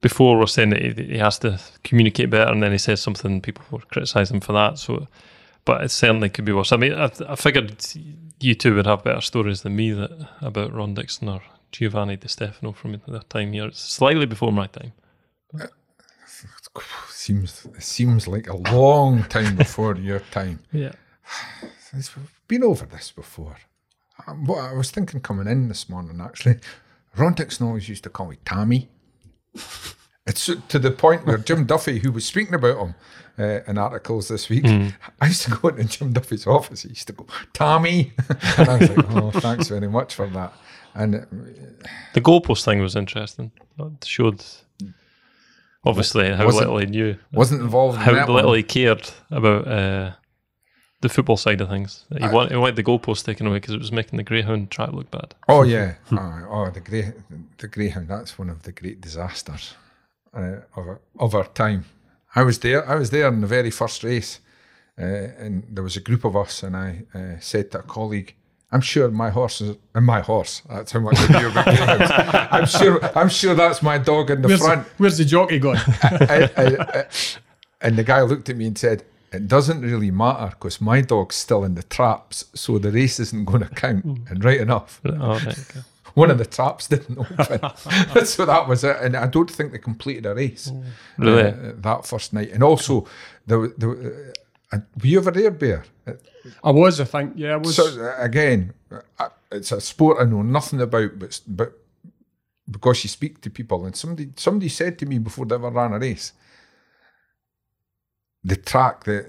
before 0.00 0.38
were 0.38 0.46
saying 0.46 0.70
that 0.70 0.82
he, 0.82 1.04
he 1.04 1.18
has 1.18 1.38
to 1.40 1.60
communicate 1.82 2.30
better, 2.30 2.50
and 2.50 2.62
then 2.62 2.72
he 2.72 2.78
says 2.78 3.00
something, 3.00 3.42
people 3.42 3.64
will 3.70 3.80
criticise 3.80 4.30
him 4.30 4.40
for 4.40 4.52
that. 4.52 4.78
So, 4.78 5.06
but 5.64 5.82
it 5.84 5.90
certainly 5.90 6.28
could 6.28 6.44
be 6.44 6.52
worse. 6.52 6.72
I 6.72 6.76
mean, 6.76 6.92
I, 6.94 7.10
I 7.28 7.36
figured 7.36 7.84
you 8.40 8.54
two 8.54 8.74
would 8.74 8.86
have 8.86 9.04
better 9.04 9.20
stories 9.20 9.62
than 9.62 9.76
me 9.76 9.92
that 9.92 10.28
about 10.40 10.72
Ron 10.72 10.94
Dixon 10.94 11.28
or 11.28 11.42
Giovanni 11.72 12.16
Di 12.16 12.28
Stefano 12.28 12.72
from 12.72 13.00
their 13.06 13.20
time 13.22 13.52
here. 13.52 13.66
It's 13.66 13.80
slightly 13.80 14.26
before 14.26 14.52
my 14.52 14.66
time. 14.66 14.92
Seems 17.08 17.66
seems 17.78 18.28
like 18.28 18.48
a 18.48 18.56
long 18.56 19.22
time 19.24 19.56
before 19.56 19.96
your 19.96 20.20
time. 20.30 20.58
Yeah. 20.72 20.92
It's- 21.62 22.14
We've 22.16 22.30
been 22.48 22.64
over 22.64 22.84
this 22.86 23.12
before. 23.12 23.56
Um, 24.26 24.44
What 24.44 24.58
I 24.58 24.72
was 24.74 24.90
thinking 24.90 25.20
coming 25.20 25.46
in 25.46 25.68
this 25.68 25.88
morning, 25.88 26.20
actually, 26.20 26.56
Ron 27.16 27.34
Dixon 27.34 27.66
always 27.66 27.88
used 27.88 28.02
to 28.04 28.10
call 28.10 28.26
me 28.26 28.36
Tammy. 28.44 28.88
It's 30.26 30.46
to 30.46 30.78
the 30.78 30.90
point 30.90 31.26
where 31.26 31.36
Jim 31.36 31.64
Duffy, 31.66 31.98
who 31.98 32.10
was 32.10 32.24
speaking 32.24 32.54
about 32.54 32.78
him 32.78 32.94
uh, 33.38 33.60
in 33.66 33.76
articles 33.76 34.28
this 34.28 34.48
week, 34.48 34.64
I 35.20 35.26
used 35.26 35.42
to 35.42 35.50
go 35.50 35.68
into 35.68 35.98
Jim 35.98 36.12
Duffy's 36.12 36.46
office. 36.46 36.82
He 36.82 36.90
used 36.90 37.06
to 37.08 37.12
go, 37.12 37.26
Tommy. 37.52 38.12
and 38.58 38.68
I 38.68 38.78
was 38.78 38.90
like, 38.90 39.10
oh, 39.10 39.30
thanks 39.32 39.68
very 39.68 39.88
much 39.88 40.14
for 40.14 40.26
that. 40.28 40.54
And 40.94 41.16
uh, 41.16 41.18
The 42.14 42.22
goalpost 42.22 42.64
thing 42.64 42.80
was 42.80 42.96
interesting. 42.96 43.52
It 43.78 44.04
showed, 44.04 44.42
obviously, 45.84 46.32
how 46.32 46.46
little 46.46 46.78
he 46.78 46.86
knew, 46.86 47.16
wasn't 47.32 47.60
involved 47.60 47.96
in 47.96 48.02
how 48.02 48.12
little 48.12 48.50
one. 48.50 48.56
he 48.56 48.62
cared 48.62 49.10
about 49.30 49.68
uh, 49.68 50.12
the 51.02 51.10
football 51.10 51.36
side 51.36 51.60
of 51.60 51.68
things. 51.68 52.06
He, 52.16 52.26
want, 52.28 52.50
he 52.50 52.56
wanted 52.56 52.76
the 52.76 52.84
goalpost 52.84 53.26
taken 53.26 53.46
away 53.46 53.56
because 53.56 53.74
it 53.74 53.80
was 53.80 53.92
making 53.92 54.16
the 54.16 54.22
Greyhound 54.22 54.70
track 54.70 54.92
look 54.92 55.10
bad. 55.10 55.34
Oh 55.48 55.64
yeah, 55.64 55.96
oh, 56.12 56.46
oh 56.48 56.70
the 56.70 56.80
grey, 56.80 57.12
the 57.58 57.68
greyhound. 57.68 58.08
That's 58.08 58.38
one 58.38 58.48
of 58.48 58.62
the 58.62 58.72
great 58.72 59.02
disasters 59.02 59.74
of 60.34 60.86
our, 60.88 61.00
of 61.18 61.34
our 61.34 61.46
time. 61.48 61.84
I 62.34 62.42
was 62.42 62.58
there. 62.58 62.88
I 62.88 62.96
was 62.96 63.10
there 63.10 63.28
in 63.28 63.40
the 63.40 63.46
very 63.46 63.70
first 63.70 64.02
race, 64.04 64.40
uh, 64.98 65.04
and 65.04 65.64
there 65.70 65.84
was 65.84 65.96
a 65.96 66.00
group 66.00 66.24
of 66.24 66.36
us, 66.36 66.62
and 66.62 66.76
I 66.76 67.02
uh, 67.14 67.38
said 67.40 67.70
to 67.72 67.78
a 67.78 67.82
colleague, 67.82 68.34
"I'm 68.72 68.80
sure 68.80 69.08
my 69.10 69.30
horse 69.30 69.60
is 69.60 69.76
and 69.94 70.04
my 70.04 70.20
horse. 70.20 70.62
That's 70.68 70.92
how 70.92 71.00
much 71.00 71.16
I 71.18 71.40
knew 71.40 71.48
about 71.48 71.64
greyhounds. 71.64 72.10
I'm 72.50 72.66
sure. 72.66 73.18
I'm 73.18 73.28
sure 73.28 73.54
that's 73.54 73.82
my 73.82 73.98
dog 73.98 74.30
in 74.30 74.42
the 74.42 74.48
Where's, 74.48 74.60
front." 74.60 74.84
the, 74.86 74.90
where's 74.98 75.18
the 75.18 75.24
jockey 75.24 75.58
gone? 75.60 75.76
I- 76.02 76.50
I- 76.56 76.98
I- 77.00 77.06
and 77.80 77.96
the 77.96 78.04
guy 78.04 78.22
looked 78.22 78.48
at 78.48 78.56
me 78.56 78.66
and 78.66 78.76
said, 78.78 79.04
"It 79.32 79.46
doesn't 79.46 79.80
really 79.82 80.10
matter 80.10 80.48
because 80.56 80.80
my 80.80 81.00
dog's 81.02 81.36
still 81.36 81.62
in 81.64 81.74
the 81.76 81.82
traps, 81.84 82.46
so 82.54 82.78
the 82.78 82.90
race 82.90 83.20
isn't 83.20 83.44
going 83.44 83.62
to 83.62 83.68
count." 83.68 84.04
And 84.28 84.44
right 84.44 84.60
enough, 84.60 85.00
Oh, 85.04 85.10
right, 85.12 85.46
okay. 85.46 85.80
One 86.14 86.30
of 86.30 86.38
the 86.38 86.46
traps 86.46 86.86
didn't 86.88 87.18
open, 87.38 88.24
so 88.26 88.46
that 88.46 88.66
was 88.68 88.84
it. 88.84 88.96
And 89.00 89.16
I 89.16 89.26
don't 89.26 89.50
think 89.50 89.72
they 89.72 89.78
completed 89.78 90.26
a 90.26 90.34
race 90.34 90.70
Really? 91.18 91.42
uh, 91.48 91.72
that 91.76 92.06
first 92.06 92.32
night. 92.32 92.50
And 92.52 92.62
also, 92.62 93.06
the 93.46 93.74
the 93.78 94.32
uh, 94.72 94.78
were 95.00 95.06
you 95.06 95.18
ever 95.18 95.30
there, 95.30 95.50
Bear? 95.50 95.84
Uh, 96.06 96.12
I 96.62 96.70
was, 96.70 97.00
I 97.00 97.04
think. 97.04 97.32
Yeah, 97.36 97.54
I 97.54 97.56
was. 97.56 97.76
So 97.76 97.86
uh, 97.86 98.14
again, 98.18 98.72
uh, 99.18 99.28
it's 99.52 99.72
a 99.72 99.80
sport 99.80 100.18
I 100.20 100.24
know 100.24 100.42
nothing 100.42 100.80
about, 100.80 101.18
but 101.18 101.40
but 101.46 101.72
because 102.70 103.04
you 103.04 103.08
speak 103.08 103.40
to 103.42 103.50
people, 103.50 103.84
and 103.84 103.94
somebody 103.96 104.30
somebody 104.36 104.68
said 104.68 104.98
to 104.98 105.06
me 105.06 105.18
before 105.18 105.46
they 105.46 105.54
ever 105.56 105.70
ran 105.70 105.92
a 105.92 105.98
race, 105.98 106.32
the 108.42 108.56
track, 108.56 109.04
the 109.04 109.26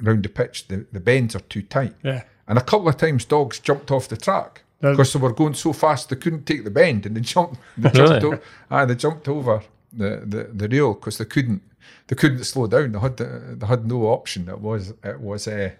round 0.00 0.22
the 0.24 0.28
pitch, 0.28 0.68
the, 0.68 0.86
the 0.92 1.00
bends 1.00 1.34
are 1.34 1.40
too 1.40 1.62
tight. 1.62 1.94
yeah. 2.04 2.22
And 2.46 2.56
a 2.58 2.62
couple 2.62 2.88
of 2.88 2.96
times 2.96 3.24
dogs 3.26 3.58
jumped 3.58 3.90
off 3.90 4.08
the 4.08 4.16
track 4.16 4.62
Because 4.80 5.12
they 5.12 5.18
were 5.18 5.32
going 5.32 5.54
so 5.54 5.72
fast 5.72 6.08
they 6.08 6.16
couldn't 6.16 6.44
take 6.46 6.62
the 6.64 6.70
bend 6.70 7.04
and 7.06 7.16
they 7.16 7.20
jumped 7.20 7.58
they 7.76 7.90
jumped, 7.90 8.22
Really? 8.22 8.38
ah, 8.70 8.84
they 8.84 8.94
jumped 8.94 9.26
over 9.28 9.62
the, 9.92 10.22
the, 10.24 10.44
the 10.54 10.68
rail 10.68 10.94
because 10.94 11.18
they 11.18 11.24
couldn't 11.24 11.62
they 12.06 12.14
couldn't 12.16 12.44
slow 12.44 12.66
down. 12.66 12.92
They 12.92 12.98
had 13.00 13.16
the, 13.16 13.56
they 13.58 13.66
had 13.66 13.86
no 13.86 14.02
option. 14.06 14.48
It 14.48 14.60
was 14.60 14.92
it 15.02 15.20
was 15.20 15.48
a 15.48 15.74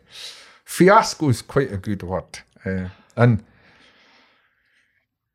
fiasco 0.65 1.29
is 1.29 1.43
quite 1.43 1.73
a 1.73 1.77
good 1.77 2.03
word. 2.03 2.41
Uh, 2.67 2.89
and 3.17 3.43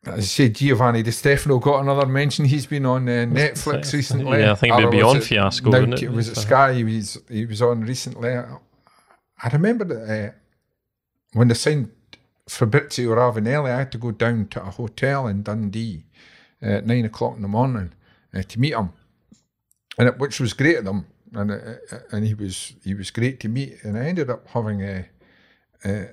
As 0.06 0.14
I 0.18 0.22
said, 0.22 0.56
Giovanni 0.56 1.02
Di 1.02 1.12
Stefano 1.12 1.60
got 1.60 1.80
another 1.82 2.06
mention. 2.06 2.44
He's 2.46 2.66
been 2.66 2.86
on 2.86 3.08
uh, 3.08 3.12
Netflix 3.30 3.94
recently. 3.94 4.40
Yeah, 4.40 4.52
I 4.52 4.56
think 4.56 4.78
it'd 4.78 4.92
be 4.92 5.02
on 5.02 5.18
it 5.18 5.24
Fiasco, 5.24 5.70
now- 5.70 5.80
wouldn't 5.80 6.04
it? 6.04 6.12
Was 6.12 6.28
it 6.28 6.36
Sky? 6.36 6.74
He 6.74 6.84
was, 6.84 7.18
he 7.30 7.46
was 7.46 7.62
on 7.62 7.82
recently. 7.82 8.30
I 8.36 9.48
remember 9.54 9.86
that 9.86 10.30
uh, 10.30 10.32
when 11.34 11.48
they 11.48 11.54
signed 11.54 11.92
Fabrizio 12.48 13.16
Ravanelli, 13.16 13.72
I 13.72 13.80
had 13.80 13.92
to 13.94 13.98
go 13.98 14.12
down 14.12 14.48
to 14.50 14.62
a 14.62 14.72
hotel 14.72 15.28
in 15.28 15.44
Dundee 15.44 16.06
at 16.62 16.86
nine 16.86 17.06
o'clock 17.06 17.36
in 17.36 17.42
the 17.42 17.48
morning 17.48 17.94
uh, 18.34 18.44
to 18.44 18.60
meet 18.60 18.74
him, 18.74 18.90
and 19.98 20.08
it, 20.08 20.20
which 20.20 20.40
was 20.40 20.54
great 20.54 20.78
of 20.78 20.86
them. 20.86 21.06
And 21.34 21.52
uh, 21.52 21.56
uh, 21.92 22.00
and 22.12 22.26
he 22.26 22.34
was 22.34 22.74
he 22.84 22.94
was 22.94 23.12
great 23.12 23.40
to 23.42 23.50
meet. 23.50 23.84
And 23.84 23.98
I 23.98 24.06
ended 24.06 24.30
up 24.30 24.48
having 24.50 24.82
a, 24.84 25.08
a 25.84 26.10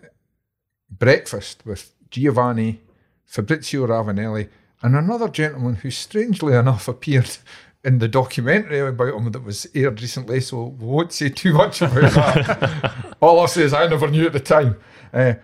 breakfast 0.90 1.66
with 1.66 1.92
Giovanni, 2.10 2.80
Fabrizio 3.26 3.86
Ravanelli, 3.86 4.48
and 4.82 4.96
another 4.96 5.28
gentleman 5.28 5.76
who, 5.76 5.90
strangely 5.90 6.54
enough, 6.54 6.88
appeared 6.88 7.36
in 7.84 7.98
the 7.98 8.08
documentary 8.08 8.80
about 8.80 9.14
him 9.14 9.32
that 9.32 9.44
was 9.44 9.66
aired 9.74 10.00
recently. 10.00 10.40
So 10.40 10.64
we 10.78 10.86
won't 10.86 11.12
say 11.12 11.28
too 11.28 11.54
much 11.54 11.82
about 11.82 12.12
that. 12.12 13.16
All 13.20 13.40
I'll 13.40 13.48
say 13.48 13.62
is 13.62 13.72
I 13.72 13.88
never 13.88 14.08
knew 14.08 14.26
at 14.26 14.32
the 14.32 14.40
time. 14.40 14.76
Uh, 15.12 15.34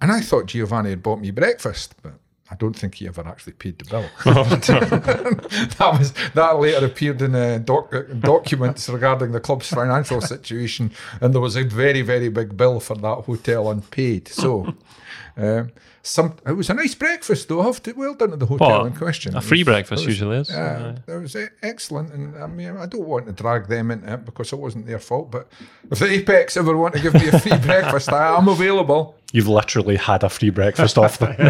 and 0.00 0.12
I 0.12 0.20
thought 0.20 0.46
Giovanni 0.46 0.90
had 0.90 1.02
bought 1.02 1.20
me 1.20 1.30
breakfast, 1.30 1.94
but 2.02 2.14
I 2.50 2.54
don't 2.54 2.74
think 2.74 2.94
he 2.94 3.06
ever 3.06 3.26
actually 3.26 3.52
paid 3.54 3.78
the 3.78 3.84
bill. 3.84 4.08
that 4.24 5.96
was 5.98 6.12
that 6.34 6.58
later 6.58 6.86
appeared 6.86 7.20
in 7.20 7.34
uh, 7.34 7.58
doc, 7.58 7.92
documents 8.20 8.88
regarding 8.88 9.32
the 9.32 9.40
club's 9.40 9.68
financial 9.68 10.20
situation, 10.20 10.92
and 11.20 11.34
there 11.34 11.42
was 11.42 11.56
a 11.56 11.64
very 11.64 12.02
very 12.02 12.28
big 12.28 12.56
bill 12.56 12.80
for 12.80 12.94
that 12.96 13.24
hotel 13.24 13.70
unpaid. 13.70 14.28
So. 14.28 14.74
Um, 15.38 15.70
some 16.02 16.34
it 16.44 16.52
was 16.52 16.68
a 16.68 16.74
nice 16.74 16.96
breakfast 16.96 17.48
though. 17.48 17.60
I 17.60 17.66
have 17.66 17.80
to 17.84 17.92
well 17.92 18.14
done 18.14 18.30
to 18.30 18.36
the 18.36 18.46
hotel 18.46 18.68
Well, 18.68 18.86
in 18.86 18.92
question. 18.94 19.36
A 19.36 19.40
free 19.40 19.60
was- 19.60 19.66
breakfast 19.66 20.04
was- 20.04 20.14
usually 20.14 20.38
is. 20.38 20.50
yeah, 20.50 20.96
that 21.06 21.20
was 21.20 21.36
excellent, 21.62 22.12
and 22.12 22.36
I 22.42 22.48
mean, 22.48 22.76
I 22.76 22.86
don't 22.86 23.06
want 23.06 23.26
to 23.26 23.32
drag 23.32 23.68
them 23.68 23.92
into 23.92 24.12
it 24.14 24.24
because 24.24 24.52
it 24.52 24.58
wasn't 24.58 24.86
their 24.86 24.98
fault. 24.98 25.30
But 25.30 25.46
if 25.92 26.00
the 26.00 26.06
Apex 26.10 26.56
ever 26.56 26.76
want 26.76 26.94
to 26.94 27.00
give 27.00 27.14
me 27.14 27.28
a 27.28 27.38
free 27.38 27.56
breakfast, 27.70 28.12
I 28.12 28.36
am 28.36 28.48
available. 28.48 29.14
You've 29.32 29.46
literally 29.48 29.96
had 29.96 30.24
a 30.24 30.28
free 30.28 30.50
breakfast 30.50 30.98
off 30.98 31.18
them. 31.18 31.36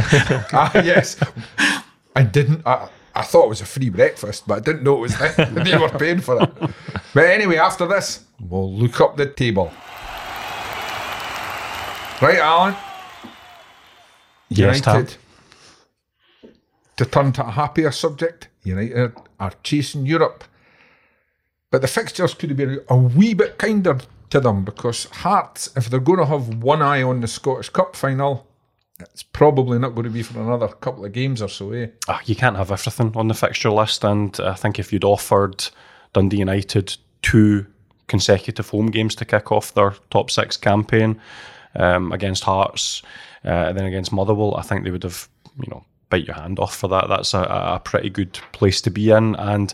ah, 0.53 0.71
yes, 0.83 1.17
I 2.15 2.25
didn't. 2.25 2.67
I, 2.67 2.89
I 3.15 3.23
thought 3.23 3.47
it 3.47 3.49
was 3.49 3.61
a 3.63 3.67
free 3.67 3.89
breakfast, 3.89 4.47
but 4.47 4.59
I 4.59 4.61
didn't 4.61 4.83
know 4.83 4.97
it 4.97 5.01
was 5.01 5.19
them. 5.19 5.55
they 5.65 5.79
were 5.79 5.89
paying 5.89 6.21
for 6.21 6.43
it. 6.43 6.51
But 7.15 7.25
anyway, 7.25 7.57
after 7.57 7.87
this, 7.87 8.25
we'll 8.39 8.71
look 8.73 9.01
up 9.01 9.17
the 9.17 9.27
table. 9.27 9.73
Right, 12.21 12.39
Alan. 12.39 12.75
Yes. 14.49 14.85
United. 14.85 15.17
To 16.97 17.05
turn 17.05 17.33
to 17.33 17.47
a 17.47 17.51
happier 17.51 17.93
subject, 17.93 18.49
United 18.65 19.13
are 19.39 19.53
chasing 19.63 20.05
Europe. 20.05 20.45
But 21.71 21.83
the 21.83 21.89
fixtures 21.89 22.35
could 22.35 22.51
have 22.51 22.57
been 22.57 22.81
a 22.89 22.97
wee 22.97 23.35
bit 23.35 23.59
kinder 23.59 23.99
to 24.31 24.41
them 24.41 24.65
because 24.65 25.05
Hearts, 25.05 25.71
if 25.77 25.89
they're 25.89 26.01
going 26.01 26.19
to 26.19 26.27
have 26.27 26.63
one 26.63 26.83
eye 26.83 27.03
on 27.03 27.21
the 27.21 27.29
Scottish 27.29 27.69
Cup 27.71 27.95
final, 27.95 28.47
it's 29.01 29.23
probably 29.23 29.79
not 29.79 29.91
going 29.91 30.05
to 30.05 30.11
be 30.11 30.23
for 30.23 30.41
another 30.41 30.69
couple 30.69 31.05
of 31.05 31.13
games 31.13 31.41
or 31.41 31.49
so, 31.49 31.71
eh? 31.73 31.89
Ah, 32.09 32.21
you 32.25 32.35
can't 32.35 32.57
have 32.57 32.73
everything 32.73 33.13
on 33.17 33.29
the 33.29 33.35
fixture 33.35 33.71
list, 33.71 34.03
and 34.03 34.39
I 34.41 34.55
think 34.55 34.79
if 34.79 34.93
you'd 34.93 35.05
offered 35.05 35.69
Dundee 36.15 36.39
United 36.39 36.97
two 37.23 37.67
consecutive 38.09 38.71
home 38.71 38.87
games 38.87 39.15
to 39.17 39.25
kick 39.25 39.53
off 39.53 39.75
their 39.75 39.95
top 40.11 40.31
six 40.31 40.57
campaign 40.57 41.21
um, 41.79 42.13
against 42.13 42.45
Hearts, 42.45 43.03
uh, 43.45 43.49
and 43.49 43.79
then 43.79 43.87
against 43.87 44.13
Motherwell, 44.13 44.57
I 44.57 44.63
think 44.63 44.85
they 44.85 44.91
would 44.91 45.05
have, 45.05 45.29
you 45.63 45.69
know, 45.71 45.85
bite 46.11 46.27
your 46.27 46.37
hand 46.37 46.59
off 46.59 46.77
for 46.77 46.89
that. 46.89 47.09
That's 47.09 47.33
a, 47.33 47.41
a 47.41 47.81
pretty 47.83 48.11
good 48.11 48.39
place 48.53 48.83
to 48.83 48.91
be 48.91 49.11
in, 49.11 49.35
and 49.37 49.73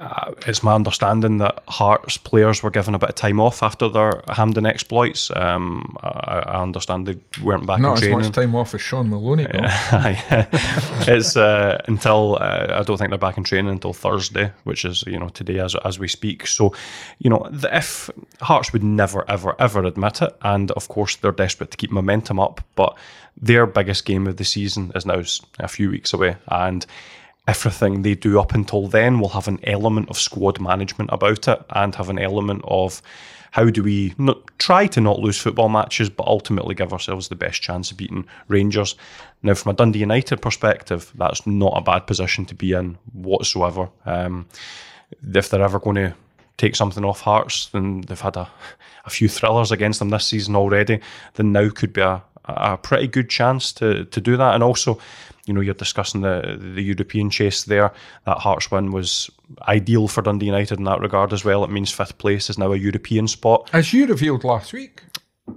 uh, 0.00 0.32
it's 0.46 0.62
my 0.62 0.74
understanding 0.74 1.38
that 1.38 1.62
Hearts 1.66 2.16
players 2.16 2.62
were 2.62 2.70
given 2.70 2.94
a 2.94 2.98
bit 2.98 3.08
of 3.08 3.14
time 3.16 3.40
off 3.40 3.62
after 3.62 3.88
their 3.88 4.22
Hampden 4.28 4.64
exploits. 4.64 5.30
Um, 5.34 5.96
I, 6.02 6.42
I 6.46 6.62
understand 6.62 7.06
they 7.06 7.18
weren't 7.42 7.66
back 7.66 7.78
in 7.78 7.82
training 7.82 7.82
Not 7.82 7.94
as 7.94 8.00
training. 8.00 8.18
much 8.18 8.32
time 8.32 8.54
off 8.54 8.74
as 8.74 8.80
Shaun 8.80 9.10
Maloney 9.10 9.46
got. 9.46 9.64
it's 11.08 11.36
uh, 11.36 11.82
until 11.88 12.38
uh, 12.40 12.78
I 12.78 12.82
don't 12.84 12.96
think 12.96 13.10
they're 13.10 13.18
back 13.18 13.38
in 13.38 13.44
training 13.44 13.72
until 13.72 13.92
Thursday, 13.92 14.52
which 14.64 14.84
is 14.84 15.02
you 15.06 15.18
know 15.18 15.30
today 15.30 15.58
as 15.58 15.74
as 15.84 15.98
we 15.98 16.06
speak. 16.06 16.46
So, 16.46 16.74
you 17.18 17.30
know, 17.30 17.48
the, 17.50 17.76
if 17.76 18.08
Hearts 18.40 18.72
would 18.72 18.84
never 18.84 19.28
ever 19.28 19.56
ever 19.58 19.84
admit 19.84 20.22
it, 20.22 20.36
and 20.42 20.70
of 20.72 20.88
course 20.88 21.16
they're 21.16 21.32
desperate 21.32 21.72
to 21.72 21.76
keep 21.76 21.90
momentum 21.90 22.38
up, 22.38 22.60
but 22.76 22.96
their 23.40 23.66
biggest 23.66 24.04
game 24.04 24.26
of 24.26 24.36
the 24.36 24.44
season 24.44 24.92
is 24.94 25.06
now 25.06 25.22
a 25.58 25.68
few 25.68 25.90
weeks 25.90 26.12
away, 26.12 26.36
and 26.48 26.86
everything 27.48 28.02
they 28.02 28.14
do 28.14 28.38
up 28.38 28.52
until 28.52 28.86
then 28.86 29.18
will 29.18 29.30
have 29.30 29.48
an 29.48 29.58
element 29.64 30.10
of 30.10 30.18
squad 30.18 30.60
management 30.60 31.08
about 31.12 31.48
it 31.48 31.58
and 31.70 31.94
have 31.94 32.10
an 32.10 32.18
element 32.18 32.62
of 32.64 33.00
how 33.52 33.70
do 33.70 33.82
we 33.82 34.14
not, 34.18 34.38
try 34.58 34.86
to 34.86 35.00
not 35.00 35.18
lose 35.18 35.38
football 35.38 35.70
matches 35.70 36.10
but 36.10 36.26
ultimately 36.26 36.74
give 36.74 36.92
ourselves 36.92 37.28
the 37.28 37.34
best 37.34 37.62
chance 37.62 37.90
of 37.90 37.96
beating 37.96 38.26
Rangers. 38.48 38.94
Now, 39.42 39.54
from 39.54 39.70
a 39.70 39.74
Dundee 39.74 40.00
United 40.00 40.42
perspective, 40.42 41.10
that's 41.16 41.46
not 41.46 41.72
a 41.74 41.80
bad 41.80 42.06
position 42.06 42.44
to 42.44 42.54
be 42.54 42.72
in 42.72 42.98
whatsoever. 43.14 43.88
Um, 44.04 44.46
if 45.34 45.48
they're 45.48 45.62
ever 45.62 45.78
going 45.78 45.96
to 45.96 46.14
take 46.58 46.76
something 46.76 47.04
off 47.04 47.22
Hearts, 47.22 47.68
then 47.68 48.02
they've 48.02 48.20
had 48.20 48.36
a, 48.36 48.50
a 49.06 49.10
few 49.10 49.26
thrillers 49.26 49.72
against 49.72 50.00
them 50.00 50.10
this 50.10 50.26
season 50.26 50.54
already. 50.54 51.00
Then 51.34 51.52
now 51.52 51.70
could 51.70 51.94
be 51.94 52.02
a, 52.02 52.22
a 52.44 52.76
pretty 52.76 53.06
good 53.06 53.30
chance 53.30 53.72
to 53.74 54.04
to 54.04 54.20
do 54.20 54.36
that. 54.36 54.54
And 54.54 54.62
also, 54.62 54.98
you 55.48 55.54
know, 55.54 55.60
you're 55.60 55.74
discussing 55.74 56.20
the 56.20 56.58
the 56.58 56.82
European 56.82 57.30
chase 57.30 57.64
there. 57.64 57.92
That 58.26 58.38
Hearts 58.38 58.70
win 58.70 58.92
was 58.92 59.30
ideal 59.66 60.08
for 60.08 60.22
Dundee 60.22 60.46
United 60.46 60.78
in 60.78 60.84
that 60.84 61.00
regard 61.00 61.32
as 61.32 61.44
well. 61.44 61.64
It 61.64 61.70
means 61.70 61.90
fifth 61.90 62.18
place 62.18 62.50
is 62.50 62.58
now 62.58 62.72
a 62.72 62.76
European 62.76 63.26
spot. 63.26 63.68
As 63.72 63.92
you 63.92 64.06
revealed 64.06 64.44
last 64.44 64.72
week, 64.72 65.02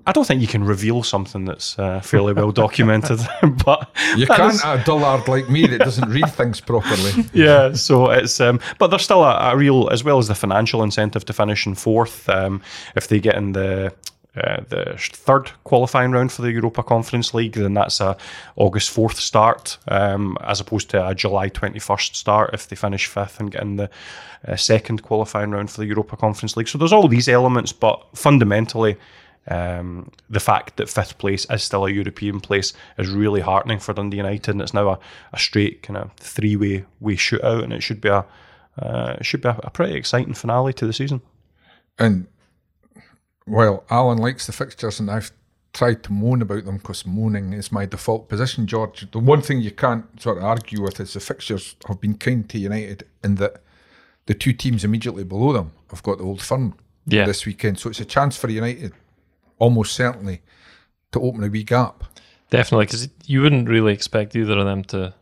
I 0.07 0.11
don't 0.11 0.25
think 0.25 0.41
you 0.41 0.47
can 0.47 0.63
reveal 0.63 1.03
something 1.03 1.45
that's 1.45 1.77
uh, 1.77 1.99
fairly 1.99 2.33
well 2.33 2.51
documented, 2.51 3.19
but 3.65 3.89
you 4.15 4.25
can't 4.25 4.53
is- 4.53 4.63
a 4.63 4.81
dullard 4.83 5.27
like 5.27 5.49
me 5.49 5.67
that 5.67 5.79
doesn't 5.79 6.09
read 6.09 6.29
things 6.31 6.61
properly. 6.61 7.11
yeah, 7.33 7.73
so 7.73 8.09
it's 8.09 8.39
um, 8.39 8.59
but 8.79 8.87
there's 8.87 9.03
still 9.03 9.23
a, 9.23 9.51
a 9.51 9.57
real 9.57 9.89
as 9.89 10.03
well 10.03 10.17
as 10.17 10.27
the 10.27 10.35
financial 10.35 10.83
incentive 10.83 11.25
to 11.25 11.33
finish 11.33 11.65
in 11.67 11.75
fourth. 11.75 12.29
Um, 12.29 12.61
if 12.95 13.07
they 13.07 13.19
get 13.19 13.35
in 13.35 13.51
the 13.51 13.93
uh, 14.35 14.61
the 14.69 14.95
third 14.97 15.51
qualifying 15.63 16.11
round 16.11 16.31
for 16.31 16.41
the 16.41 16.51
Europa 16.51 16.83
Conference 16.83 17.33
League, 17.33 17.53
then 17.53 17.73
that's 17.73 17.99
a 17.99 18.15
August 18.55 18.89
fourth 18.89 19.19
start, 19.19 19.77
um, 19.87 20.37
as 20.41 20.59
opposed 20.59 20.89
to 20.89 21.07
a 21.07 21.13
July 21.15 21.49
twenty 21.49 21.79
first 21.79 22.15
start 22.15 22.53
if 22.53 22.67
they 22.67 22.75
finish 22.75 23.07
fifth 23.07 23.39
and 23.39 23.51
get 23.51 23.61
in 23.61 23.75
the 23.75 23.89
uh, 24.47 24.55
second 24.55 25.03
qualifying 25.03 25.51
round 25.51 25.69
for 25.69 25.81
the 25.81 25.87
Europa 25.87 26.15
Conference 26.15 26.55
League. 26.55 26.69
So 26.69 26.77
there's 26.77 26.93
all 26.93 27.07
these 27.07 27.27
elements, 27.27 27.73
but 27.73 28.05
fundamentally. 28.13 28.97
Um, 29.47 30.11
the 30.29 30.39
fact 30.39 30.77
that 30.77 30.87
fifth 30.87 31.17
place 31.17 31.47
is 31.49 31.63
still 31.63 31.87
a 31.87 31.89
European 31.89 32.39
place 32.39 32.73
is 32.99 33.09
really 33.09 33.41
heartening 33.41 33.79
for 33.79 33.91
Dundee 33.91 34.17
United, 34.17 34.51
and 34.51 34.61
it's 34.61 34.73
now 34.73 34.89
a, 34.89 34.99
a 35.33 35.39
straight 35.39 35.81
kind 35.81 35.97
of 35.97 36.11
three 36.13 36.55
way 36.55 36.85
way 36.99 37.15
shootout, 37.15 37.63
and 37.63 37.73
it 37.73 37.81
should 37.81 38.01
be 38.01 38.09
a 38.09 38.23
uh, 38.77 39.17
should 39.23 39.41
be 39.41 39.49
a, 39.49 39.59
a 39.63 39.71
pretty 39.71 39.95
exciting 39.95 40.35
finale 40.35 40.73
to 40.73 40.85
the 40.85 40.93
season. 40.93 41.21
And 41.97 42.27
well, 43.51 43.83
Alan 43.89 44.17
likes 44.17 44.45
the 44.47 44.53
fixtures, 44.53 44.99
and 44.99 45.09
I've 45.11 45.31
tried 45.73 46.03
to 46.03 46.11
moan 46.13 46.41
about 46.41 46.65
them 46.65 46.77
because 46.77 47.05
moaning 47.05 47.53
is 47.53 47.71
my 47.71 47.85
default 47.85 48.27
position, 48.29 48.67
George. 48.67 49.09
The 49.11 49.19
one 49.19 49.41
thing 49.41 49.61
you 49.61 49.71
can't 49.71 50.05
sort 50.21 50.37
of 50.37 50.43
argue 50.43 50.81
with 50.81 50.99
is 50.99 51.13
the 51.13 51.19
fixtures 51.19 51.75
have 51.87 52.01
been 52.01 52.15
kind 52.15 52.49
to 52.49 52.57
United 52.57 53.05
in 53.23 53.35
that 53.35 53.61
the 54.25 54.33
two 54.33 54.53
teams 54.53 54.83
immediately 54.83 55.23
below 55.23 55.53
them 55.53 55.71
have 55.89 56.03
got 56.03 56.17
the 56.17 56.23
Old 56.23 56.41
Firm 56.41 56.75
Yeah. 57.05 57.25
this 57.25 57.45
weekend, 57.45 57.79
so 57.79 57.89
it's 57.89 57.99
a 57.99 58.05
chance 58.05 58.37
for 58.37 58.49
United, 58.49 58.93
almost 59.59 59.93
certainly, 59.93 60.41
to 61.11 61.19
open 61.21 61.43
a 61.43 61.47
wee 61.47 61.63
gap. 61.63 62.03
Definitely, 62.49 62.85
because 62.85 63.09
you 63.25 63.41
wouldn't 63.41 63.69
really 63.69 63.93
expect 63.93 64.35
either 64.35 64.57
of 64.57 64.65
them 64.65 64.83
to 64.85 65.13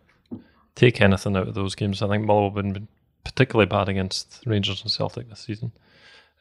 take 0.75 0.99
anything 1.01 1.35
out 1.37 1.47
of 1.47 1.53
those 1.55 1.75
games. 1.75 2.01
I 2.01 2.07
think 2.07 2.25
Mull 2.25 2.45
have 2.45 2.55
been 2.55 2.87
particularly 3.23 3.67
bad 3.67 3.87
against 3.89 4.41
Rangers 4.45 4.81
and 4.81 4.91
Celtic 4.91 5.29
this 5.29 5.41
season, 5.41 5.71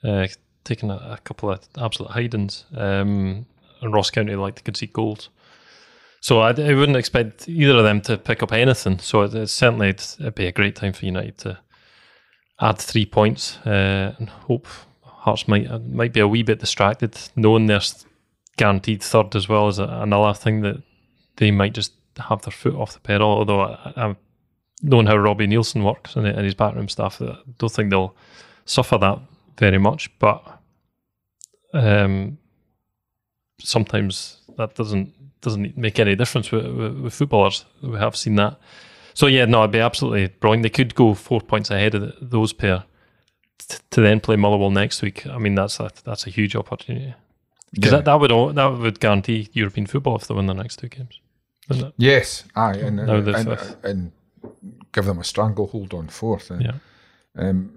uh, 0.03 0.27
taking 0.68 0.90
a, 0.90 0.94
a 0.94 1.18
couple 1.24 1.50
of 1.50 1.61
absolute 1.76 2.12
hidings. 2.12 2.64
Um, 2.76 3.46
and 3.81 3.94
Ross 3.94 4.11
County 4.11 4.35
like 4.37 4.57
to 4.57 4.62
concede 4.62 4.92
goals. 4.92 5.31
So 6.20 6.40
I, 6.40 6.50
I 6.50 6.74
wouldn't 6.74 6.96
expect 6.96 7.48
either 7.48 7.76
of 7.76 7.85
them 7.85 8.00
to 8.02 8.18
pick 8.18 8.42
up 8.42 8.52
anything. 8.52 8.98
So 8.98 9.22
it, 9.22 9.35
it's 9.35 9.52
certainly 9.52 9.90
it'd, 9.90 10.35
be 10.35 10.46
a 10.46 10.52
great 10.52 10.76
time 10.76 10.92
for 10.92 11.07
United 11.07 11.38
to 11.38 11.59
add 12.61 12.78
three 12.78 13.07
points 13.07 13.59
uh, 13.66 14.14
and 14.18 14.28
hope 14.28 14.66
Hearts 15.02 15.48
might 15.48 15.68
uh, 15.68 15.81
might 15.81 16.12
be 16.12 16.20
a 16.20 16.28
wee 16.28 16.44
bit 16.44 16.61
distracted, 16.61 17.18
knowing 17.35 17.66
they're 17.66 17.81
guaranteed 18.57 19.02
third 19.02 19.35
as 19.35 19.48
well 19.48 19.66
as 19.66 19.78
another 19.78 20.33
thing 20.33 20.61
that 20.62 20.81
they 21.37 21.50
might 21.50 21.74
just 21.74 21.92
have 22.18 22.42
their 22.42 22.52
foot 22.52 22.74
off 22.74 22.94
the 22.94 23.00
pedal. 23.00 23.28
Although 23.28 23.62
I, 23.62 23.92
I'm 23.96 24.16
knowing 24.81 25.07
how 25.07 25.16
Robbie 25.16 25.48
Neilson 25.48 25.85
works 25.85 26.14
and, 26.14 26.26
and 26.26 26.44
his 26.44 26.54
backroom 26.54 26.88
staff, 26.88 27.20
I 27.20 27.37
don't 27.59 27.72
think 27.72 27.90
they'll 27.90 28.14
suffer 28.64 28.96
that 28.98 29.18
very 29.59 29.78
much. 29.78 30.16
But 30.20 30.58
um, 31.72 32.38
sometimes 33.61 34.38
that 34.57 34.74
doesn't 34.74 35.14
doesn't 35.40 35.76
make 35.76 36.00
any 36.00 36.16
difference 36.16 36.50
with, 36.50 36.66
with, 36.66 36.98
with 37.00 37.14
footballers. 37.14 37.64
We 37.83 37.96
have 37.98 38.16
seen 38.16 38.35
that. 38.37 38.59
So 39.14 39.26
yeah, 39.26 39.44
no, 39.44 39.62
I'd 39.62 39.70
be 39.72 39.78
absolutely 39.81 40.28
brilliant. 40.28 40.62
They 40.64 40.70
could 40.70 40.94
go 40.94 41.14
four 41.14 41.40
points 41.40 41.70
ahead 41.70 41.94
of 41.94 42.00
the, 42.02 42.14
those 42.20 42.52
pair 42.52 42.85
t- 43.59 43.78
to 43.90 44.00
then 44.00 44.20
play 44.20 44.37
Motherwell 44.37 44.70
next 44.70 45.00
week. 45.02 45.26
I 45.26 45.38
mean, 45.38 45.54
that's 45.54 45.78
a 45.81 45.90
that's 46.04 46.26
a 46.26 46.31
huge 46.31 46.57
opportunity 46.57 47.14
because 47.72 47.92
Yeah. 47.92 47.98
that, 47.98 48.04
that 48.07 48.20
would 48.20 48.33
all- 48.33 48.52
that 48.52 48.66
would 48.66 49.00
guarantee 49.00 49.48
European 49.52 49.87
football 49.87 50.16
if 50.16 50.26
they 50.26 50.35
win 50.35 50.46
their 50.46 50.57
next 50.57 50.76
two 50.78 50.88
games. 50.88 51.20
Isn't 51.70 51.87
it? 51.88 51.94
Yes, 51.98 52.44
aye, 52.57 52.74
and 52.78 52.98
and, 53.00 53.28
and, 53.28 53.76
and 53.85 54.12
give 54.92 55.04
them 55.04 55.18
a 55.18 55.24
stranglehold 55.24 55.92
on 55.94 56.09
fourth. 56.09 56.50
And, 56.50 56.62
Yeah. 56.62 56.72
Um, 57.37 57.72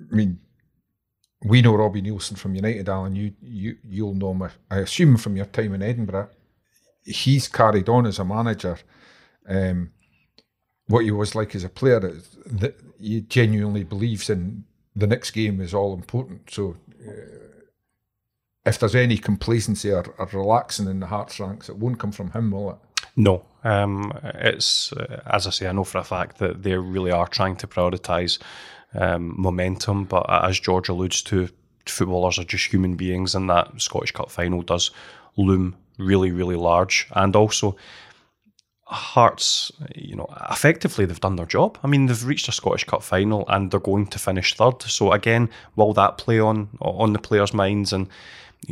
I 0.00 0.14
mean, 0.14 0.38
we 1.44 1.62
know 1.62 1.74
Robbie 1.74 2.02
Neilson 2.02 2.36
from 2.36 2.54
United, 2.54 2.88
Alan. 2.88 3.14
You 3.14 3.32
you 3.42 3.76
you'll 3.84 4.14
know 4.14 4.32
him. 4.32 4.50
I 4.70 4.78
assume 4.78 5.16
from 5.16 5.36
your 5.36 5.46
time 5.46 5.74
in 5.74 5.82
Edinburgh. 5.82 6.30
He's 7.04 7.48
carried 7.48 7.88
on 7.88 8.06
as 8.06 8.18
a 8.18 8.24
manager. 8.24 8.78
Um, 9.48 9.92
what 10.88 11.04
he 11.04 11.10
was 11.10 11.34
like 11.34 11.54
as 11.54 11.64
a 11.64 11.68
player 11.68 12.06
is 12.06 12.36
that 12.46 12.76
he 13.00 13.22
genuinely 13.22 13.84
believes 13.84 14.28
in 14.28 14.64
the 14.94 15.06
next 15.06 15.30
game 15.30 15.60
is 15.60 15.74
all 15.74 15.94
important. 15.94 16.50
So. 16.50 16.76
Uh, 17.06 17.44
if 18.66 18.78
there's 18.78 18.94
any 18.94 19.16
complacency 19.16 19.90
or, 19.90 20.04
or 20.18 20.26
relaxing 20.26 20.88
in 20.88 21.00
the 21.00 21.06
Hearts 21.06 21.40
ranks, 21.40 21.70
it 21.70 21.76
won't 21.76 21.98
come 21.98 22.12
from 22.12 22.32
him, 22.32 22.50
will 22.50 22.72
it? 22.72 22.76
No, 23.16 23.44
um, 23.64 24.12
it's 24.22 24.92
uh, 24.92 25.22
as 25.26 25.46
I 25.46 25.50
say, 25.50 25.66
I 25.66 25.72
know 25.72 25.84
for 25.84 25.98
a 25.98 26.04
fact 26.04 26.38
that 26.38 26.62
they 26.62 26.76
really 26.76 27.10
are 27.10 27.26
trying 27.26 27.56
to 27.56 27.66
prioritise 27.66 28.38
um, 28.94 29.34
momentum. 29.36 30.04
But 30.04 30.26
as 30.28 30.60
George 30.60 30.88
alludes 30.88 31.22
to, 31.22 31.48
footballers 31.86 32.38
are 32.38 32.44
just 32.44 32.72
human 32.72 32.96
beings, 32.96 33.34
and 33.34 33.48
that 33.50 33.80
Scottish 33.80 34.12
Cup 34.12 34.30
final 34.30 34.62
does 34.62 34.90
loom 35.36 35.76
really, 35.98 36.30
really 36.30 36.56
large. 36.56 37.08
And 37.12 37.34
also, 37.36 37.76
Hearts, 38.90 39.70
you 39.94 40.16
know, 40.16 40.26
effectively 40.50 41.04
they've 41.04 41.20
done 41.20 41.36
their 41.36 41.44
job. 41.44 41.76
I 41.82 41.86
mean, 41.88 42.06
they've 42.06 42.24
reached 42.24 42.48
a 42.48 42.52
Scottish 42.52 42.84
Cup 42.84 43.02
final 43.02 43.44
and 43.46 43.70
they're 43.70 43.80
going 43.80 44.06
to 44.06 44.18
finish 44.18 44.54
third. 44.54 44.80
So 44.80 45.12
again, 45.12 45.50
will 45.76 45.92
that 45.92 46.16
play 46.16 46.40
on 46.40 46.70
on 46.80 47.12
the 47.12 47.18
players' 47.18 47.52
minds? 47.52 47.92
And 47.92 48.08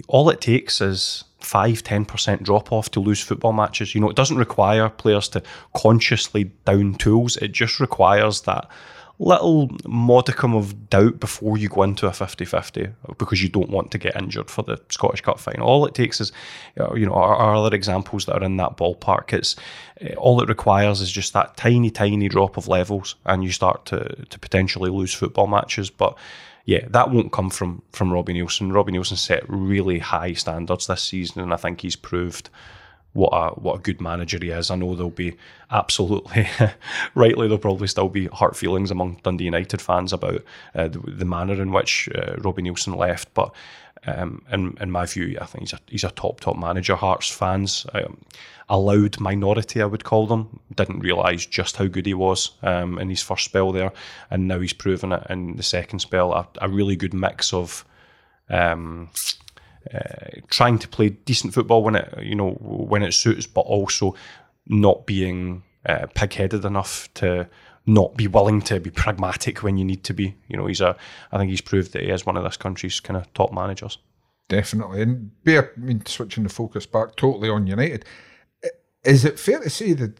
all 0.08 0.30
it 0.30 0.40
takes 0.40 0.80
is 0.80 1.24
five, 1.40 1.82
ten 1.82 2.06
percent 2.06 2.44
drop 2.44 2.72
off 2.72 2.90
to 2.92 3.00
lose 3.00 3.20
football 3.20 3.52
matches. 3.52 3.94
You 3.94 4.00
know, 4.00 4.08
it 4.08 4.16
doesn't 4.16 4.38
require 4.38 4.88
players 4.88 5.28
to 5.28 5.42
consciously 5.74 6.44
down 6.64 6.94
tools. 6.94 7.36
It 7.36 7.52
just 7.52 7.78
requires 7.78 8.40
that 8.42 8.70
little 9.18 9.70
modicum 9.86 10.54
of 10.54 10.90
doubt 10.90 11.18
before 11.20 11.56
you 11.56 11.68
go 11.68 11.82
into 11.82 12.06
a 12.06 12.10
50-50 12.10 12.92
because 13.16 13.42
you 13.42 13.48
don't 13.48 13.70
want 13.70 13.90
to 13.92 13.98
get 13.98 14.14
injured 14.16 14.50
for 14.50 14.62
the 14.62 14.78
Scottish 14.90 15.22
Cup 15.22 15.38
final. 15.38 15.66
All 15.66 15.86
it 15.86 15.94
takes 15.94 16.20
is, 16.20 16.32
you 16.94 17.06
know, 17.06 17.14
our, 17.14 17.34
our 17.34 17.54
other 17.56 17.74
examples 17.74 18.26
that 18.26 18.42
are 18.42 18.44
in 18.44 18.58
that 18.58 18.76
ballpark. 18.76 19.32
It's 19.32 19.56
uh, 20.02 20.14
all 20.14 20.42
it 20.42 20.48
requires 20.48 21.00
is 21.00 21.10
just 21.10 21.32
that 21.32 21.56
tiny, 21.56 21.90
tiny 21.90 22.28
drop 22.28 22.56
of 22.56 22.68
levels, 22.68 23.14
and 23.24 23.42
you 23.42 23.52
start 23.52 23.86
to 23.86 24.26
to 24.26 24.38
potentially 24.38 24.90
lose 24.90 25.14
football 25.14 25.46
matches. 25.46 25.88
But 25.88 26.16
yeah, 26.66 26.86
that 26.90 27.10
won't 27.10 27.32
come 27.32 27.48
from 27.48 27.82
from 27.92 28.12
Robbie 28.12 28.34
Neilson. 28.34 28.74
Robbie 28.74 28.92
Neilson 28.92 29.16
set 29.16 29.44
really 29.48 29.98
high 29.98 30.34
standards 30.34 30.88
this 30.88 31.02
season, 31.02 31.40
and 31.40 31.54
I 31.54 31.56
think 31.56 31.80
he's 31.80 31.96
proved 31.96 32.50
what 33.16 33.30
a 33.32 33.58
what 33.58 33.78
a 33.78 33.82
good 33.82 34.00
manager 34.00 34.38
he 34.40 34.50
is. 34.50 34.70
I 34.70 34.76
know 34.76 34.94
there'll 34.94 35.10
be 35.10 35.36
absolutely 35.70 36.48
rightly 37.14 37.48
there'll 37.48 37.58
probably 37.58 37.88
still 37.88 38.08
be 38.08 38.28
hurt 38.38 38.56
feelings 38.56 38.90
among 38.90 39.20
Dundee 39.22 39.46
United 39.46 39.80
fans 39.80 40.12
about 40.12 40.42
uh, 40.74 40.88
the, 40.88 40.98
the 40.98 41.24
manner 41.24 41.60
in 41.60 41.72
which 41.72 42.08
uh, 42.14 42.36
Robbie 42.38 42.62
Neilson 42.62 42.96
left, 42.96 43.32
but. 43.34 43.52
Um, 44.08 44.44
in, 44.52 44.76
in 44.80 44.92
my 44.92 45.04
view, 45.04 45.36
I 45.40 45.46
think 45.46 45.62
he's 45.62 45.72
a 45.72 45.80
he's 45.88 46.04
a 46.04 46.10
top 46.10 46.38
top 46.38 46.56
manager. 46.56 46.94
Hearts 46.94 47.28
fans, 47.28 47.86
um, 47.92 48.18
a 48.68 48.78
loud 48.78 49.18
minority, 49.18 49.82
I 49.82 49.86
would 49.86 50.04
call 50.04 50.28
them, 50.28 50.60
didn't 50.72 51.00
realise 51.00 51.44
just 51.44 51.76
how 51.76 51.86
good 51.86 52.06
he 52.06 52.14
was 52.14 52.52
um, 52.62 53.00
in 53.00 53.08
his 53.08 53.22
first 53.22 53.46
spell 53.46 53.72
there, 53.72 53.90
and 54.30 54.46
now 54.46 54.60
he's 54.60 54.72
proven 54.72 55.10
it 55.10 55.26
in 55.28 55.56
the 55.56 55.64
second 55.64 56.00
spell. 56.00 56.32
A, 56.34 56.46
a 56.60 56.68
really 56.68 56.94
good 56.94 57.14
mix 57.14 57.52
of 57.52 57.84
um, 58.48 59.10
uh, 59.92 60.40
trying 60.48 60.78
to 60.78 60.88
play 60.88 61.10
decent 61.10 61.54
football 61.54 61.82
when 61.82 61.96
it 61.96 62.18
you 62.22 62.34
know 62.34 62.50
when 62.60 63.02
it 63.02 63.12
suits, 63.12 63.46
but 63.46 63.62
also 63.62 64.14
not 64.66 65.06
being 65.06 65.62
uh, 65.86 66.06
pig-headed 66.14 66.64
enough 66.64 67.08
to 67.14 67.48
not 67.86 68.16
be 68.16 68.26
willing 68.26 68.60
to 68.60 68.80
be 68.80 68.90
pragmatic 68.90 69.62
when 69.62 69.76
you 69.76 69.84
need 69.84 70.02
to 70.04 70.12
be. 70.12 70.34
You 70.48 70.56
know, 70.56 70.66
he's 70.66 70.80
a. 70.80 70.96
I 71.30 71.38
think 71.38 71.50
he's 71.50 71.60
proved 71.60 71.92
that 71.92 72.02
he 72.02 72.10
is 72.10 72.26
one 72.26 72.36
of 72.36 72.44
this 72.44 72.56
country's 72.56 73.00
kind 73.00 73.16
of 73.16 73.32
top 73.34 73.52
managers. 73.52 73.98
Definitely. 74.48 75.02
And 75.02 75.42
bear, 75.44 75.72
I 75.76 75.80
mean, 75.80 76.04
switching 76.06 76.44
the 76.44 76.48
focus 76.48 76.86
back 76.86 77.16
totally 77.16 77.48
on 77.48 77.66
United, 77.66 78.04
is 79.04 79.24
it 79.24 79.38
fair 79.38 79.60
to 79.60 79.70
say 79.70 79.92
that 79.94 80.18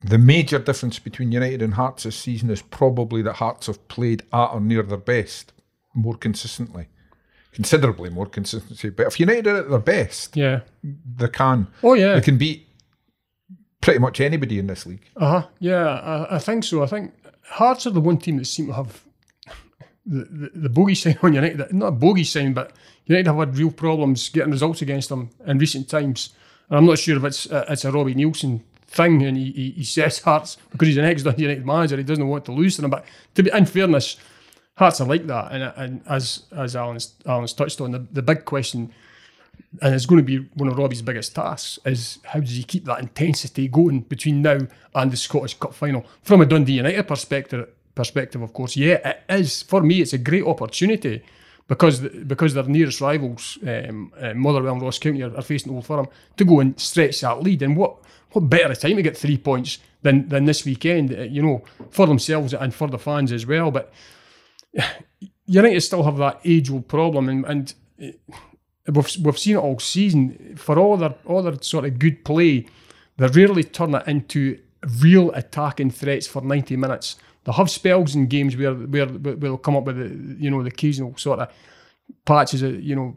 the 0.00 0.18
major 0.18 0.58
difference 0.58 0.98
between 0.98 1.32
United 1.32 1.62
and 1.62 1.74
Hearts 1.74 2.04
this 2.04 2.16
season 2.16 2.50
is 2.50 2.62
probably 2.62 3.22
that 3.22 3.34
Hearts 3.34 3.66
have 3.66 3.88
played 3.88 4.22
at 4.32 4.46
or 4.48 4.60
near 4.60 4.82
their 4.82 4.98
best 4.98 5.52
more 5.94 6.14
consistently? 6.14 6.88
Considerably 7.56 8.10
more 8.10 8.26
consistency. 8.26 8.90
But 8.90 9.06
if 9.08 9.18
United 9.18 9.46
are 9.48 9.56
at 9.56 9.70
their 9.70 9.78
best, 9.80 10.36
Yeah. 10.36 10.60
they 10.84 11.28
can. 11.28 11.66
Oh 11.82 11.94
yeah. 11.94 12.14
They 12.14 12.20
can 12.20 12.38
beat 12.38 12.68
pretty 13.80 13.98
much 13.98 14.20
anybody 14.20 14.58
in 14.58 14.66
this 14.66 14.86
league. 14.86 15.04
Uh 15.16 15.40
huh. 15.40 15.48
Yeah, 15.58 15.86
I, 15.86 16.36
I 16.36 16.38
think 16.38 16.64
so. 16.64 16.82
I 16.82 16.86
think 16.86 17.12
Hearts 17.48 17.86
are 17.86 17.90
the 17.90 18.00
one 18.00 18.18
team 18.18 18.36
that 18.38 18.44
seem 18.46 18.66
to 18.66 18.72
have 18.74 19.02
the, 20.04 20.24
the, 20.24 20.50
the 20.54 20.68
bogey 20.68 20.94
sign 20.94 21.18
on 21.22 21.32
United. 21.32 21.72
Not 21.72 21.86
a 21.88 21.92
bogey 21.92 22.24
sign, 22.24 22.52
but 22.52 22.72
United 23.06 23.26
have 23.28 23.36
had 23.36 23.56
real 23.56 23.70
problems 23.70 24.28
getting 24.28 24.52
results 24.52 24.82
against 24.82 25.08
them 25.08 25.30
in 25.46 25.58
recent 25.58 25.88
times. 25.88 26.34
And 26.68 26.78
I'm 26.78 26.86
not 26.86 26.98
sure 26.98 27.16
if 27.16 27.24
it's 27.24 27.50
uh, 27.50 27.64
it's 27.68 27.84
a 27.84 27.90
Robbie 27.92 28.14
Neilson 28.14 28.60
thing, 28.88 29.22
and 29.22 29.36
he, 29.36 29.50
he, 29.52 29.70
he 29.70 29.84
says 29.84 30.18
Hearts 30.20 30.58
because 30.70 30.88
he's 30.88 30.96
an 30.98 31.04
ex 31.04 31.24
United 31.24 31.64
manager. 31.64 31.96
He 31.96 32.02
doesn't 32.02 32.26
want 32.28 32.44
to 32.46 32.52
lose 32.52 32.76
to 32.76 32.82
them. 32.82 32.90
But 32.90 33.04
to 33.36 33.42
be 33.42 33.50
in 33.52 33.64
fairness, 33.66 34.16
Hearts 34.76 35.00
are 35.00 35.06
like 35.06 35.26
that. 35.26 35.52
And, 35.52 35.62
and 35.76 36.02
as 36.08 36.44
as 36.52 36.76
Alan's, 36.76 37.14
Alan's 37.24 37.52
touched 37.52 37.80
on, 37.80 37.92
the, 37.92 38.06
the 38.12 38.22
big 38.22 38.44
question 38.44 38.92
and 39.82 39.94
it's 39.94 40.06
going 40.06 40.24
to 40.24 40.24
be 40.24 40.48
one 40.54 40.68
of 40.68 40.78
Robbie's 40.78 41.02
biggest 41.02 41.34
tasks 41.34 41.78
is 41.84 42.18
how 42.24 42.40
does 42.40 42.56
he 42.56 42.62
keep 42.62 42.84
that 42.84 43.00
intensity 43.00 43.68
going 43.68 44.00
between 44.00 44.42
now 44.42 44.58
and 44.94 45.10
the 45.10 45.16
Scottish 45.16 45.54
Cup 45.54 45.74
final? 45.74 46.04
From 46.22 46.40
a 46.40 46.46
Dundee 46.46 46.74
United 46.74 47.04
perspective 47.04 47.68
perspective 47.94 48.42
of 48.42 48.52
course 48.52 48.76
yeah 48.76 48.96
it 49.08 49.22
is. 49.28 49.62
For 49.62 49.82
me 49.82 50.00
it's 50.00 50.12
a 50.12 50.18
great 50.18 50.44
opportunity 50.44 51.22
because 51.68 52.00
because 52.00 52.54
their 52.54 52.64
nearest 52.64 53.00
rivals 53.00 53.58
um, 53.66 54.12
uh, 54.20 54.34
Motherwell 54.34 54.74
and 54.74 54.82
Ross 54.82 54.98
County 54.98 55.22
are, 55.22 55.34
are 55.36 55.42
facing 55.42 55.74
Old 55.74 55.86
Firm 55.86 56.06
to 56.36 56.44
go 56.44 56.60
and 56.60 56.78
stretch 56.78 57.20
that 57.20 57.42
lead. 57.42 57.62
And 57.62 57.76
what 57.76 57.96
what 58.32 58.50
better 58.50 58.72
a 58.72 58.76
time 58.76 58.96
to 58.96 59.02
get 59.02 59.16
three 59.16 59.38
points 59.38 59.78
than 60.02 60.28
than 60.28 60.44
this 60.44 60.64
weekend 60.64 61.12
uh, 61.12 61.22
you 61.22 61.42
know 61.42 61.64
for 61.90 62.06
themselves 62.06 62.54
and 62.54 62.74
for 62.74 62.88
the 62.88 62.98
fans 62.98 63.32
as 63.32 63.46
well. 63.46 63.70
But 63.70 63.92
United 65.46 65.80
still 65.80 66.02
have 66.02 66.16
that 66.16 66.40
age 66.44 66.70
old 66.70 66.88
problem 66.88 67.28
and, 67.28 67.44
and 67.46 67.74
we've, 68.92 69.16
we've 69.22 69.38
seen 69.38 69.56
it 69.56 69.60
all 69.60 69.78
season. 69.78 70.56
For 70.56 70.78
all 70.78 70.96
their 70.96 71.14
all 71.24 71.42
their 71.42 71.60
sort 71.62 71.84
of 71.84 71.98
good 71.98 72.24
play, 72.24 72.66
they 73.16 73.26
rarely 73.28 73.64
turn 73.64 73.94
it 73.94 74.06
into 74.06 74.58
real 75.00 75.30
attacking 75.32 75.90
threats 75.90 76.26
for 76.26 76.42
ninety 76.42 76.76
minutes. 76.76 77.16
They 77.44 77.52
have 77.52 77.70
spells 77.70 78.14
in 78.14 78.26
games 78.26 78.56
where 78.56 78.74
where, 78.74 79.06
where 79.06 79.34
they'll 79.36 79.58
come 79.58 79.76
up 79.76 79.84
with 79.84 79.96
the, 79.98 80.42
you 80.42 80.50
know 80.50 80.62
the 80.62 80.68
occasional 80.68 81.16
sort 81.16 81.40
of 81.40 81.52
patches 82.24 82.62
of 82.62 82.82
you 82.82 82.96
know 82.96 83.16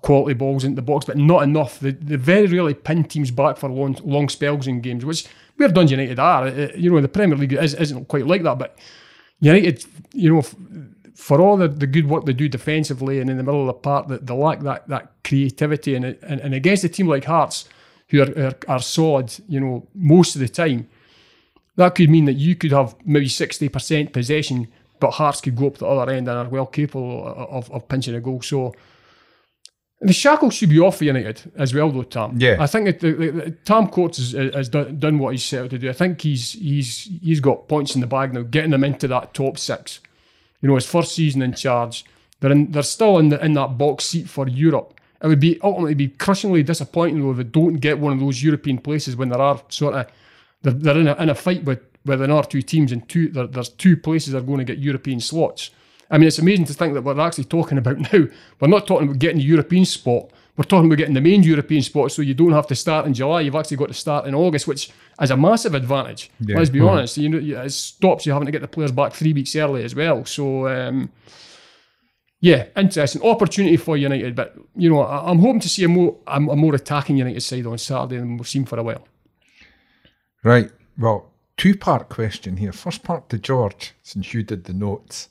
quality 0.00 0.34
balls 0.34 0.64
into 0.64 0.76
the 0.76 0.82
box, 0.82 1.04
but 1.04 1.18
not 1.18 1.42
enough. 1.42 1.80
They, 1.80 1.92
they 1.92 2.16
very 2.16 2.46
rarely 2.46 2.74
pin 2.74 3.04
teams 3.04 3.30
back 3.30 3.58
for 3.58 3.68
long 3.68 3.98
long 4.02 4.28
spells 4.28 4.66
in 4.66 4.80
games, 4.80 5.04
which 5.04 5.26
where 5.56 5.68
Dundee 5.68 5.92
United 5.92 6.18
are. 6.18 6.46
Uh, 6.48 6.68
You 6.74 6.90
know 6.90 7.00
the 7.00 7.08
Premier 7.08 7.36
League 7.36 7.52
is, 7.52 7.74
isn't 7.74 8.08
quite 8.08 8.26
like 8.26 8.42
that, 8.42 8.58
but 8.58 8.78
United, 9.40 9.84
you 10.12 10.32
know. 10.32 10.42
for 11.14 11.38
all 11.42 11.56
the, 11.58 11.68
the 11.68 11.86
good 11.86 12.08
work 12.08 12.24
they 12.24 12.32
do 12.32 12.48
defensively 12.48 13.20
and 13.20 13.28
in 13.28 13.36
the 13.36 13.42
middle 13.42 13.60
of 13.60 13.66
the 13.66 13.74
park, 13.74 14.08
that 14.08 14.26
they 14.26 14.32
lack 14.32 14.60
that 14.60 14.88
that 14.88 15.12
creativity 15.22 15.94
and, 15.94 16.04
and 16.04 16.40
and 16.40 16.54
against 16.54 16.82
a 16.82 16.88
team 16.88 17.06
like 17.06 17.24
Hearts, 17.24 17.68
who 18.08 18.22
are, 18.22 18.46
are 18.46 18.54
are 18.68 18.80
solid, 18.80 19.28
you 19.46 19.60
know, 19.60 19.86
most 19.94 20.34
of 20.34 20.40
the 20.40 20.48
time, 20.48 20.88
that 21.76 21.94
could 21.94 22.08
mean 22.08 22.24
that 22.24 22.34
you 22.34 22.54
could 22.56 22.72
have 22.72 22.94
maybe 23.04 23.28
sixty 23.28 23.68
percent 23.68 24.12
possession, 24.12 24.66
but 24.98 25.10
Hearts 25.10 25.42
could 25.42 25.56
go 25.56 25.66
up 25.66 25.76
the 25.76 25.86
other 25.86 26.10
end 26.10 26.26
and 26.28 26.38
are 26.38 26.48
well 26.48 26.66
capable 26.66 27.26
of, 27.50 27.70
of 27.70 27.86
pinching 27.88 28.14
a 28.14 28.20
goal. 28.20 28.40
So 28.40 28.74
the 30.00 30.12
shackles 30.12 30.54
should 30.54 30.70
be 30.70 30.80
off 30.80 30.98
for 30.98 31.04
United 31.04 31.52
as 31.56 31.74
well, 31.74 31.90
though. 31.90 32.02
Tam, 32.02 32.34
Yeah. 32.38 32.56
I 32.58 32.66
think 32.66 32.86
that 32.86 33.00
the, 33.00 33.12
the, 33.12 33.50
Tam 33.64 33.88
Courts 33.88 34.18
has, 34.18 34.34
uh, 34.34 34.50
has 34.56 34.68
done, 34.68 34.98
done 34.98 35.18
what 35.18 35.32
he's 35.32 35.44
set 35.44 35.64
out 35.64 35.70
to 35.70 35.78
do. 35.78 35.90
I 35.90 35.92
think 35.92 36.20
he's 36.22 36.52
he's 36.52 37.10
he's 37.22 37.40
got 37.40 37.68
points 37.68 37.94
in 37.94 38.00
the 38.00 38.06
bag 38.06 38.32
now, 38.32 38.42
getting 38.42 38.70
them 38.70 38.84
into 38.84 39.08
that 39.08 39.34
top 39.34 39.58
six 39.58 40.00
you 40.60 40.68
know, 40.68 40.74
his 40.74 40.86
first 40.86 41.14
season 41.14 41.42
in 41.42 41.54
charge. 41.54 42.04
They're 42.40 42.52
in, 42.52 42.70
they're 42.70 42.82
still 42.82 43.18
in 43.18 43.28
the 43.28 43.44
in 43.44 43.54
that 43.54 43.78
box 43.78 44.04
seat 44.04 44.28
for 44.28 44.48
Europe. 44.48 44.94
It 45.22 45.26
would 45.26 45.40
be 45.40 45.58
ultimately 45.62 45.94
be 45.94 46.08
crushingly 46.08 46.62
disappointing 46.62 47.20
though 47.20 47.32
if 47.32 47.36
they 47.36 47.44
don't 47.44 47.74
get 47.74 47.98
one 47.98 48.12
of 48.12 48.20
those 48.20 48.42
European 48.42 48.78
places 48.78 49.16
when 49.16 49.28
there 49.28 49.40
are 49.40 49.60
sort 49.68 49.94
of 49.94 50.06
they're, 50.62 50.72
they're 50.72 50.98
in 50.98 51.08
a 51.08 51.14
in 51.16 51.28
a 51.28 51.34
fight 51.34 51.64
with 51.64 51.80
with 52.06 52.22
another 52.22 52.48
two 52.48 52.62
teams 52.62 52.92
and 52.92 53.06
two 53.08 53.28
there, 53.28 53.46
there's 53.46 53.68
two 53.68 53.96
places 53.96 54.32
that 54.32 54.38
are 54.38 54.46
going 54.46 54.58
to 54.58 54.64
get 54.64 54.78
European 54.78 55.20
slots. 55.20 55.70
I 56.10 56.18
mean, 56.18 56.26
it's 56.26 56.38
amazing 56.38 56.64
to 56.66 56.74
think 56.74 56.94
that 56.94 57.02
we're 57.02 57.20
actually 57.20 57.44
talking 57.44 57.78
about 57.78 57.98
now. 58.12 58.26
We're 58.60 58.68
not 58.68 58.86
talking 58.86 59.08
about 59.08 59.18
getting 59.18 59.38
the 59.38 59.44
European 59.44 59.84
spot. 59.84 60.30
we're 60.56 60.64
talking 60.64 60.86
about 60.86 60.98
getting 60.98 61.14
the 61.14 61.20
main 61.20 61.42
European 61.42 61.82
spot, 61.82 62.12
so 62.12 62.22
you 62.22 62.34
don't 62.34 62.52
have 62.52 62.66
to 62.66 62.74
start 62.74 63.06
in 63.06 63.14
July. 63.14 63.42
You've 63.42 63.54
actually 63.54 63.76
got 63.76 63.88
to 63.88 63.94
start 63.94 64.26
in 64.26 64.34
August, 64.34 64.66
which 64.66 64.90
is 65.20 65.30
a 65.30 65.36
massive 65.36 65.74
advantage. 65.74 66.30
Yeah. 66.40 66.56
Let's 66.56 66.70
be 66.70 66.80
honest. 66.80 67.16
You 67.16 67.28
know, 67.28 67.62
it 67.62 67.70
stops 67.70 68.26
you 68.26 68.32
having 68.32 68.46
to 68.46 68.52
get 68.52 68.62
the 68.62 68.68
players 68.68 68.92
back 68.92 69.12
three 69.12 69.32
weeks 69.32 69.54
early 69.56 69.84
as 69.84 69.94
well. 69.94 70.24
So. 70.24 70.68
Um, 70.68 71.10
yeah, 72.42 72.68
interesting 72.74 73.22
opportunity 73.22 73.76
for 73.76 73.98
United, 73.98 74.34
but 74.34 74.56
you 74.74 74.88
know 74.88 75.02
I, 75.02 75.30
am 75.30 75.40
hoping 75.40 75.60
to 75.60 75.68
see 75.68 75.84
a 75.84 75.88
more 75.88 76.16
a, 76.26 76.36
a 76.36 76.56
more 76.56 76.74
attacking 76.74 77.18
United 77.18 77.42
side 77.42 77.66
on 77.66 77.76
Saturday 77.76 78.16
than 78.16 78.38
we've 78.38 78.48
seen 78.48 78.64
for 78.64 78.78
a 78.78 78.82
while. 78.82 79.06
Right. 80.42 80.70
Well, 80.98 81.30
two 81.58 81.76
part 81.76 82.08
question 82.08 82.56
here. 82.56 82.72
First 82.72 83.02
part 83.02 83.28
to 83.28 83.38
George, 83.38 83.92
since 84.02 84.32
you 84.32 84.42
did 84.42 84.64
the 84.64 84.72
notes. 84.72 85.28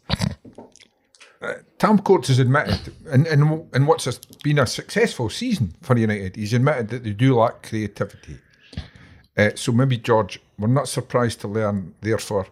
Uh, 1.41 1.54
Tam 1.78 1.99
Courts 1.99 2.28
has 2.28 2.39
admitted, 2.39 2.93
in, 3.12 3.25
in, 3.25 3.67
in 3.73 3.86
what's 3.86 4.08
a, 4.08 4.13
been 4.43 4.60
a 4.60 4.67
successful 4.67 5.30
season 5.30 5.73
for 5.82 5.97
United, 5.97 6.36
he's 6.36 6.54
admitted 6.54 6.89
that 6.89 7.04
they 7.04 7.13
do 7.13 7.36
lack 7.36 7.63
creativity. 7.63 8.39
Uh, 9.38 9.52
so 9.56 9.71
maybe, 9.71 9.97
George, 9.97 10.41
we're 10.58 10.67
not 10.67 10.89
surprised 10.89 11.39
to 11.41 11.47
learn, 11.47 11.95
therefore, 12.02 12.47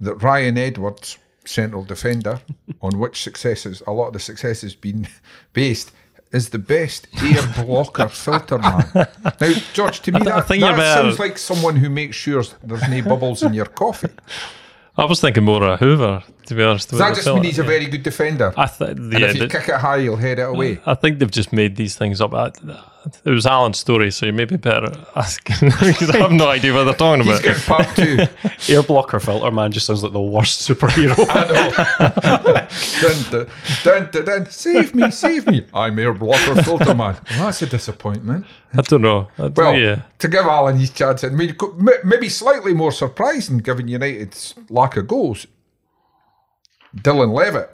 that 0.00 0.22
Ryan 0.22 0.58
Edwards 0.58 1.16
central 1.46 1.84
defender, 1.84 2.40
on 2.82 2.98
which 2.98 3.22
successes 3.22 3.82
a 3.86 3.92
lot 3.92 4.08
of 4.08 4.12
the 4.12 4.20
success 4.20 4.60
has 4.60 4.74
been 4.74 5.08
based, 5.54 5.92
is 6.30 6.50
the 6.50 6.58
best 6.58 7.08
air 7.22 7.42
blocker 7.64 8.08
filter 8.10 8.58
man. 8.58 8.84
Now, 8.94 9.52
George, 9.72 10.00
to 10.00 10.12
me, 10.12 10.20
that, 10.24 10.46
that 10.46 10.94
sounds 10.94 11.18
like 11.18 11.38
someone 11.38 11.76
who 11.76 11.88
makes 11.88 12.16
sure 12.16 12.44
there's 12.62 12.86
no 12.86 13.02
bubbles 13.02 13.42
in 13.42 13.54
your 13.54 13.64
coffee. 13.64 14.10
I 14.98 15.04
was 15.04 15.20
thinking 15.20 15.44
more 15.44 15.62
of 15.62 15.78
Hoover, 15.78 16.24
to 16.46 16.54
be 16.54 16.62
honest. 16.62 16.90
Does 16.90 16.98
that 16.98 17.14
just 17.14 17.26
mean 17.28 17.44
he's 17.44 17.60
a 17.60 17.62
very 17.62 17.86
good 17.86 18.02
defender? 18.02 18.52
I 18.56 18.66
th- 18.66 18.90
and 18.90 19.14
if 19.14 19.36
you 19.36 19.46
kick 19.48 19.68
it 19.68 19.76
high, 19.76 20.00
he'll 20.00 20.16
head 20.16 20.40
it 20.40 20.42
away. 20.42 20.80
I 20.84 20.94
think 20.94 21.20
they've 21.20 21.30
just 21.30 21.52
made 21.52 21.76
these 21.76 21.96
things 21.96 22.20
up. 22.20 22.34
I, 22.34 22.50
it 23.24 23.30
was 23.30 23.46
Alan's 23.46 23.78
story, 23.78 24.10
so 24.10 24.26
you 24.26 24.32
may 24.32 24.44
be 24.44 24.56
better 24.56 24.92
asking 25.16 25.56
because 25.80 26.10
I 26.10 26.18
have 26.18 26.32
no 26.32 26.48
idea 26.48 26.72
what 26.74 26.84
they're 26.84 26.94
talking 26.94 27.22
about. 27.22 27.44
He's 27.44 27.64
part 27.64 27.86
two. 27.96 28.26
Air 28.72 28.82
blocker 28.82 29.20
filter 29.20 29.50
man 29.50 29.72
just 29.72 29.86
sounds 29.86 30.02
like 30.02 30.12
the 30.12 30.20
worst 30.20 30.68
superhero. 30.68 31.14
I 31.28 32.40
know. 32.42 33.30
dun, 33.32 33.46
dun, 33.84 34.10
dun, 34.12 34.24
dun, 34.24 34.50
Save 34.50 34.94
me, 34.94 35.10
save 35.10 35.46
me. 35.46 35.66
I'm 35.74 35.98
air 35.98 36.12
blocker 36.12 36.62
filter 36.62 36.94
man. 36.94 37.16
Well, 37.30 37.44
that's 37.46 37.62
a 37.62 37.66
disappointment. 37.66 38.46
I 38.74 38.82
don't 38.82 39.02
know. 39.02 39.28
I 39.38 39.42
don't, 39.42 39.56
well, 39.56 39.78
yeah. 39.78 40.02
to 40.18 40.28
give 40.28 40.44
Alan 40.44 40.76
his 40.76 40.90
chance, 40.90 41.24
I 41.24 41.28
mean, 41.28 41.56
maybe 42.04 42.28
slightly 42.28 42.74
more 42.74 42.92
surprising 42.92 43.58
given 43.58 43.88
United's 43.88 44.54
lack 44.68 44.96
of 44.96 45.08
goals. 45.08 45.46
Dylan 46.96 47.32
Levitt, 47.32 47.70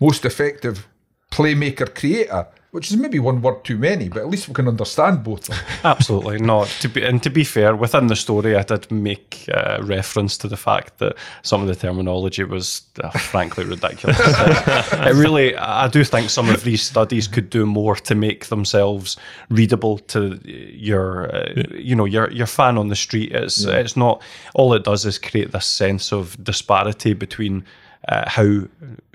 most 0.00 0.24
effective 0.24 0.88
playmaker 1.30 1.92
creator 1.92 2.46
which 2.72 2.90
is 2.90 2.96
maybe 2.96 3.18
one 3.18 3.42
word 3.42 3.62
too 3.64 3.76
many, 3.76 4.08
but 4.08 4.20
at 4.20 4.30
least 4.30 4.48
we 4.48 4.54
can 4.54 4.66
understand 4.66 5.22
both. 5.22 5.46
Of 5.50 5.56
them. 5.56 5.64
Absolutely 5.84 6.38
not. 6.38 6.68
To 6.80 6.88
be 6.88 7.04
and 7.04 7.22
to 7.22 7.28
be 7.28 7.44
fair, 7.44 7.76
within 7.76 8.06
the 8.06 8.16
story, 8.16 8.56
I 8.56 8.62
did 8.62 8.90
make 8.90 9.44
uh, 9.52 9.78
reference 9.82 10.38
to 10.38 10.48
the 10.48 10.56
fact 10.56 10.96
that 10.98 11.14
some 11.42 11.60
of 11.60 11.68
the 11.68 11.76
terminology 11.76 12.44
was 12.44 12.80
uh, 13.04 13.10
frankly 13.10 13.66
ridiculous. 13.66 14.18
it 14.26 15.14
really, 15.14 15.54
I 15.54 15.86
do 15.88 16.02
think 16.02 16.30
some 16.30 16.48
of 16.48 16.64
these 16.64 16.80
studies 16.80 17.28
could 17.28 17.50
do 17.50 17.66
more 17.66 17.94
to 17.96 18.14
make 18.14 18.46
themselves 18.46 19.18
readable 19.50 19.98
to 19.98 20.40
your, 20.46 21.30
uh, 21.34 21.52
you 21.74 21.94
know, 21.94 22.06
your 22.06 22.30
your 22.30 22.46
fan 22.46 22.78
on 22.78 22.88
the 22.88 22.96
street. 22.96 23.32
It's 23.32 23.66
yeah. 23.66 23.74
it's 23.74 23.98
not 23.98 24.22
all 24.54 24.72
it 24.72 24.82
does 24.82 25.04
is 25.04 25.18
create 25.18 25.52
this 25.52 25.66
sense 25.66 26.10
of 26.10 26.42
disparity 26.42 27.12
between 27.12 27.64
uh, 28.08 28.28
how 28.28 28.62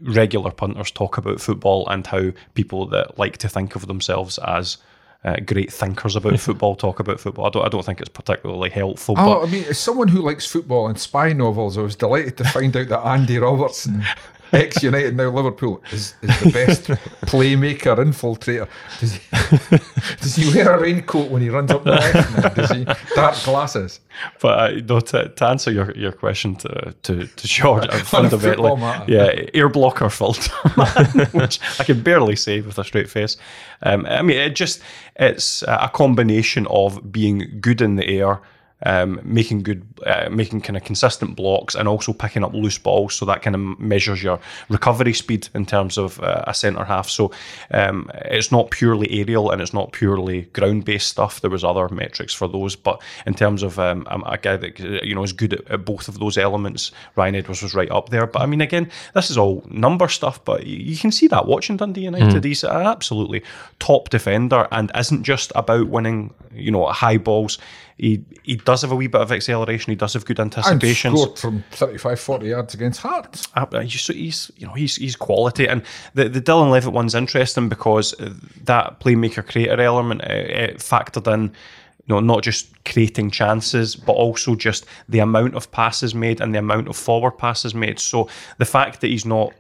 regular 0.02 0.52
punters 0.52 0.92
talk 0.92 1.18
about 1.18 1.42
football 1.42 1.88
and 1.90 2.08
how 2.08 2.32
people 2.54 2.86
that 2.88 3.18
like 3.18 3.38
to 3.38 3.50
think 3.50 3.76
of 3.76 3.88
themselves 3.88 4.38
as 4.40 4.78
uh, 5.26 5.36
great 5.46 5.72
thinkers 5.72 6.16
about 6.16 6.40
football 6.40 6.76
talk 6.76 7.00
about 7.00 7.20
football. 7.20 7.46
I 7.46 7.50
don't, 7.50 7.66
I 7.66 7.70
don't 7.70 7.86
think 7.86 8.00
it's 8.00 8.10
particularly 8.10 8.70
helpful. 8.70 9.16
Oh, 9.18 9.44
I 9.44 9.50
mean, 9.50 9.66
as 9.66 9.78
someone 9.78 10.08
who 10.08 10.22
likes 10.22 10.46
football 10.46 10.88
and 10.88 11.00
spy 11.00 11.34
novels, 11.34 11.78
I 11.78 11.82
was 11.82 11.96
delighted 11.96 12.38
to 12.38 12.44
find 12.46 12.76
out 12.78 12.88
that 12.90 13.06
Andy 13.06 13.38
Robertson 13.38 14.06
ex 14.54 14.84
United, 14.84 15.16
now 15.16 15.30
Liverpool, 15.30 15.82
is, 15.92 16.16
is 16.22 16.40
the 16.42 16.52
best 16.52 16.84
playmaker, 17.26 17.98
infiltrator. 17.98 18.68
Does 19.00 19.14
he, 19.14 20.16
does 20.22 20.36
he 20.36 20.56
wear 20.56 20.76
a 20.76 20.82
raincoat 20.82 21.30
when 21.30 21.42
he 21.42 21.50
runs 21.50 21.72
up 21.72 21.84
the 21.84 21.92
left? 21.92 22.56
Does 22.56 22.72
he 22.72 22.86
dark 23.16 23.36
glasses? 23.44 24.00
But 24.42 24.60
uh, 24.60 24.82
no, 24.88 25.00
to, 25.00 25.30
to, 25.30 25.48
answer 25.48 25.72
your, 25.72 25.92
your 25.96 26.12
question 26.12 26.56
to 26.58 26.96
to, 27.04 27.28
to 27.28 27.48
George, 27.48 27.90
fundamentally, 28.02 28.82
yeah, 29.08 29.46
air 29.54 29.70
blocker 29.70 30.10
filter, 30.10 30.52
which 31.32 31.60
I 31.80 31.84
can 31.84 32.02
barely 32.02 32.36
say 32.36 32.62
with 32.62 32.78
a 32.78 32.84
straight 32.84 33.10
face. 33.10 33.38
Um, 33.84 34.06
I 34.08 34.22
mean, 34.22 34.38
it 34.38 34.56
just 34.56 34.82
it's 35.18 35.64
a 35.68 35.90
combination 35.94 36.68
of 36.68 37.12
being 37.12 37.60
good 37.60 37.82
in 37.82 37.96
the 37.96 38.08
air 38.08 38.42
um, 38.86 39.20
making 39.24 39.64
good, 39.64 39.86
uh, 40.06 40.30
making 40.30 40.62
kind 40.62 40.78
of 40.78 40.84
consistent 40.84 41.36
blocks, 41.36 41.76
and 41.76 41.88
also 41.88 42.14
picking 42.14 42.44
up 42.44 42.54
loose 42.54 42.78
balls. 42.78 43.16
So 43.16 43.26
that 43.26 43.42
kind 43.42 43.56
of 43.56 43.80
measures 43.80 44.22
your 44.22 44.40
recovery 44.70 45.14
speed 45.14 45.50
in 45.54 45.66
terms 45.66 45.98
of 45.98 46.20
uh, 46.22 46.44
a 46.48 46.54
centre 46.54 46.84
half. 46.84 47.10
So 47.10 47.32
um, 47.72 48.12
it's 48.26 48.52
not 48.52 48.72
purely 48.72 49.20
aerial 49.20 49.52
and 49.52 49.62
it's 49.62 49.74
not 49.74 49.92
purely 49.92 50.44
ground 50.54 50.86
based 50.86 51.10
stuff. 51.10 51.42
There 51.42 51.50
was 51.50 51.64
other 51.64 51.90
metrics 51.90 52.34
for 52.34 52.48
those, 52.48 52.76
but 52.76 53.02
in 53.26 53.34
terms 53.34 53.64
of 53.64 53.80
um, 53.80 54.06
a 54.10 54.38
guy 54.38 54.58
that 54.58 54.80
you 54.80 55.16
know 55.16 55.24
is 55.24 55.34
good 55.34 55.54
at, 55.54 55.72
at, 55.72 55.86
both 55.86 56.08
of 56.08 56.20
those 56.20 56.38
elements, 56.38 56.92
Ryan 57.16 57.36
Edwards 57.36 57.64
was 57.64 57.74
right 57.74 57.92
up 57.92 58.10
there. 58.10 58.28
But 58.28 58.42
I 58.42 58.46
mean, 58.46 58.62
again, 58.62 58.92
this 59.14 59.30
is 59.30 59.38
all 59.38 59.64
number 59.70 60.08
stuff, 60.08 60.44
but 60.46 60.66
you 60.68 60.98
can 60.98 61.12
see 61.12 61.28
that 61.28 61.48
watching 61.48 61.78
Dundee 61.78 62.02
United. 62.02 62.44
Mm. 62.44 62.46
He's 62.46 62.64
an 62.64 62.86
absolutely 62.86 63.44
top 63.80 64.10
defender 64.10 64.68
and 64.72 64.92
isn't 64.96 65.24
just 65.24 65.52
about 65.56 65.88
winning, 65.88 66.34
you 66.54 66.72
know, 66.72 66.86
high 66.88 67.18
balls 67.18 67.58
he 67.98 68.24
he 68.44 68.56
does 68.58 68.84
have 68.84 68.92
a 68.92 68.96
wee 68.96 69.08
bit 69.08 69.22
of 69.22 69.32
acceleration. 69.32 69.92
He 69.92 69.96
does 69.96 70.14
have 70.14 70.26
good 70.26 70.40
anticipation. 70.40 71.18
Scored 71.18 71.40
from 71.40 71.64
35, 71.72 72.20
40 72.20 72.48
yards 72.48 72.74
against 72.74 73.02
Hearts. 73.02 73.48
Uh, 73.56 73.80
he's, 73.80 74.08
he's 74.08 74.52
you 74.58 74.68
know 74.68 74.74
he's 74.74 74.96
he's 74.98 75.16
quality, 75.16 75.68
and 75.68 75.82
the 76.14 76.30
the 76.30 76.42
Dylan 76.42 76.70
Levitt 76.70 76.94
one's 76.94 77.16
interesting 77.16 77.70
because 77.70 78.14
that 78.64 79.00
playmaker 79.00 79.46
creator 79.46 79.82
element 79.82 80.22
uh, 80.24 80.76
factored 80.78 81.32
in. 81.34 81.52
You 82.06 82.16
know, 82.16 82.20
not 82.22 82.42
just 82.42 82.70
creating 82.86 83.32
chances, 83.32 83.98
but 83.98 84.14
also 84.14 84.56
just 84.56 84.86
the 85.10 85.20
amount 85.20 85.56
of 85.56 85.70
passes 85.72 86.16
made 86.16 86.40
and 86.40 86.56
the 86.56 86.60
amount 86.60 86.88
of 86.88 86.96
forward 86.96 87.32
passes 87.32 87.76
made. 87.76 88.00
So 88.00 88.30
the 88.60 88.66
fact 88.66 89.02
that 89.02 89.08
he's 89.08 89.26
not 89.26 89.52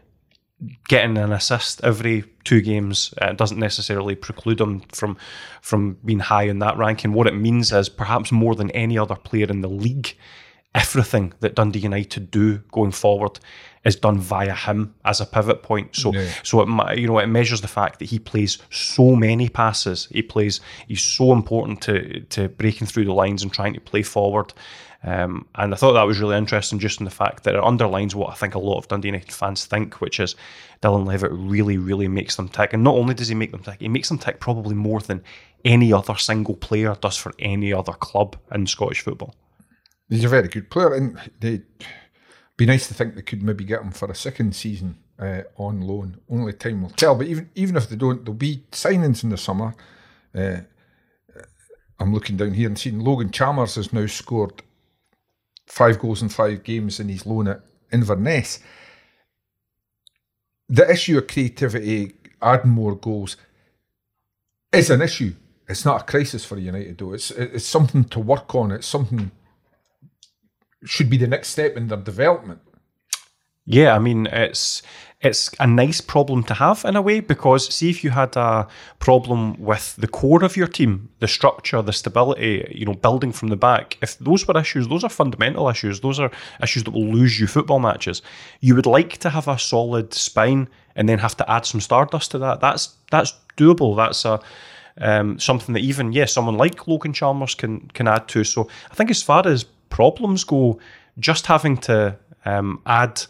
getting 0.87 1.17
an 1.17 1.31
assist 1.31 1.83
every 1.83 2.23
two 2.43 2.61
games 2.61 3.13
uh, 3.21 3.33
doesn't 3.33 3.59
necessarily 3.59 4.15
preclude 4.15 4.59
him 4.59 4.81
from 4.91 5.17
from 5.61 5.97
being 6.03 6.19
high 6.19 6.43
in 6.43 6.59
that 6.59 6.77
ranking. 6.77 7.13
What 7.13 7.27
it 7.27 7.35
means 7.35 7.71
is 7.71 7.89
perhaps 7.89 8.31
more 8.31 8.55
than 8.55 8.71
any 8.71 8.97
other 8.97 9.15
player 9.15 9.45
in 9.47 9.61
the 9.61 9.69
league, 9.69 10.17
everything 10.73 11.33
that 11.41 11.55
Dundee 11.55 11.79
United 11.79 12.31
do 12.31 12.59
going 12.71 12.91
forward 12.91 13.39
is 13.85 13.95
done 13.95 14.19
via 14.19 14.53
him 14.53 14.93
as 15.05 15.21
a 15.21 15.25
pivot 15.25 15.63
point. 15.63 15.95
So 15.95 16.13
yeah. 16.13 16.29
so 16.43 16.61
it 16.61 16.97
you 16.97 17.07
know 17.07 17.19
it 17.19 17.27
measures 17.27 17.61
the 17.61 17.67
fact 17.67 17.99
that 17.99 18.05
he 18.05 18.19
plays 18.19 18.57
so 18.71 19.15
many 19.15 19.49
passes. 19.49 20.07
He 20.11 20.21
plays 20.21 20.59
he's 20.87 21.03
so 21.03 21.33
important 21.33 21.81
to 21.83 22.21
to 22.21 22.49
breaking 22.49 22.87
through 22.87 23.05
the 23.05 23.13
lines 23.13 23.43
and 23.43 23.53
trying 23.53 23.73
to 23.73 23.81
play 23.81 24.01
forward. 24.01 24.53
Um, 25.03 25.45
and 25.55 25.73
I 25.73 25.77
thought 25.77 25.93
that 25.93 26.07
was 26.07 26.19
really 26.19 26.37
interesting 26.37 26.79
just 26.79 26.99
in 26.99 27.05
the 27.05 27.11
fact 27.11 27.43
that 27.43 27.55
it 27.55 27.63
underlines 27.63 28.15
what 28.15 28.31
I 28.31 28.33
think 28.33 28.55
a 28.55 28.59
lot 28.59 28.77
of 28.77 28.87
Dundee 28.87 29.09
United 29.09 29.31
fans 29.31 29.65
think, 29.65 30.01
which 30.01 30.19
is 30.19 30.35
Dylan 30.81 31.05
Levitt 31.05 31.31
really, 31.31 31.77
really 31.77 32.07
makes 32.07 32.35
them 32.35 32.49
tick. 32.49 32.73
And 32.73 32.83
not 32.83 32.95
only 32.95 33.13
does 33.13 33.27
he 33.27 33.35
make 33.35 33.51
them 33.51 33.63
tick, 33.63 33.77
he 33.79 33.87
makes 33.87 34.09
them 34.09 34.17
tick 34.17 34.39
probably 34.39 34.75
more 34.75 34.99
than 34.99 35.23
any 35.63 35.93
other 35.93 36.15
single 36.15 36.55
player 36.55 36.95
does 36.99 37.17
for 37.17 37.33
any 37.39 37.71
other 37.73 37.93
club 37.93 38.37
in 38.53 38.65
Scottish 38.65 39.01
football. 39.01 39.35
He's 40.09 40.23
a 40.23 40.29
very 40.29 40.47
good 40.47 40.69
player, 40.69 40.93
and 40.93 41.19
they'd 41.39 41.65
be 42.55 42.65
nice 42.65 42.87
to 42.87 42.93
think 42.93 43.15
they 43.15 43.21
could 43.21 43.43
maybe 43.43 43.65
get 43.65 43.81
him 43.81 43.91
for 43.91 44.09
a 44.09 44.15
second 44.15 44.55
season 44.55 44.97
uh, 45.19 45.41
on 45.57 45.81
loan. 45.81 46.17
Only 46.29 46.53
time 46.53 46.81
will 46.81 46.89
tell. 46.91 47.15
But 47.15 47.27
even 47.27 47.49
even 47.55 47.75
if 47.75 47.89
they 47.89 47.95
don't, 47.95 48.23
there'll 48.23 48.33
be 48.33 48.63
signings 48.71 49.23
in 49.23 49.29
the 49.29 49.37
summer. 49.37 49.75
Uh, 50.33 50.61
I'm 51.99 52.13
looking 52.13 52.37
down 52.37 52.53
here 52.53 52.67
and 52.67 52.77
seeing 52.77 52.99
Logan 52.99 53.31
Chalmers 53.31 53.75
has 53.75 53.91
now 53.91 54.05
scored 54.05 54.61
five 55.67 55.99
goals 55.99 56.21
in 56.21 56.29
five 56.29 56.63
games 56.63 56.99
in 56.99 57.09
his 57.09 57.25
loan 57.25 57.47
at 57.49 57.61
Inverness. 57.91 58.59
The 60.69 60.89
issue 60.91 61.17
of 61.17 61.27
creativity, 61.27 62.15
adding 62.41 62.71
more 62.71 62.95
goals, 62.95 63.37
is 64.73 64.89
an 64.89 65.01
issue. 65.01 65.33
It's 65.67 65.85
not 65.85 66.01
a 66.01 66.05
crisis 66.05 66.45
for 66.45 66.57
United, 66.57 66.97
though. 66.97 67.13
It's 67.13 67.31
it's 67.31 67.65
something 67.65 68.05
to 68.05 68.19
work 68.19 68.53
on. 68.55 68.71
It's 68.71 68.87
something 68.87 69.31
should 70.85 71.09
be 71.09 71.17
the 71.17 71.27
next 71.27 71.49
step 71.49 71.77
in 71.77 71.87
their 71.87 71.97
development. 71.97 72.61
Yeah, 73.67 73.93
I 73.95 73.99
mean 73.99 74.27
it's 74.27 74.81
it's 75.19 75.51
a 75.59 75.67
nice 75.67 75.99
problem 75.99 76.43
to 76.43 76.53
have 76.53 76.85
in 76.85 76.95
a 76.95 77.01
way 77.01 77.19
because 77.19 77.73
see 77.73 77.89
if 77.89 78.03
you 78.03 78.11
had 78.11 78.37
a 78.37 78.67
problem 78.99 79.59
with 79.59 79.95
the 79.97 80.07
core 80.07 80.43
of 80.43 80.55
your 80.55 80.67
team, 80.67 81.09
the 81.19 81.27
structure, 81.27 81.81
the 81.81 81.91
stability, 81.91 82.71
you 82.73 82.85
know, 82.85 82.93
building 82.93 83.31
from 83.31 83.49
the 83.49 83.55
back, 83.57 83.97
if 84.01 84.17
those 84.19 84.47
were 84.47 84.57
issues, 84.57 84.87
those 84.87 85.03
are 85.03 85.09
fundamental 85.09 85.67
issues, 85.69 85.99
those 85.99 86.19
are 86.19 86.31
issues 86.61 86.83
that 86.83 86.91
will 86.91 87.07
lose 87.07 87.39
you 87.39 87.47
football 87.47 87.79
matches. 87.79 88.21
You 88.61 88.75
would 88.75 88.85
like 88.85 89.17
to 89.17 89.29
have 89.29 89.47
a 89.47 89.59
solid 89.59 90.13
spine 90.13 90.69
and 90.95 91.09
then 91.09 91.19
have 91.19 91.35
to 91.37 91.51
add 91.51 91.65
some 91.65 91.81
stardust 91.81 92.31
to 92.31 92.37
that. 92.39 92.61
That's 92.61 92.95
that's 93.11 93.33
doable. 93.57 93.97
That's 93.97 94.23
a 94.23 94.39
um, 94.99 95.39
something 95.39 95.73
that 95.73 95.81
even 95.81 96.13
yeah, 96.13 96.25
someone 96.25 96.55
like 96.55 96.87
Logan 96.87 97.11
Chalmers 97.11 97.53
can 97.53 97.89
can 97.89 98.07
add 98.07 98.29
to. 98.29 98.45
So 98.45 98.69
I 98.91 98.95
think 98.95 99.09
as 99.09 99.21
far 99.23 99.45
as 99.45 99.65
problems 99.89 100.45
go, 100.45 100.79
just 101.19 101.47
having 101.47 101.77
to 101.77 102.17
um, 102.45 102.81
add 102.85 103.23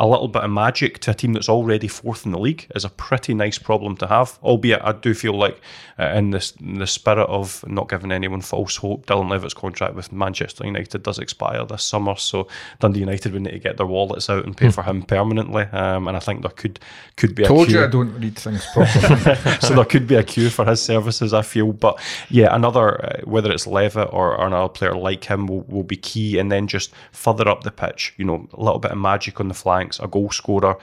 a 0.00 0.06
little 0.06 0.28
bit 0.28 0.42
of 0.42 0.50
magic 0.50 0.98
to 1.00 1.10
a 1.10 1.14
team 1.14 1.34
that's 1.34 1.50
already 1.50 1.86
fourth 1.86 2.24
in 2.24 2.32
the 2.32 2.38
league 2.38 2.66
is 2.74 2.86
a 2.86 2.88
pretty 2.88 3.34
nice 3.34 3.58
problem 3.58 3.98
to 3.98 4.06
have. 4.06 4.38
Albeit, 4.42 4.80
I 4.82 4.92
do 4.92 5.12
feel 5.12 5.34
like, 5.34 5.60
uh, 5.98 6.06
in, 6.14 6.30
this, 6.30 6.52
in 6.52 6.78
the 6.78 6.86
spirit 6.86 7.26
of 7.26 7.62
not 7.68 7.90
giving 7.90 8.10
anyone 8.10 8.40
false 8.40 8.76
hope, 8.76 9.04
Dylan 9.04 9.28
Levitt's 9.28 9.52
contract 9.52 9.94
with 9.94 10.10
Manchester 10.10 10.64
United 10.64 11.02
does 11.02 11.18
expire 11.18 11.66
this 11.66 11.84
summer, 11.84 12.16
so 12.16 12.48
Dundee 12.78 13.00
United 13.00 13.34
would 13.34 13.42
need 13.42 13.50
to 13.50 13.58
get 13.58 13.76
their 13.76 13.84
wallets 13.84 14.30
out 14.30 14.46
and 14.46 14.56
pay 14.56 14.68
mm. 14.68 14.74
for 14.74 14.82
him 14.82 15.02
permanently. 15.02 15.64
Um, 15.64 16.08
and 16.08 16.16
I 16.16 16.20
think 16.20 16.40
there 16.40 16.50
could 16.50 16.80
could 17.16 17.34
be. 17.34 17.44
Told 17.44 17.68
a 17.68 17.72
you 17.72 17.84
I 17.84 17.86
don't 17.86 18.18
read 18.18 18.38
things 18.38 18.66
properly. 18.72 19.34
so 19.60 19.74
there 19.74 19.84
could 19.84 20.06
be 20.06 20.14
a 20.14 20.22
queue 20.22 20.48
for 20.48 20.64
his 20.64 20.80
services. 20.80 21.34
I 21.34 21.42
feel, 21.42 21.74
but 21.74 22.00
yeah, 22.30 22.54
another 22.54 23.04
uh, 23.04 23.20
whether 23.24 23.52
it's 23.52 23.66
Levitt 23.66 24.08
or, 24.12 24.34
or, 24.34 24.46
another 24.46 24.70
player 24.70 24.96
like 24.96 25.24
him 25.24 25.46
will, 25.46 25.60
will 25.62 25.82
be 25.82 25.96
key, 25.96 26.38
and 26.38 26.50
then 26.50 26.66
just 26.66 26.90
further 27.12 27.46
up 27.46 27.64
the 27.64 27.70
pitch. 27.70 28.14
You 28.16 28.24
know, 28.24 28.48
a 28.54 28.62
little 28.62 28.78
bit 28.78 28.92
of 28.92 28.98
magic 28.98 29.38
on 29.40 29.48
the 29.48 29.54
a 29.98 30.06
goal 30.06 30.30
scorer. 30.30 30.76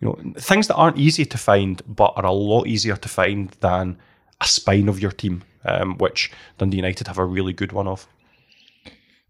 You 0.00 0.08
know, 0.08 0.32
things 0.36 0.68
that 0.68 0.74
aren't 0.74 0.98
easy 0.98 1.24
to 1.24 1.38
find, 1.38 1.80
but 1.86 2.12
are 2.16 2.26
a 2.26 2.32
lot 2.32 2.66
easier 2.66 2.96
to 2.96 3.08
find 3.08 3.50
than 3.60 3.98
a 4.40 4.46
spine 4.46 4.88
of 4.88 5.00
your 5.00 5.12
team, 5.12 5.42
um, 5.64 5.96
which 5.98 6.30
Dundee 6.58 6.78
United 6.78 7.06
have 7.06 7.18
a 7.18 7.24
really 7.24 7.52
good 7.52 7.72
one 7.72 7.86
of. 7.86 8.06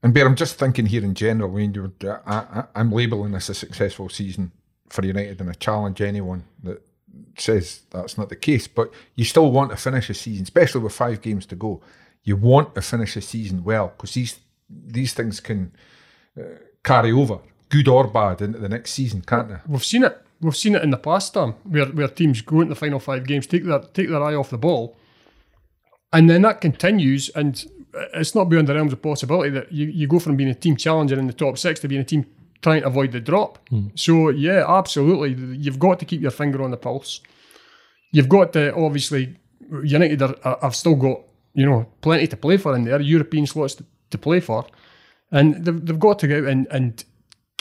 And 0.02 0.12
Bear, 0.12 0.26
I'm 0.26 0.34
just 0.34 0.58
thinking 0.58 0.86
here 0.86 1.04
in 1.04 1.14
general. 1.14 1.50
I 1.52 1.54
mean, 1.54 1.92
I, 2.26 2.64
am 2.74 2.90
labelling 2.90 3.32
this 3.32 3.48
a 3.48 3.54
successful 3.54 4.08
season 4.08 4.50
for 4.88 5.04
United, 5.04 5.40
and 5.40 5.48
I 5.48 5.52
challenge 5.52 6.00
anyone 6.00 6.44
that 6.64 6.82
says 7.38 7.82
that's 7.90 8.18
not 8.18 8.28
the 8.28 8.36
case. 8.36 8.66
But 8.66 8.92
you 9.14 9.24
still 9.24 9.50
want 9.52 9.70
to 9.70 9.76
finish 9.76 10.10
a 10.10 10.14
season, 10.14 10.42
especially 10.42 10.82
with 10.82 10.94
five 10.94 11.20
games 11.20 11.46
to 11.46 11.56
go. 11.56 11.82
You 12.24 12.36
want 12.36 12.74
to 12.74 12.82
finish 12.82 13.16
a 13.16 13.20
season 13.20 13.62
well 13.62 13.88
because 13.88 14.14
these 14.14 14.40
these 14.68 15.14
things 15.14 15.40
can 15.40 15.72
uh, 16.38 16.58
carry 16.82 17.12
over 17.12 17.38
good 17.72 17.88
or 17.88 18.06
bad 18.06 18.42
into 18.42 18.58
the 18.58 18.68
next 18.68 18.92
season, 18.92 19.22
can't 19.22 19.48
they? 19.48 19.56
We've 19.66 19.84
seen 19.84 20.04
it. 20.04 20.16
We've 20.40 20.56
seen 20.56 20.74
it 20.74 20.82
in 20.82 20.90
the 20.90 20.98
past, 20.98 21.34
Tom, 21.34 21.54
where, 21.64 21.86
where 21.86 22.08
teams 22.08 22.42
go 22.42 22.60
into 22.60 22.74
the 22.74 22.80
final 22.80 22.98
five 22.98 23.26
games, 23.26 23.46
take 23.46 23.64
their 23.64 23.78
take 23.78 24.08
their 24.08 24.22
eye 24.22 24.34
off 24.34 24.50
the 24.50 24.58
ball, 24.58 24.96
and 26.12 26.28
then 26.28 26.42
that 26.42 26.60
continues, 26.60 27.30
and 27.30 27.64
it's 28.14 28.34
not 28.34 28.48
beyond 28.48 28.68
the 28.68 28.74
realms 28.74 28.92
of 28.92 29.00
possibility 29.00 29.50
that 29.50 29.72
you, 29.72 29.86
you 29.86 30.06
go 30.06 30.18
from 30.18 30.36
being 30.36 30.50
a 30.50 30.54
team 30.54 30.76
challenger 30.76 31.18
in 31.18 31.26
the 31.26 31.32
top 31.32 31.56
six 31.58 31.80
to 31.80 31.88
being 31.88 32.02
a 32.02 32.04
team 32.04 32.26
trying 32.60 32.82
to 32.82 32.86
avoid 32.88 33.12
the 33.12 33.20
drop. 33.20 33.58
Mm. 33.70 33.98
So 33.98 34.28
yeah, 34.28 34.64
absolutely, 34.68 35.34
you've 35.56 35.78
got 35.78 35.98
to 36.00 36.04
keep 36.04 36.20
your 36.20 36.30
finger 36.30 36.62
on 36.62 36.70
the 36.70 36.76
pulse. 36.76 37.20
You've 38.12 38.28
got 38.28 38.52
to 38.52 38.74
obviously 38.74 39.36
United 39.82 40.20
are, 40.22 40.58
have 40.60 40.76
still 40.76 40.96
got 40.96 41.20
you 41.54 41.66
know 41.66 41.86
plenty 42.02 42.26
to 42.26 42.36
play 42.36 42.58
for 42.58 42.74
in 42.74 42.84
there, 42.84 43.00
European 43.00 43.46
slots 43.46 43.76
to, 43.76 43.84
to 44.10 44.18
play 44.18 44.40
for, 44.40 44.66
and 45.30 45.64
they've, 45.64 45.86
they've 45.86 46.00
got 46.00 46.18
to 46.18 46.28
go 46.28 46.38
out 46.38 46.44
and, 46.44 46.66
and 46.70 47.04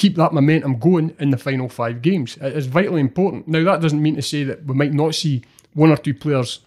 keep 0.02 0.16
that 0.16 0.34
momentum 0.34 0.80
going 0.80 1.16
in 1.20 1.30
the 1.30 1.38
final 1.38 1.70
five 1.70 2.02
games. 2.02 2.36
It's 2.42 2.66
vitally 2.66 3.02
important. 3.02 3.48
Now, 3.48 3.64
that 3.64 3.82
doesn't 3.82 4.02
mean 4.02 4.16
to 4.16 4.24
say 4.24 4.44
that 4.46 4.66
we 4.66 4.74
might 4.74 4.94
not 4.94 5.14
see 5.14 5.44
one 5.74 5.92
or 5.92 5.98
two 5.98 6.16
players 6.16 6.60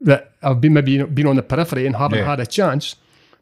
that 0.00 0.32
have 0.42 0.58
been 0.58 0.72
maybe 0.72 1.02
been 1.02 1.26
on 1.26 1.36
the 1.36 1.42
periphery 1.42 1.84
and 1.84 1.94
haven't 1.94 2.20
yeah. 2.20 2.24
had 2.24 2.40
a 2.40 2.46
chance, 2.46 2.96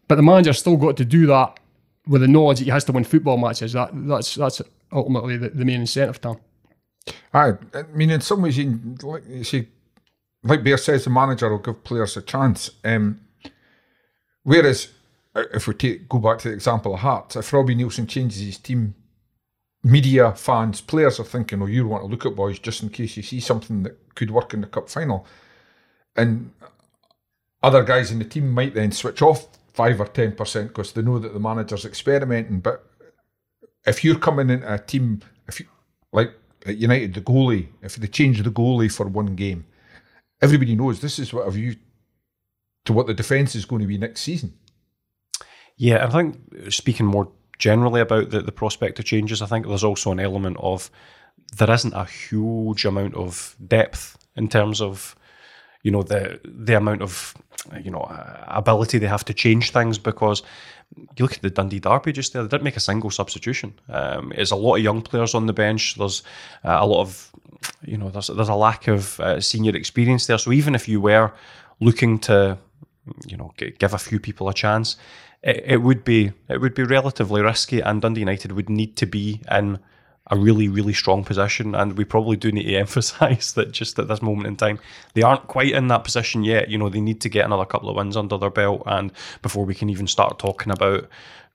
but 0.09 0.15
the 0.15 0.21
manager's 0.21 0.59
still 0.59 0.75
got 0.75 0.97
to 0.97 1.05
do 1.05 1.25
that 1.27 1.57
with 2.05 2.19
the 2.19 2.27
knowledge 2.27 2.59
that 2.59 2.65
he 2.65 2.69
has 2.71 2.83
to 2.83 2.91
win 2.91 3.05
football 3.05 3.37
matches. 3.37 3.71
That 3.71 3.91
that's 3.93 4.35
that's 4.35 4.61
ultimately 4.91 5.37
the, 5.37 5.49
the 5.49 5.63
main 5.63 5.81
incentive, 5.81 6.19
Tom. 6.19 6.39
I, 7.33 7.53
I 7.73 7.83
mean, 7.93 8.09
in 8.09 8.19
some 8.19 8.41
ways, 8.41 8.57
you, 8.57 8.77
like 9.03 9.23
you 9.29 9.45
see, 9.45 9.67
like 10.43 10.65
Bear 10.65 10.77
says, 10.77 11.05
the 11.05 11.11
manager 11.11 11.49
will 11.49 11.59
give 11.59 11.81
players 11.85 12.17
a 12.17 12.21
chance. 12.21 12.71
Um, 12.83 13.21
whereas 14.43 14.89
Uh, 15.37 15.43
if 15.53 15.67
we 15.67 15.73
take, 15.75 16.09
go 16.09 16.17
back 16.17 16.39
to 16.39 16.49
the 16.49 16.53
example 16.55 16.95
of 16.95 17.01
Hearts, 17.01 17.35
if 17.35 17.53
Robbie 17.53 17.75
Neilson 17.75 18.09
changes 18.09 18.41
his 18.41 18.57
team, 18.57 18.95
media, 19.83 20.33
fans, 20.33 20.81
players 20.81 21.19
are 21.19 21.23
thinking, 21.23 21.61
oh, 21.61 21.67
you 21.67 21.87
want 21.87 22.03
to 22.03 22.07
look 22.07 22.25
at 22.25 22.35
boys 22.35 22.57
just 22.57 22.81
in 22.81 22.89
case 22.89 23.15
you 23.15 23.21
see 23.21 23.39
something 23.39 23.83
that 23.83 24.15
could 24.15 24.31
work 24.31 24.55
in 24.55 24.61
the 24.61 24.67
cup 24.67 24.89
final. 24.89 25.27
And 26.15 26.51
other 27.61 27.83
guys 27.83 28.11
in 28.11 28.17
the 28.17 28.25
team 28.25 28.51
might 28.51 28.73
then 28.73 28.91
switch 28.91 29.21
off 29.21 29.47
five 29.73 30.01
or 30.01 30.07
ten 30.07 30.31
percent 30.31 30.69
because 30.69 30.91
they 30.91 31.03
know 31.03 31.19
that 31.19 31.33
the 31.33 31.39
manager's 31.39 31.85
experimenting. 31.85 32.59
But 32.59 32.83
if 33.85 34.03
you're 34.03 34.17
coming 34.17 34.49
into 34.49 34.73
a 34.73 34.79
team, 34.79 35.21
if 35.47 35.59
you 35.59 35.67
like 36.11 36.33
at 36.65 36.77
United, 36.77 37.13
the 37.13 37.21
goalie, 37.21 37.67
if 37.83 37.95
they 37.95 38.07
change 38.07 38.41
the 38.41 38.49
goalie 38.49 38.91
for 38.91 39.07
one 39.07 39.35
game, 39.35 39.65
everybody 40.41 40.75
knows 40.75 40.99
this 40.99 41.19
is 41.19 41.31
what 41.31 41.47
a 41.47 41.51
view 41.51 41.75
to 42.85 42.93
what 42.93 43.05
the 43.05 43.13
defence 43.13 43.53
is 43.53 43.65
going 43.65 43.81
to 43.81 43.87
be 43.87 43.99
next 43.99 44.21
season. 44.21 44.53
Yeah, 45.77 46.05
I 46.05 46.09
think 46.09 46.37
speaking 46.71 47.05
more 47.05 47.31
generally 47.59 48.01
about 48.01 48.31
the, 48.31 48.41
the 48.41 48.51
prospect 48.51 48.99
of 48.99 49.05
changes, 49.05 49.41
I 49.41 49.45
think 49.45 49.67
there's 49.67 49.83
also 49.83 50.11
an 50.11 50.19
element 50.19 50.57
of 50.59 50.89
there 51.55 51.71
isn't 51.71 51.93
a 51.93 52.05
huge 52.05 52.85
amount 52.85 53.15
of 53.15 53.55
depth 53.67 54.17
in 54.35 54.47
terms 54.47 54.81
of 54.81 55.15
you 55.83 55.91
know 55.91 56.03
the 56.03 56.39
the 56.43 56.75
amount 56.75 57.01
of 57.01 57.35
you 57.81 57.91
know 57.91 58.05
ability 58.47 58.97
they 58.97 59.07
have 59.07 59.25
to 59.25 59.33
change 59.33 59.71
things 59.71 59.97
because 59.97 60.43
you 60.95 61.23
look 61.23 61.33
at 61.33 61.41
the 61.41 61.49
Dundee 61.49 61.79
Derby 61.79 62.11
just 62.11 62.33
there, 62.33 62.41
they 62.41 62.49
didn't 62.49 62.63
make 62.63 62.77
a 62.77 62.81
single 62.81 63.09
substitution. 63.11 63.73
Um, 63.89 64.31
there's 64.35 64.51
a 64.51 64.55
lot 64.55 64.75
of 64.75 64.83
young 64.83 65.01
players 65.01 65.35
on 65.35 65.45
the 65.45 65.53
bench. 65.53 65.95
There's 65.95 66.23
uh, 66.63 66.77
a 66.79 66.85
lot 66.85 67.01
of 67.01 67.31
you 67.83 67.97
know 67.97 68.09
there's 68.09 68.27
there's 68.27 68.49
a 68.49 68.55
lack 68.55 68.87
of 68.87 69.19
uh, 69.19 69.39
senior 69.41 69.75
experience 69.75 70.27
there. 70.27 70.37
So 70.37 70.51
even 70.51 70.75
if 70.75 70.87
you 70.87 70.99
were 71.01 71.31
looking 71.79 72.19
to 72.19 72.57
you 73.25 73.37
know 73.37 73.53
give 73.57 73.93
a 73.93 73.97
few 73.97 74.19
people 74.19 74.49
a 74.49 74.53
chance, 74.53 74.97
it, 75.43 75.63
it 75.65 75.77
would 75.77 76.03
be 76.03 76.31
it 76.49 76.61
would 76.61 76.73
be 76.73 76.83
relatively 76.83 77.41
risky, 77.41 77.79
and 77.81 78.01
Dundee 78.01 78.21
United 78.21 78.51
would 78.51 78.69
need 78.69 78.95
to 78.97 79.05
be 79.05 79.41
in 79.51 79.79
a 80.29 80.37
really, 80.37 80.67
really 80.67 80.93
strong 80.93 81.23
position. 81.23 81.73
And 81.73 81.97
we 81.97 82.03
probably 82.03 82.35
do 82.37 82.51
need 82.51 82.63
to 82.63 82.75
emphasise 82.77 83.53
that 83.53 83.71
just 83.71 83.97
at 83.99 84.07
this 84.07 84.21
moment 84.21 84.47
in 84.47 84.55
time, 84.55 84.79
they 85.13 85.21
aren't 85.21 85.47
quite 85.47 85.71
in 85.71 85.87
that 85.87 86.03
position 86.03 86.43
yet. 86.43 86.69
You 86.69 86.77
know, 86.77 86.89
they 86.89 87.01
need 87.01 87.21
to 87.21 87.29
get 87.29 87.45
another 87.45 87.65
couple 87.65 87.89
of 87.89 87.95
wins 87.95 88.17
under 88.17 88.37
their 88.37 88.49
belt, 88.49 88.83
and 88.85 89.11
before 89.41 89.65
we 89.65 89.75
can 89.75 89.89
even 89.89 90.07
start 90.07 90.39
talking 90.39 90.71
about 90.71 91.07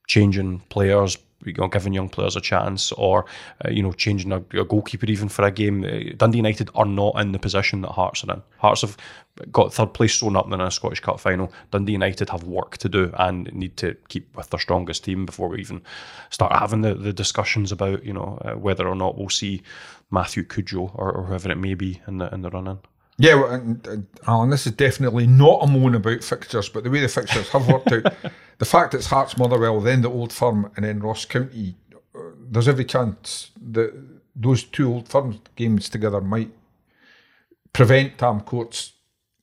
changing 0.07 0.61
players, 0.68 1.16
you 1.45 1.53
know, 1.55 1.68
giving 1.68 1.93
young 1.93 2.09
players 2.09 2.36
a 2.36 2.40
chance, 2.40 2.93
or 2.93 3.26
uh, 3.64 3.70
you 3.70 3.82
know, 3.82 3.93
changing 3.93 4.32
a, 4.32 4.36
a, 4.36 4.64
goalkeeper 4.64 5.07
even 5.07 5.28
for 5.28 5.45
a 5.45 5.51
game. 5.51 5.84
Uh, 5.84 6.14
Dundee 6.16 6.38
United 6.38 6.70
are 6.74 6.84
not 6.84 7.20
in 7.20 7.32
the 7.32 7.38
position 7.38 7.82
that 7.82 7.93
Hearts 7.93 8.24
are 8.24 8.34
in. 8.34 8.43
Hearts 8.59 8.82
have 8.82 8.97
got 9.51 9.72
third 9.72 9.95
place 9.95 10.18
thrown 10.18 10.36
up 10.36 10.51
in 10.53 10.61
a 10.61 10.70
Scottish 10.70 11.01
Cup 11.01 11.18
final. 11.20 11.53
Dundee 11.70 11.93
United 11.93 12.30
have 12.30 12.45
work 12.45 12.78
to 12.78 12.88
do 12.88 13.12
and 13.18 13.53
need 13.53 13.76
to 13.78 13.97
keep 14.09 14.34
with 14.36 14.51
their 14.51 14.61
strongest 14.61 15.05
team 15.05 15.26
before 15.26 15.49
we 15.49 15.61
even 15.61 15.82
start 16.30 16.53
having 16.53 16.82
the, 16.82 16.95
the 16.95 17.12
discussions 17.12 17.72
about 17.72 18.05
you 18.05 18.12
know 18.12 18.38
uh, 18.45 18.53
whether 18.53 18.86
or 18.86 18.95
not 18.95 19.16
we'll 19.16 19.28
see 19.28 19.62
Matthew 20.11 20.45
Cudjoe 20.45 20.93
or, 20.95 21.12
or 21.12 21.24
whoever 21.24 21.51
it 21.51 21.59
may 21.59 21.74
be 21.74 22.01
in 22.07 22.18
the 22.18 22.32
in 22.32 22.43
the 22.43 22.51
run 22.51 22.68
in. 22.68 22.78
Yeah, 23.18 23.34
well, 23.34 23.50
and, 23.50 23.86
and, 23.86 24.06
Alan, 24.26 24.50
this 24.50 24.66
is 24.66 24.72
definitely 24.72 25.26
not 25.26 25.62
a 25.62 25.66
moan 25.66 25.94
about 25.94 26.24
fixtures, 26.24 26.68
but 26.68 26.82
the 26.82 26.90
way 26.90 27.00
the 27.00 27.08
fixtures 27.08 27.48
have 27.50 27.68
worked 27.68 27.92
out, 27.92 28.14
the 28.58 28.64
fact 28.64 28.94
it's 28.94 29.06
Hearts 29.06 29.36
Motherwell, 29.36 29.80
then 29.80 30.02
the 30.02 30.10
Old 30.10 30.32
Firm, 30.32 30.70
and 30.76 30.84
then 30.84 31.00
Ross 31.00 31.24
County, 31.24 31.76
uh, 32.14 32.20
there's 32.50 32.68
every 32.68 32.84
chance 32.84 33.50
that 33.60 33.92
those 34.34 34.62
two 34.64 34.92
Old 34.92 35.08
Firm 35.08 35.40
games 35.56 35.88
together 35.88 36.20
might 36.20 36.50
prevent 37.72 38.18
Tam 38.18 38.40
Courts 38.40 38.92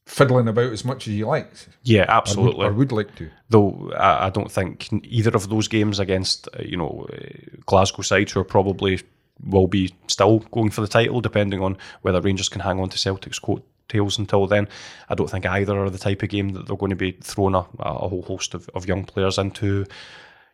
fiddling 0.09 0.47
about 0.47 0.73
as 0.73 0.83
much 0.83 1.07
as 1.07 1.13
he 1.13 1.23
likes. 1.23 1.69
Yeah, 1.83 2.05
absolutely. 2.07 2.65
I 2.65 2.69
would, 2.69 2.73
or 2.73 2.77
would 2.77 2.91
like 2.91 3.15
to. 3.15 3.29
Though 3.49 3.91
I, 3.95 4.27
I, 4.27 4.29
don't 4.31 4.51
think 4.51 4.89
either 5.03 5.35
of 5.35 5.49
those 5.49 5.67
games 5.67 5.99
against 5.99 6.47
uh, 6.57 6.63
you 6.63 6.77
know 6.77 7.07
uh, 7.13 7.17
Glasgow 7.65 8.01
sides 8.01 8.31
who 8.31 8.39
are 8.39 8.45
probably 8.45 9.01
will 9.45 9.67
be 9.67 9.93
still 10.07 10.39
going 10.51 10.69
for 10.69 10.81
the 10.81 10.87
title, 10.87 11.21
depending 11.21 11.61
on 11.61 11.77
whether 12.01 12.21
Rangers 12.21 12.49
can 12.49 12.61
hang 12.61 12.79
on 12.79 12.89
to 12.89 12.97
Celtic's 12.97 13.39
coattails 13.39 14.17
until 14.17 14.47
then. 14.47 14.67
I 15.09 15.15
don't 15.15 15.29
think 15.29 15.45
either 15.45 15.77
are 15.77 15.89
the 15.89 15.97
type 15.97 16.23
of 16.23 16.29
game 16.29 16.49
that 16.49 16.67
they're 16.67 16.77
going 16.77 16.89
to 16.91 16.95
be 16.95 17.11
throwing 17.11 17.55
a, 17.55 17.65
a 17.79 18.07
whole 18.07 18.23
host 18.23 18.53
of, 18.53 18.69
of 18.69 18.87
young 18.87 19.05
players 19.05 19.37
into. 19.37 19.85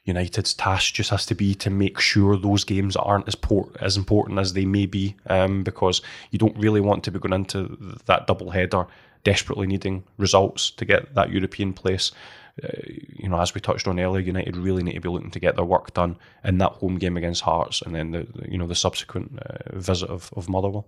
United's 0.06 0.54
task 0.54 0.94
just 0.94 1.10
has 1.10 1.26
to 1.26 1.34
be 1.34 1.56
to 1.56 1.72
make 1.72 2.00
sure 2.00 2.38
those 2.38 2.64
games 2.64 2.96
aren't 2.96 3.28
as, 3.28 3.34
port, 3.34 3.76
as 3.82 3.98
important 3.98 4.38
as 4.38 4.54
they 4.54 4.66
may 4.66 4.86
be, 4.86 5.16
um, 5.28 5.64
because 5.64 6.02
you 6.30 6.38
don't 6.38 6.56
really 6.58 6.80
want 6.80 7.04
to 7.04 7.12
be 7.12 7.18
going 7.18 7.34
into 7.34 7.76
that 8.06 8.28
double 8.28 8.52
header 8.52 8.86
desperately 9.24 9.66
needing 9.66 10.04
results 10.18 10.70
to 10.70 10.86
get 10.86 11.16
that 11.16 11.32
European 11.32 11.74
place 11.74 12.12
you 12.58 13.28
know, 13.28 13.40
as 13.40 13.54
we 13.54 13.62
touched 13.62 13.88
on 13.88 14.00
earlier, 14.00 14.22
United 14.22 14.56
really 14.56 14.84
need 14.84 14.94
to 14.94 15.02
be 15.02 15.10
looking 15.10 15.32
to 15.32 15.40
get 15.40 15.56
their 15.56 15.66
work 15.66 15.94
done 15.94 16.18
in 16.44 16.58
that 16.60 16.74
home 16.74 16.98
game 16.98 17.18
against 17.18 17.42
Hearts, 17.42 17.82
and 17.82 17.94
then 17.94 18.12
the, 18.12 18.28
the 18.34 18.52
you 18.52 18.58
know 18.58 18.68
the 18.68 18.76
subsequent 18.76 19.40
uh, 19.40 19.78
visit 19.78 20.10
of, 20.10 20.32
of 20.36 20.48
Motherwell. 20.48 20.88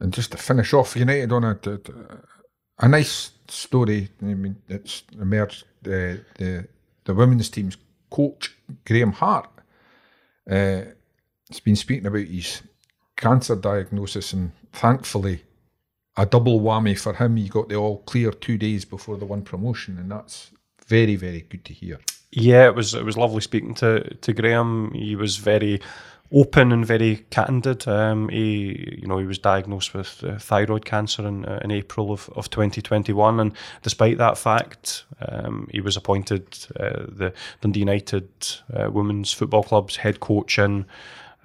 And 0.00 0.12
just 0.12 0.30
to 0.30 0.38
finish 0.38 0.72
off, 0.72 0.94
United 0.94 1.32
on 1.32 1.44
a 1.44 1.58
a 2.78 2.88
nice 2.88 3.32
story. 3.48 4.10
I 4.22 4.26
mean, 4.26 4.56
it's 4.68 5.02
emerged. 5.20 5.64
Uh, 5.84 6.22
the 6.36 6.68
the 7.04 7.14
women's 7.14 7.50
team's 7.50 7.76
coach 8.10 8.56
Graham 8.86 9.12
Hart 9.12 9.48
uh, 10.48 10.82
has 11.50 11.60
been 11.64 11.76
speaking 11.76 12.06
about 12.06 12.26
his 12.26 12.62
cancer 13.16 13.56
diagnosis, 13.56 14.32
and 14.32 14.52
thankfully 14.72 15.42
a 16.18 16.26
double 16.26 16.60
whammy 16.60 16.98
for 16.98 17.14
him. 17.14 17.36
He 17.36 17.48
got 17.48 17.68
the 17.68 17.76
all 17.76 17.98
clear 17.98 18.32
two 18.32 18.58
days 18.58 18.84
before 18.84 19.16
the 19.16 19.24
won 19.24 19.42
promotion, 19.42 19.96
and 19.98 20.10
that's 20.10 20.50
very, 20.86 21.16
very 21.16 21.42
good 21.42 21.64
to 21.64 21.72
hear. 21.72 21.98
Yeah, 22.30 22.66
it 22.66 22.74
was 22.74 22.94
it 22.94 23.04
was 23.04 23.16
lovely 23.16 23.40
speaking 23.40 23.74
to 23.74 24.14
to 24.14 24.32
Graham. 24.34 24.92
He 24.92 25.16
was 25.16 25.38
very 25.38 25.80
open 26.30 26.72
and 26.72 26.84
very 26.84 27.24
candid. 27.30 27.88
Um, 27.88 28.28
he, 28.28 28.98
you 29.00 29.06
know, 29.06 29.18
he 29.18 29.26
was 29.26 29.38
diagnosed 29.38 29.94
with 29.94 30.22
uh, 30.22 30.38
thyroid 30.38 30.84
cancer 30.84 31.26
in, 31.26 31.46
uh, 31.46 31.60
in 31.64 31.70
April 31.70 32.12
of, 32.12 32.28
of 32.36 32.50
2021, 32.50 33.40
and 33.40 33.52
despite 33.82 34.18
that 34.18 34.36
fact, 34.36 35.04
um, 35.26 35.68
he 35.72 35.80
was 35.80 35.96
appointed 35.96 36.66
uh, 36.78 37.06
the 37.08 37.32
Dundee 37.62 37.80
United 37.80 38.28
uh, 38.74 38.90
Women's 38.90 39.32
Football 39.32 39.62
Club's 39.62 39.96
head 39.96 40.20
coach 40.20 40.58
in. 40.58 40.84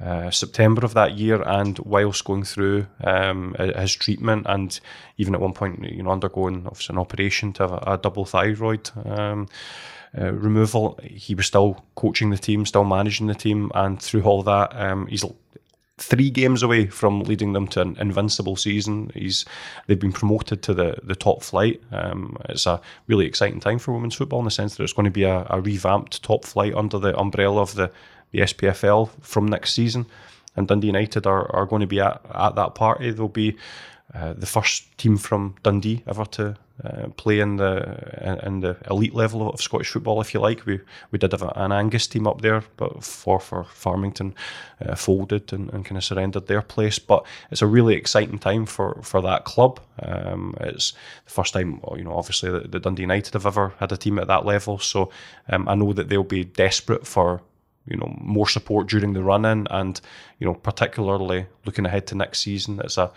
Uh, 0.03 0.29
September 0.29 0.83
of 0.83 0.93
that 0.93 1.17
year, 1.17 1.41
and 1.43 1.79
whilst 1.79 2.25
going 2.25 2.43
through 2.43 2.85
um, 3.05 3.55
his 3.57 3.95
treatment, 3.95 4.45
and 4.49 4.81
even 5.17 5.33
at 5.33 5.39
one 5.39 5.53
point, 5.53 5.81
you 5.83 6.03
know, 6.03 6.11
undergoing 6.11 6.63
obviously 6.65 6.93
an 6.93 6.99
operation 6.99 7.53
to 7.53 7.63
have 7.63 7.71
a, 7.71 7.93
a 7.93 7.97
double 7.97 8.25
thyroid 8.25 8.89
um, 9.05 9.47
uh, 10.17 10.33
removal, 10.33 10.99
he 11.03 11.33
was 11.35 11.45
still 11.45 11.85
coaching 11.95 12.31
the 12.31 12.37
team, 12.37 12.65
still 12.65 12.83
managing 12.83 13.27
the 13.27 13.35
team, 13.35 13.71
and 13.75 14.01
through 14.01 14.23
all 14.23 14.43
that, 14.43 14.75
um, 14.75 15.07
he's 15.07 15.23
three 15.97 16.29
games 16.29 16.63
away 16.63 16.87
from 16.87 17.21
leading 17.21 17.53
them 17.53 17.67
to 17.67 17.79
an 17.79 17.95
invincible 17.99 18.55
season. 18.55 19.11
He's 19.13 19.45
they've 19.87 19.99
been 19.99 20.11
promoted 20.11 20.61
to 20.63 20.73
the 20.73 20.97
the 21.03 21.15
top 21.15 21.43
flight. 21.43 21.81
Um, 21.91 22.35
it's 22.49 22.65
a 22.65 22.81
really 23.07 23.25
exciting 23.25 23.59
time 23.59 23.79
for 23.79 23.93
women's 23.93 24.15
football 24.15 24.39
in 24.39 24.45
the 24.45 24.51
sense 24.51 24.75
that 24.75 24.83
it's 24.83 24.93
going 24.93 25.05
to 25.05 25.11
be 25.11 25.23
a, 25.23 25.45
a 25.49 25.61
revamped 25.61 26.23
top 26.23 26.45
flight 26.45 26.73
under 26.73 26.99
the 26.99 27.17
umbrella 27.17 27.61
of 27.61 27.75
the 27.75 27.91
the 28.33 28.39
SPFL 28.39 29.09
from 29.21 29.45
next 29.45 29.73
season. 29.73 30.05
And 30.55 30.67
Dundee 30.67 30.87
United 30.87 31.25
are, 31.25 31.49
are 31.55 31.65
going 31.65 31.79
to 31.79 31.87
be 31.87 32.01
at, 32.01 32.21
at 32.35 32.55
that 32.55 32.75
party. 32.75 33.11
They'll 33.11 33.29
be 33.29 33.55
uh, 34.13 34.33
the 34.33 34.45
first 34.45 34.95
team 34.97 35.17
from 35.17 35.55
Dundee 35.63 36.03
ever 36.05 36.25
to 36.25 36.55
uh, 36.83 37.07
play 37.17 37.39
in 37.39 37.57
the 37.57 38.39
in 38.45 38.59
the 38.59 38.75
elite 38.89 39.13
level 39.13 39.49
of 39.49 39.61
Scottish 39.61 39.91
football, 39.91 40.21
if 40.21 40.33
you 40.33 40.39
like. 40.39 40.65
We 40.65 40.79
we 41.11 41.19
did 41.19 41.31
have 41.31 41.43
an 41.55 41.71
Angus 41.71 42.07
team 42.07 42.27
up 42.27 42.41
there, 42.41 42.63
but 42.77 42.99
Forfar 42.99 43.65
Farmington 43.67 44.35
uh, 44.81 44.95
folded 44.95 45.53
and, 45.53 45.71
and 45.71 45.85
kind 45.85 45.97
of 45.97 46.03
surrendered 46.03 46.47
their 46.47 46.61
place. 46.61 46.99
But 46.99 47.25
it's 47.51 47.61
a 47.61 47.67
really 47.67 47.95
exciting 47.95 48.39
time 48.39 48.65
for 48.65 48.99
for 49.03 49.21
that 49.21 49.45
club. 49.45 49.79
Um, 50.01 50.55
it's 50.59 50.93
the 51.25 51.31
first 51.31 51.53
time, 51.53 51.79
you 51.95 52.03
know, 52.03 52.13
obviously 52.13 52.51
the, 52.51 52.67
the 52.67 52.79
Dundee 52.79 53.03
United 53.03 53.33
have 53.33 53.47
ever 53.47 53.73
had 53.79 53.91
a 53.91 53.97
team 53.97 54.19
at 54.19 54.27
that 54.27 54.45
level. 54.45 54.79
So 54.79 55.11
um, 55.49 55.67
I 55.69 55.75
know 55.75 55.93
that 55.93 56.09
they'll 56.09 56.23
be 56.23 56.43
desperate 56.43 57.07
for 57.07 57.41
you 57.87 57.97
know 57.97 58.15
more 58.19 58.47
support 58.47 58.87
during 58.87 59.13
the 59.13 59.23
run 59.23 59.45
in, 59.45 59.67
and 59.69 59.99
you 60.39 60.47
know 60.47 60.53
particularly 60.53 61.45
looking 61.65 61.85
ahead 61.85 62.07
to 62.07 62.15
next 62.15 62.41
season, 62.41 62.79
it's 62.83 62.97
a 62.97 63.11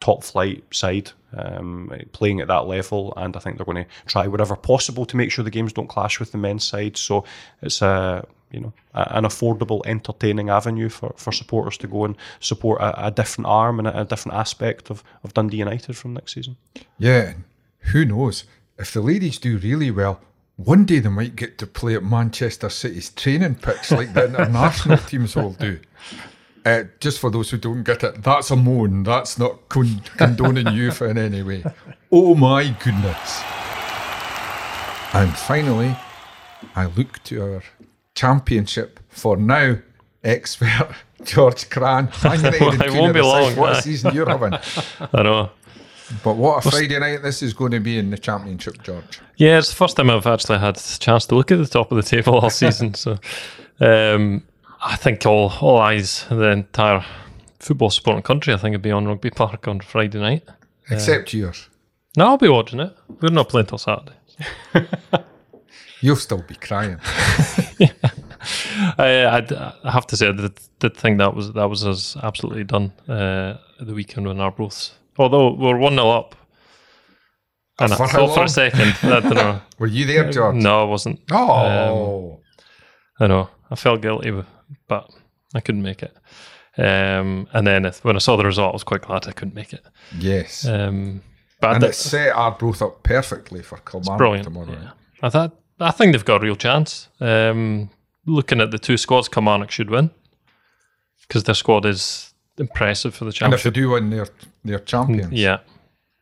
top 0.00 0.22
flight 0.22 0.62
side 0.70 1.10
um, 1.36 1.92
playing 2.12 2.40
at 2.40 2.48
that 2.48 2.66
level, 2.66 3.12
and 3.16 3.36
I 3.36 3.40
think 3.40 3.56
they're 3.56 3.66
going 3.66 3.84
to 3.84 3.90
try 4.06 4.26
whatever 4.26 4.56
possible 4.56 5.04
to 5.06 5.16
make 5.16 5.30
sure 5.30 5.44
the 5.44 5.50
games 5.50 5.72
don't 5.72 5.88
clash 5.88 6.20
with 6.20 6.32
the 6.32 6.38
men's 6.38 6.64
side. 6.64 6.96
So 6.96 7.24
it's 7.62 7.82
a 7.82 8.26
you 8.50 8.60
know 8.60 8.72
an 8.94 9.24
affordable, 9.24 9.82
entertaining 9.86 10.50
avenue 10.50 10.88
for, 10.88 11.12
for 11.16 11.32
supporters 11.32 11.76
to 11.78 11.86
go 11.86 12.04
and 12.04 12.16
support 12.40 12.80
a, 12.80 13.06
a 13.06 13.10
different 13.10 13.46
arm 13.46 13.78
and 13.78 13.88
a, 13.88 14.00
a, 14.00 14.04
different 14.04 14.36
aspect 14.36 14.90
of, 14.90 15.04
of 15.22 15.34
Dundee 15.34 15.58
United 15.58 15.96
from 15.96 16.14
next 16.14 16.34
season. 16.34 16.56
Yeah, 16.98 17.34
who 17.78 18.04
knows 18.04 18.44
if 18.78 18.92
the 18.92 19.00
ladies 19.00 19.38
do 19.38 19.58
really 19.58 19.90
well. 19.90 20.20
One 20.58 20.86
day 20.86 20.98
they 20.98 21.08
might 21.08 21.36
get 21.36 21.56
to 21.58 21.68
play 21.68 21.94
at 21.94 22.02
Manchester 22.02 22.68
City's 22.68 23.10
training 23.10 23.54
pitch 23.54 23.92
like 23.92 24.12
the 24.12 24.24
international 24.24 24.98
teams 25.06 25.36
will 25.36 25.52
do. 25.52 25.78
Uh, 26.66 26.82
just 26.98 27.20
for 27.20 27.30
those 27.30 27.48
who 27.50 27.58
don't 27.58 27.84
get 27.84 28.02
it, 28.02 28.24
that's 28.24 28.50
a 28.50 28.56
moan. 28.56 29.04
That's 29.04 29.38
not 29.38 29.68
con- 29.68 30.02
condoning 30.16 30.74
you 30.74 30.90
in 31.00 31.16
any 31.16 31.44
way. 31.44 31.62
Oh 32.10 32.34
my 32.34 32.76
goodness. 32.82 33.40
And 35.14 35.32
finally, 35.36 35.96
I 36.74 36.86
look 36.86 37.22
to 37.24 37.40
our 37.40 37.62
championship 38.16 38.98
for 39.08 39.36
now 39.36 39.78
expert 40.24 40.90
George 41.22 41.70
Cran. 41.70 42.10
well, 42.24 42.44
it 42.44 42.92
won't 42.92 43.14
be 43.14 43.20
long. 43.20 43.54
What 43.54 43.78
a 43.78 43.82
season 43.82 44.12
you're 44.12 44.28
having. 44.28 44.54
I 45.12 45.22
know. 45.22 45.50
But 46.24 46.36
what 46.36 46.64
a 46.64 46.70
Friday 46.70 46.98
night 46.98 47.22
this 47.22 47.42
is 47.42 47.52
going 47.52 47.72
to 47.72 47.80
be 47.80 47.98
in 47.98 48.10
the 48.10 48.18
championship, 48.18 48.82
George. 48.82 49.20
Yeah, 49.36 49.58
it's 49.58 49.68
the 49.68 49.74
first 49.74 49.96
time 49.96 50.10
I've 50.10 50.26
actually 50.26 50.58
had 50.58 50.76
a 50.76 50.98
chance 50.98 51.26
to 51.26 51.34
look 51.34 51.50
at 51.50 51.58
the 51.58 51.66
top 51.66 51.92
of 51.92 51.96
the 51.96 52.02
table 52.02 52.38
all 52.38 52.50
season. 52.64 52.94
so 52.94 53.18
um, 53.80 54.42
I 54.82 54.96
think 54.96 55.24
all 55.26 55.52
all 55.60 55.78
eyes, 55.78 56.24
the 56.28 56.50
entire 56.50 57.04
football 57.58 57.90
supporting 57.90 58.22
country, 58.22 58.54
I 58.54 58.56
think, 58.56 58.72
would 58.74 58.82
be 58.82 58.90
on 58.90 59.06
Rugby 59.06 59.30
Park 59.30 59.68
on 59.68 59.80
Friday 59.80 60.18
night. 60.18 60.44
Except 60.90 61.34
uh, 61.34 61.38
yours. 61.38 61.68
No, 62.16 62.26
I'll 62.26 62.38
be 62.38 62.48
watching 62.48 62.80
it. 62.80 62.96
We're 63.20 63.30
not 63.30 63.48
playing 63.48 63.66
till 63.66 63.78
Saturday. 63.78 64.14
You'll 66.00 66.16
still 66.16 66.42
be 66.42 66.54
crying. 66.54 66.98
yeah. 67.78 67.92
I, 68.98 69.74
I, 69.84 69.90
have 69.90 70.06
to 70.08 70.16
say, 70.16 70.28
I 70.28 70.32
did, 70.32 70.58
did 70.78 70.96
think 70.96 71.18
that 71.18 71.34
was 71.34 71.52
that 71.52 71.68
was 71.68 71.84
us 71.84 72.16
absolutely 72.22 72.64
done 72.64 72.92
uh, 73.08 73.58
the 73.80 73.94
weekend 73.94 74.26
when 74.26 74.40
Arbroath's 74.40 74.94
Although 75.18 75.54
we're 75.54 75.76
1 75.76 75.94
0 75.94 76.08
up. 76.08 76.34
And 77.80 77.92
for 77.92 78.04
I 78.04 78.08
thought 78.08 78.34
for 78.34 78.44
a 78.44 78.48
second, 78.48 78.94
I 79.02 79.20
don't 79.20 79.34
know. 79.34 79.60
Were 79.78 79.86
you 79.86 80.04
there, 80.04 80.30
George? 80.30 80.56
No, 80.56 80.82
I 80.82 80.84
wasn't. 80.84 81.20
Oh. 81.30 82.32
Um, 82.32 82.38
I 83.20 83.26
know. 83.26 83.50
I 83.70 83.74
felt 83.74 84.00
guilty, 84.00 84.32
but 84.88 85.10
I 85.54 85.60
couldn't 85.60 85.82
make 85.82 86.02
it. 86.02 86.16
Um, 86.76 87.48
and 87.52 87.66
then 87.66 87.84
when 88.02 88.16
I 88.16 88.20
saw 88.20 88.36
the 88.36 88.44
result, 88.44 88.70
I 88.70 88.72
was 88.72 88.84
quite 88.84 89.02
glad 89.02 89.26
I 89.26 89.32
couldn't 89.32 89.54
make 89.54 89.72
it. 89.72 89.84
Yes. 90.16 90.64
Um, 90.64 91.22
but 91.60 91.74
and 91.76 91.84
it 91.84 91.94
set 91.94 92.34
Arbroath 92.34 92.82
up 92.82 93.02
perfectly 93.02 93.62
for 93.62 93.78
Kilmarnock 93.78 94.44
tomorrow. 94.44 94.70
Yeah. 94.70 94.90
I 95.22 95.28
thought 95.28 95.56
I 95.80 95.90
think 95.90 96.12
they've 96.12 96.24
got 96.24 96.40
a 96.40 96.44
real 96.44 96.56
chance. 96.56 97.08
Um, 97.20 97.90
looking 98.26 98.60
at 98.60 98.70
the 98.70 98.78
two 98.78 98.96
squads, 98.96 99.28
Kilmarnock 99.28 99.70
should 99.72 99.90
win 99.90 100.10
because 101.22 101.44
their 101.44 101.54
squad 101.54 101.84
is 101.84 102.27
impressive 102.60 103.14
for 103.14 103.24
the 103.24 103.32
championship. 103.32 103.66
And 103.66 103.68
if 103.68 103.74
they 103.74 103.80
do 103.80 103.90
win, 103.90 104.10
they're, 104.10 104.28
they're 104.64 104.78
champions. 104.78 105.32
Yeah. 105.32 105.58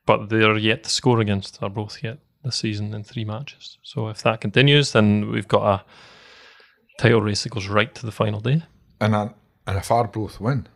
But 0.07 0.29
they're 0.29 0.57
yet 0.57 0.85
to 0.85 0.91
score 0.91 1.21
against 1.21 1.63
Arbroath 1.63 2.03
yet 2.03 2.19
this 2.45 2.57
season 2.57 2.95
in 2.95 3.03
three 3.03 3.25
matches. 3.25 3.79
So 3.83 4.09
if 4.09 4.23
that 4.23 4.41
continues, 4.41 4.93
then 4.93 5.31
we've 5.31 5.49
got 5.49 5.81
a 5.81 7.03
title 7.03 7.23
race 7.23 7.43
that 7.43 7.53
goes 7.53 7.67
right 7.69 7.95
to 7.95 8.07
the 8.07 8.13
final 8.13 8.41
day. 8.41 8.63
And, 9.01 9.15
a, 9.15 9.35
and 9.67 9.77
if 9.77 9.91
Arbroath 9.91 10.41
win, 10.41 10.69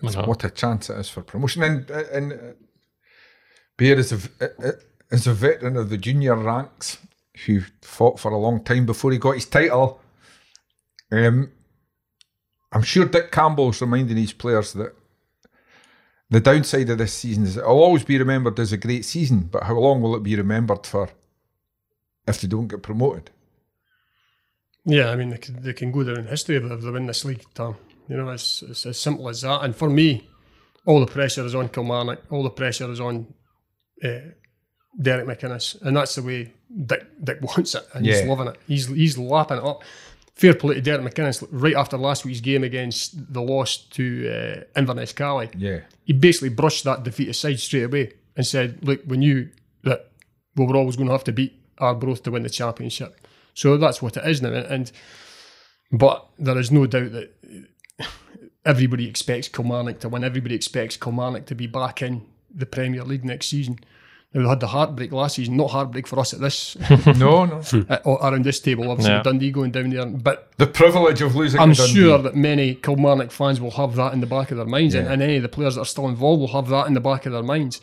what 0.00 0.44
a 0.44 0.50
chance 0.50 0.88
it 0.90 0.98
is 0.98 1.10
for 1.10 1.22
promotion. 1.22 1.62
And, 1.62 1.90
and 1.90 2.32
uh, 2.32 2.36
Bear 3.76 3.98
is 3.98 4.12
a, 4.12 4.18
is 5.10 5.26
a 5.26 5.34
veteran 5.34 5.76
of 5.76 5.90
the 5.90 5.98
junior 5.98 6.36
ranks 6.36 6.98
who 7.46 7.62
fought 7.82 8.20
for 8.20 8.30
a 8.30 8.38
long 8.38 8.62
time 8.62 8.86
before 8.86 9.10
he 9.10 9.18
got 9.18 9.34
his 9.34 9.46
title. 9.46 10.00
Um, 11.10 11.50
I'm 12.72 12.82
sure 12.82 13.04
Dick 13.04 13.30
Campbell's 13.30 13.80
reminding 13.80 14.16
his 14.16 14.32
players 14.32 14.72
that 14.72 14.94
the 16.30 16.40
downside 16.40 16.88
of 16.88 16.98
this 16.98 17.12
season 17.12 17.44
is 17.44 17.58
it'll 17.58 17.82
always 17.82 18.04
be 18.04 18.18
remembered 18.18 18.58
as 18.58 18.72
a 18.72 18.78
great 18.78 19.04
season, 19.04 19.48
but 19.52 19.64
how 19.64 19.78
long 19.78 20.00
will 20.00 20.16
it 20.16 20.22
be 20.22 20.34
remembered 20.34 20.86
for 20.86 21.10
if 22.26 22.40
they 22.40 22.48
don't 22.48 22.68
get 22.68 22.82
promoted? 22.82 23.30
Yeah, 24.84 25.10
I 25.10 25.16
mean, 25.16 25.28
they 25.28 25.38
can, 25.38 25.62
they 25.62 25.74
can 25.74 25.92
go 25.92 26.02
down 26.02 26.20
in 26.20 26.26
history 26.26 26.56
if 26.56 26.62
they 26.62 26.90
win 26.90 27.06
this 27.06 27.24
league, 27.24 27.44
Tom. 27.54 27.76
You 28.08 28.16
know, 28.16 28.30
it's, 28.30 28.62
it's 28.62 28.86
as 28.86 28.98
simple 28.98 29.28
as 29.28 29.42
that. 29.42 29.62
And 29.62 29.76
for 29.76 29.88
me, 29.88 30.28
all 30.86 31.00
the 31.00 31.06
pressure 31.06 31.44
is 31.44 31.54
on 31.54 31.68
Kilmarnock, 31.68 32.20
all 32.30 32.42
the 32.42 32.50
pressure 32.50 32.90
is 32.90 32.98
on 32.98 33.32
uh, 34.02 34.18
Derek 35.00 35.26
McInnes, 35.26 35.80
and 35.82 35.96
that's 35.96 36.14
the 36.14 36.22
way 36.22 36.52
Dick, 36.86 37.06
Dick 37.22 37.42
wants 37.42 37.74
it, 37.74 37.86
and 37.94 38.04
yeah. 38.04 38.14
he's 38.14 38.24
loving 38.24 38.48
it. 38.48 38.58
He's 38.66 38.86
he's 38.86 39.18
lapping 39.18 39.58
it 39.58 39.64
up 39.64 39.82
fair 40.34 40.54
play 40.54 40.74
to 40.74 40.80
Derek 40.80 41.02
McInnes, 41.02 41.46
right 41.50 41.74
after 41.74 41.96
last 41.96 42.24
week's 42.24 42.40
game 42.40 42.64
against 42.64 43.32
the 43.32 43.42
loss 43.42 43.76
to 43.76 44.64
uh, 44.74 44.78
Inverness 44.78 45.12
Caley. 45.12 45.50
Yeah. 45.56 45.80
He 46.04 46.12
basically 46.12 46.48
brushed 46.48 46.84
that 46.84 47.02
defeat 47.02 47.28
aside 47.28 47.60
straight 47.60 47.84
away 47.84 48.12
and 48.36 48.46
said, 48.46 48.78
look, 48.82 49.00
we 49.06 49.18
knew 49.18 49.50
that 49.84 50.10
we 50.56 50.64
were 50.64 50.76
always 50.76 50.96
going 50.96 51.08
to 51.08 51.12
have 51.12 51.24
to 51.24 51.32
beat 51.32 51.60
Arbroath 51.78 52.22
to 52.22 52.30
win 52.30 52.42
the 52.42 52.50
championship. 52.50 53.26
So 53.54 53.76
that's 53.76 54.00
what 54.00 54.16
it 54.16 54.26
is 54.26 54.40
now. 54.40 54.52
And 54.52 54.90
But 55.92 56.26
there 56.38 56.58
is 56.58 56.70
no 56.70 56.86
doubt 56.86 57.12
that 57.12 57.34
everybody 58.64 59.06
expects 59.06 59.48
Kilmarnock 59.48 60.00
to 60.00 60.08
win. 60.08 60.24
Everybody 60.24 60.54
expects 60.54 60.96
Kilmarnock 60.96 61.46
to 61.46 61.54
be 61.54 61.66
back 61.66 62.00
in 62.00 62.26
the 62.50 62.66
Premier 62.66 63.04
League 63.04 63.24
next 63.24 63.46
season. 63.46 63.78
We 64.34 64.48
had 64.48 64.60
the 64.60 64.66
heartbreak 64.68 65.12
last 65.12 65.36
season, 65.36 65.58
not 65.58 65.70
heartbreak 65.70 66.06
for 66.06 66.18
us 66.18 66.32
at 66.32 66.40
this. 66.40 66.76
no, 67.18 67.44
no. 67.44 67.62
uh, 67.90 67.98
around 68.04 68.44
this 68.44 68.60
table, 68.60 68.90
obviously, 68.90 69.12
yeah. 69.12 69.22
Dundee 69.22 69.50
going 69.50 69.72
down 69.72 69.90
there. 69.90 70.06
But 70.06 70.50
the 70.56 70.66
privilege 70.66 71.20
of 71.20 71.36
losing 71.36 71.60
I'm 71.60 71.74
sure 71.74 72.16
that 72.16 72.34
many 72.34 72.74
Kilmarnock 72.76 73.30
fans 73.30 73.60
will 73.60 73.72
have 73.72 73.94
that 73.96 74.14
in 74.14 74.20
the 74.20 74.26
back 74.26 74.50
of 74.50 74.56
their 74.56 74.66
minds, 74.66 74.94
yeah. 74.94 75.02
and, 75.02 75.10
and, 75.10 75.22
any 75.22 75.36
of 75.36 75.42
the 75.42 75.50
players 75.50 75.74
that 75.74 75.82
are 75.82 75.86
still 75.86 76.08
involved 76.08 76.40
will 76.40 76.48
have 76.48 76.68
that 76.68 76.86
in 76.86 76.94
the 76.94 77.00
back 77.00 77.26
of 77.26 77.32
their 77.32 77.42
minds. 77.42 77.82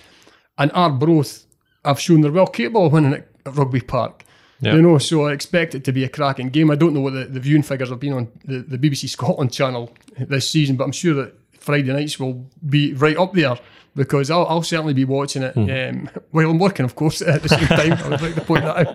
And 0.58 0.72
Arbroath 0.74 1.46
have 1.86 2.00
shown 2.00 2.22
they're 2.22 2.32
well 2.32 2.48
capable 2.48 2.88
of 2.88 2.94
winning 2.94 3.14
at, 3.14 3.28
at 3.46 3.56
Rugby 3.56 3.82
Park. 3.82 4.26
Yeah. 4.62 4.74
You 4.74 4.82
know, 4.82 4.98
so 4.98 5.28
I 5.28 5.34
expect 5.34 5.76
it 5.76 5.84
to 5.86 5.92
be 5.92 6.04
a 6.04 6.10
cracking 6.10 6.50
game. 6.50 6.70
I 6.70 6.76
don't 6.76 6.94
know 6.94 7.02
what 7.02 7.14
the, 7.14 7.26
the 7.26 7.40
viewing 7.40 7.64
figures 7.64 7.90
have 7.90 8.00
been 8.00 8.14
on 8.14 8.32
the, 8.44 8.60
the 8.60 8.78
BBC 8.78 9.08
Scotland 9.08 9.54
channel 9.54 9.96
this 10.18 10.50
season, 10.50 10.76
but 10.76 10.84
I'm 10.84 10.92
sure 10.92 11.14
that 11.14 11.34
Friday 11.60 11.94
nights 11.94 12.20
will 12.20 12.46
be 12.68 12.94
right 12.94 13.18
up 13.18 13.34
there 13.34 13.58
because 13.96 14.32
I'll, 14.32 14.46
I'll 14.48 14.64
certainly 14.64 14.94
be 14.94 15.06
watching 15.06 15.44
it 15.44 15.58
um, 15.58 16.10
while 16.32 16.50
I'm 16.50 16.60
working, 16.60 16.86
of 16.86 16.96
course, 16.96 17.22
at 17.22 17.44
the 17.44 17.50
same 17.50 17.68
time. 17.68 17.94
I 17.94 18.10
would 18.10 18.22
like 18.22 18.36
to 18.36 18.42
point 18.42 18.64
that 18.64 18.88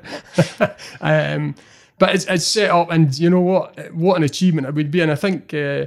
out. 0.60 0.76
um, 1.00 1.54
but 1.98 2.14
it's, 2.14 2.24
it's 2.26 2.46
set 2.46 2.70
up, 2.70 2.90
and 2.90 3.16
you 3.18 3.30
know 3.30 3.40
what? 3.40 3.94
What 3.94 4.16
an 4.16 4.24
achievement 4.24 4.66
it 4.66 4.74
would 4.74 4.90
be. 4.90 5.00
And 5.00 5.12
I 5.12 5.14
think 5.14 5.54
uh, 5.54 5.86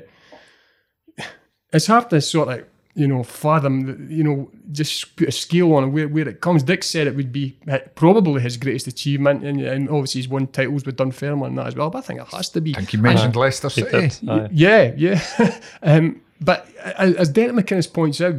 it's 1.73 1.87
hard 1.87 2.09
to 2.11 2.21
sort 2.21 2.49
of 2.49 2.65
you 2.97 3.07
know 3.07 3.21
fathom 3.23 4.07
you 4.09 4.23
know 4.23 4.49
just 4.71 5.15
put 5.15 5.27
a 5.27 5.31
scale 5.31 5.73
on 5.73 5.93
where, 5.93 6.07
where 6.07 6.27
it 6.27 6.41
comes 6.41 6.63
dick 6.63 6.83
said 6.83 7.05
it 7.05 7.15
would 7.15 7.31
be 7.31 7.55
uh, 7.69 7.77
probably 7.93 8.41
his 8.41 8.57
greatest 8.57 8.87
achievement 8.87 9.43
and, 9.43 9.61
and 9.61 9.87
obviously 9.87 10.19
he's 10.19 10.27
won 10.27 10.47
titles 10.47 10.83
with 10.83 10.97
Dunfermline 10.97 11.49
and 11.49 11.57
that 11.59 11.67
as 11.67 11.75
well 11.75 11.91
but 11.91 11.99
I 11.99 12.01
think 12.01 12.21
it 12.21 12.27
has 12.29 12.49
to 12.49 12.59
be 12.59 12.73
I 12.75 12.79
think 12.79 12.93
you 12.93 12.99
mentioned 12.99 13.35
Leicester 13.35 13.69
City. 13.69 14.07
did. 14.07 14.29
Aye. 14.29 14.49
yeah 14.51 14.93
yeah 14.97 15.59
um, 15.83 16.21
but 16.39 16.67
as, 16.75 17.29
Derek 17.29 17.53
McInnes 17.53 17.91
points 17.91 18.21
out 18.21 18.35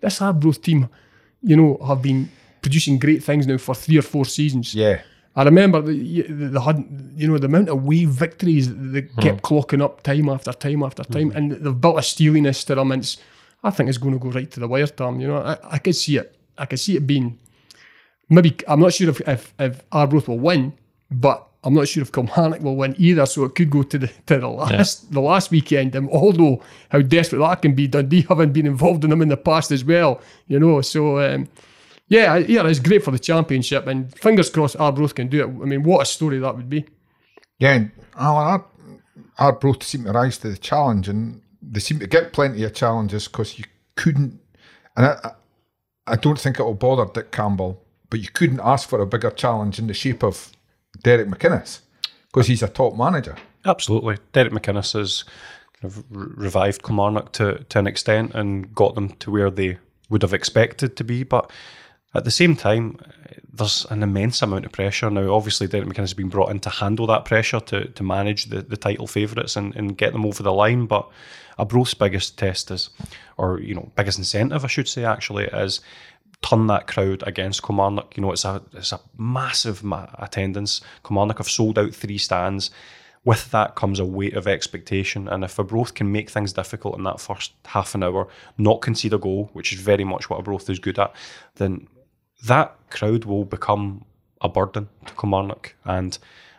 this 0.00 0.20
Arbroath 0.20 0.62
team 0.62 0.88
you 1.42 1.56
know 1.56 1.78
have 1.86 2.02
been 2.02 2.30
producing 2.62 2.98
great 2.98 3.22
things 3.22 3.46
now 3.46 3.58
for 3.58 3.74
three 3.74 3.98
or 3.98 4.02
four 4.02 4.24
seasons 4.24 4.74
Yeah. 4.74 5.00
I 5.38 5.44
remember 5.44 5.80
the, 5.80 6.22
the, 6.22 6.60
had 6.60 6.84
you 7.14 7.28
know 7.28 7.38
the 7.38 7.46
amount 7.46 7.68
of 7.68 7.84
wave 7.84 8.08
victories 8.08 8.68
that 8.68 8.74
they 8.74 9.02
hmm. 9.02 9.20
kept 9.20 9.42
clocking 9.42 9.80
up 9.80 10.02
time 10.02 10.28
after 10.28 10.52
time 10.52 10.82
after 10.82 11.04
hmm. 11.04 11.12
time, 11.12 11.32
and 11.32 11.52
they've 11.52 11.80
built 11.80 11.96
a 11.96 12.02
steeliness 12.02 12.64
to 12.64 12.74
them. 12.74 12.90
And 12.90 13.02
it's, 13.02 13.18
I 13.62 13.70
think 13.70 13.88
it's 13.88 13.98
going 13.98 14.14
to 14.14 14.18
go 14.18 14.30
right 14.30 14.50
to 14.50 14.58
the 14.58 14.66
wire, 14.66 14.88
Tom. 14.88 15.20
You 15.20 15.28
know, 15.28 15.36
I, 15.36 15.56
I 15.74 15.78
could 15.78 15.94
see 15.94 16.16
it. 16.16 16.36
I 16.58 16.66
could 16.66 16.80
see 16.80 16.96
it 16.96 17.06
being 17.06 17.38
maybe. 18.28 18.56
I'm 18.66 18.80
not 18.80 18.94
sure 18.94 19.10
if 19.10 19.20
if, 19.28 19.54
if 19.60 19.84
Arbroath 19.92 20.26
will 20.26 20.40
win, 20.40 20.72
but 21.08 21.47
I'm 21.64 21.74
not 21.74 21.88
sure 21.88 22.02
if 22.02 22.12
Kilmarnock 22.12 22.60
will 22.60 22.76
win 22.76 22.94
either. 22.98 23.26
So 23.26 23.44
it 23.44 23.54
could 23.54 23.70
go 23.70 23.82
to 23.82 23.98
the 23.98 24.06
to 24.26 24.38
the 24.38 24.48
last 24.48 25.10
the 25.12 25.20
last 25.20 25.50
weekend. 25.50 25.94
And 25.94 26.08
although 26.10 26.62
how 26.90 27.00
desperate 27.02 27.40
that 27.40 27.62
can 27.62 27.74
be, 27.74 27.88
Dundee 27.88 28.22
haven't 28.22 28.52
been 28.52 28.66
involved 28.66 29.04
in 29.04 29.10
them 29.10 29.22
in 29.22 29.28
the 29.28 29.36
past 29.36 29.70
as 29.72 29.84
well. 29.84 30.20
You 30.46 30.58
know, 30.60 30.80
so. 30.80 31.18
Um, 31.20 31.48
yeah, 32.10 32.36
yeah, 32.38 32.66
it's 32.66 32.78
great 32.80 33.04
for 33.04 33.10
the 33.10 33.18
championship, 33.18 33.86
and 33.86 34.10
fingers 34.18 34.48
crossed 34.48 34.76
Arbroath 34.80 35.14
can 35.14 35.28
do 35.28 35.40
it. 35.42 35.44
I 35.44 35.66
mean, 35.66 35.82
what 35.82 36.00
a 36.00 36.06
story 36.06 36.38
that 36.38 36.56
would 36.56 36.70
be. 36.70 36.86
Yeah, 37.58 37.74
and 37.74 37.90
Alan, 38.16 38.46
our, 38.46 38.64
Arbroath 39.38 39.82
seem 39.82 40.04
to 40.04 40.12
rise 40.12 40.38
to 40.38 40.48
the 40.48 40.56
challenge, 40.56 41.06
and 41.10 41.42
they 41.60 41.80
seem 41.80 41.98
to 41.98 42.06
get 42.06 42.32
plenty 42.32 42.64
of 42.64 42.72
challenges 42.72 43.28
because 43.28 43.58
you 43.58 43.66
couldn't, 43.96 44.40
and 44.96 45.04
I, 45.04 45.18
I- 45.22 45.32
I 46.06 46.16
don't 46.16 46.40
think 46.40 46.58
it 46.58 46.62
will 46.62 46.72
bother 46.72 47.04
Dick 47.12 47.30
Campbell, 47.30 47.84
but 48.08 48.20
you 48.20 48.30
couldn't 48.32 48.60
ask 48.64 48.88
for 48.88 49.02
a 49.02 49.06
bigger 49.06 49.30
challenge 49.30 49.78
in 49.78 49.86
the 49.88 49.92
shape 49.92 50.22
of 50.24 50.50
Derek 51.02 51.28
McInnes 51.28 51.80
because 52.26 52.46
he's 52.46 52.62
a 52.62 52.68
top 52.68 52.96
manager. 52.96 53.36
Absolutely. 53.64 54.18
Derek 54.32 54.52
McInnes 54.52 54.92
has 54.92 55.24
kind 55.80 55.92
of 55.92 56.04
revived 56.10 56.82
Kilmarnock 56.82 57.32
to, 57.32 57.64
to 57.64 57.78
an 57.78 57.86
extent 57.86 58.34
and 58.34 58.74
got 58.74 58.94
them 58.94 59.10
to 59.20 59.30
where 59.30 59.50
they 59.50 59.78
would 60.08 60.22
have 60.22 60.34
expected 60.34 60.96
to 60.96 61.04
be. 61.04 61.22
But 61.22 61.50
at 62.14 62.24
the 62.24 62.30
same 62.30 62.56
time, 62.56 62.98
there's 63.52 63.86
an 63.90 64.02
immense 64.02 64.40
amount 64.42 64.64
of 64.64 64.72
pressure. 64.72 65.10
Now, 65.10 65.34
obviously, 65.34 65.66
Derek 65.66 65.88
McInnes 65.88 65.98
has 65.98 66.14
been 66.14 66.28
brought 66.28 66.50
in 66.50 66.60
to 66.60 66.70
handle 66.70 67.06
that 67.08 67.24
pressure, 67.24 67.60
to, 67.60 67.88
to 67.88 68.02
manage 68.02 68.46
the, 68.46 68.62
the 68.62 68.76
title 68.76 69.06
favourites 69.06 69.56
and, 69.56 69.74
and 69.76 69.98
get 69.98 70.12
them 70.12 70.24
over 70.24 70.42
the 70.42 70.52
line. 70.52 70.86
But 70.86 71.08
Arbroath's 71.58 71.94
biggest 71.94 72.38
test 72.38 72.70
is, 72.70 72.90
or, 73.36 73.60
you 73.60 73.74
know, 73.74 73.90
biggest 73.96 74.18
incentive, 74.18 74.64
I 74.64 74.68
should 74.68 74.88
say, 74.88 75.04
actually, 75.04 75.44
is 75.44 75.80
turn 76.42 76.66
that 76.68 76.86
crowd 76.86 77.22
against 77.26 77.62
Kilmarnock. 77.62 78.16
You 78.16 78.22
know, 78.22 78.32
it's 78.32 78.44
a 78.44 78.62
it's 78.72 78.92
a 78.92 79.00
massive 79.16 79.82
ma- 79.82 80.08
attendance. 80.14 80.80
Kilmarnock 81.04 81.38
have 81.38 81.48
sold 81.48 81.78
out 81.78 81.94
three 81.94 82.18
stands. 82.18 82.70
With 83.24 83.50
that 83.50 83.74
comes 83.74 83.98
a 83.98 84.04
weight 84.04 84.34
of 84.34 84.46
expectation, 84.46 85.28
and 85.28 85.44
if 85.44 85.58
Arbroath 85.58 85.92
can 85.92 86.10
make 86.10 86.30
things 86.30 86.52
difficult 86.52 86.96
in 86.96 87.04
that 87.04 87.20
first 87.20 87.52
half 87.66 87.94
an 87.94 88.02
hour, 88.02 88.28
not 88.56 88.80
concede 88.80 89.12
a 89.12 89.18
goal, 89.18 89.50
which 89.52 89.72
is 89.72 89.80
very 89.80 90.04
much 90.04 90.30
what 90.30 90.38
Arbroath 90.38 90.70
is 90.70 90.78
good 90.78 90.98
at, 90.98 91.14
then 91.56 91.88
that 92.46 92.74
crowd 92.90 93.24
will 93.24 93.44
become 93.44 94.04
a 94.40 94.48
burden 94.48 94.88
to 95.06 95.14
Kilmarnock, 95.14 95.74
and 95.84 96.16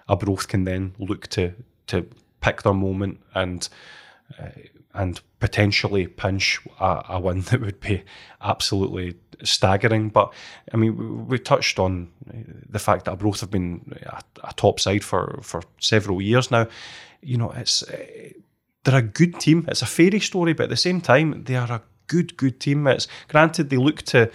Arbroath 0.09 0.47
can 0.47 0.65
then 0.65 0.93
look 0.99 1.27
to 1.27 1.53
to 1.88 2.05
pick 2.41 2.61
their 2.61 2.73
moment 2.73 3.19
and 3.34 3.67
uh, 4.38 4.49
and 4.94 5.22
potentially 5.40 6.08
pinch 6.08 6.60
a, 6.80 7.04
a 7.10 7.20
win 7.20 7.42
that 7.50 7.62
would 7.62 7.80
be 7.80 8.04
absolutely 8.42 9.16
staggering. 9.44 10.10
But 10.10 10.34
I 10.74 10.78
mean, 10.78 11.28
we, 11.28 11.40
touched 11.40 11.80
on 11.80 12.10
the 12.70 12.80
fact 12.80 13.06
that 13.06 13.12
Arbroath 13.12 13.42
have 13.42 13.52
been 13.52 13.96
a, 14.06 14.22
a 14.44 14.54
top 14.54 14.80
side 14.80 15.04
for 15.04 15.40
for 15.44 15.62
several 15.80 16.22
years 16.22 16.52
now. 16.52 16.68
You 17.22 17.38
know, 17.38 17.52
it's 17.52 17.84
they're 18.84 19.00
a 19.00 19.02
good 19.02 19.40
team. 19.40 19.66
It's 19.68 19.82
a 19.82 19.88
fairy 19.88 20.20
story, 20.20 20.54
but 20.54 20.64
at 20.64 20.70
the 20.70 20.78
same 20.78 21.02
time, 21.02 21.44
they 21.44 21.56
are 21.56 21.72
a 21.72 21.82
good, 22.08 22.38
good 22.38 22.60
team. 22.60 22.88
It's 22.88 23.08
granted 23.28 23.70
they 23.70 23.78
look 23.78 24.02
to. 24.04 24.32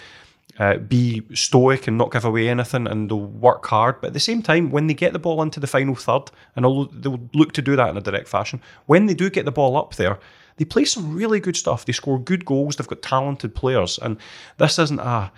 Uh, 0.57 0.77
be 0.77 1.21
stoic 1.35 1.89
and 1.89 1.99
not 1.99 2.13
give 2.13 2.25
away 2.25 2.49
anything, 2.49 2.87
and 2.87 3.11
they'll 3.11 3.19
work 3.19 3.67
hard. 3.67 4.01
But 4.01 4.09
at 4.09 4.13
the 4.13 4.21
same 4.21 4.41
time, 4.41 4.71
when 4.71 4.87
they 4.87 4.95
get 4.95 5.13
the 5.13 5.19
ball 5.19 5.43
into 5.43 5.59
the 5.59 5.67
final 5.67 5.97
third, 5.97 6.31
and 6.55 6.65
they'll 6.65 7.29
look 7.35 7.53
to 7.55 7.63
do 7.63 7.75
that 7.75 7.89
in 7.89 7.97
a 7.97 8.01
direct 8.01 8.29
fashion, 8.29 8.63
when 8.87 9.07
they 9.07 9.15
do 9.15 9.31
get 9.31 9.47
the 9.47 9.51
ball 9.51 9.77
up 9.77 9.97
there, 9.97 10.21
they 10.57 10.65
play 10.65 10.85
some 10.85 11.17
really 11.17 11.41
good 11.41 11.57
stuff. 11.57 11.85
They 11.85 11.93
score 11.93 12.21
good 12.21 12.45
goals. 12.45 12.77
They've 12.77 12.87
got 12.87 13.03
talented 13.03 13.55
players, 13.57 13.99
and 13.99 14.17
this 14.59 14.79
isn't 14.79 15.01
a 15.01 15.33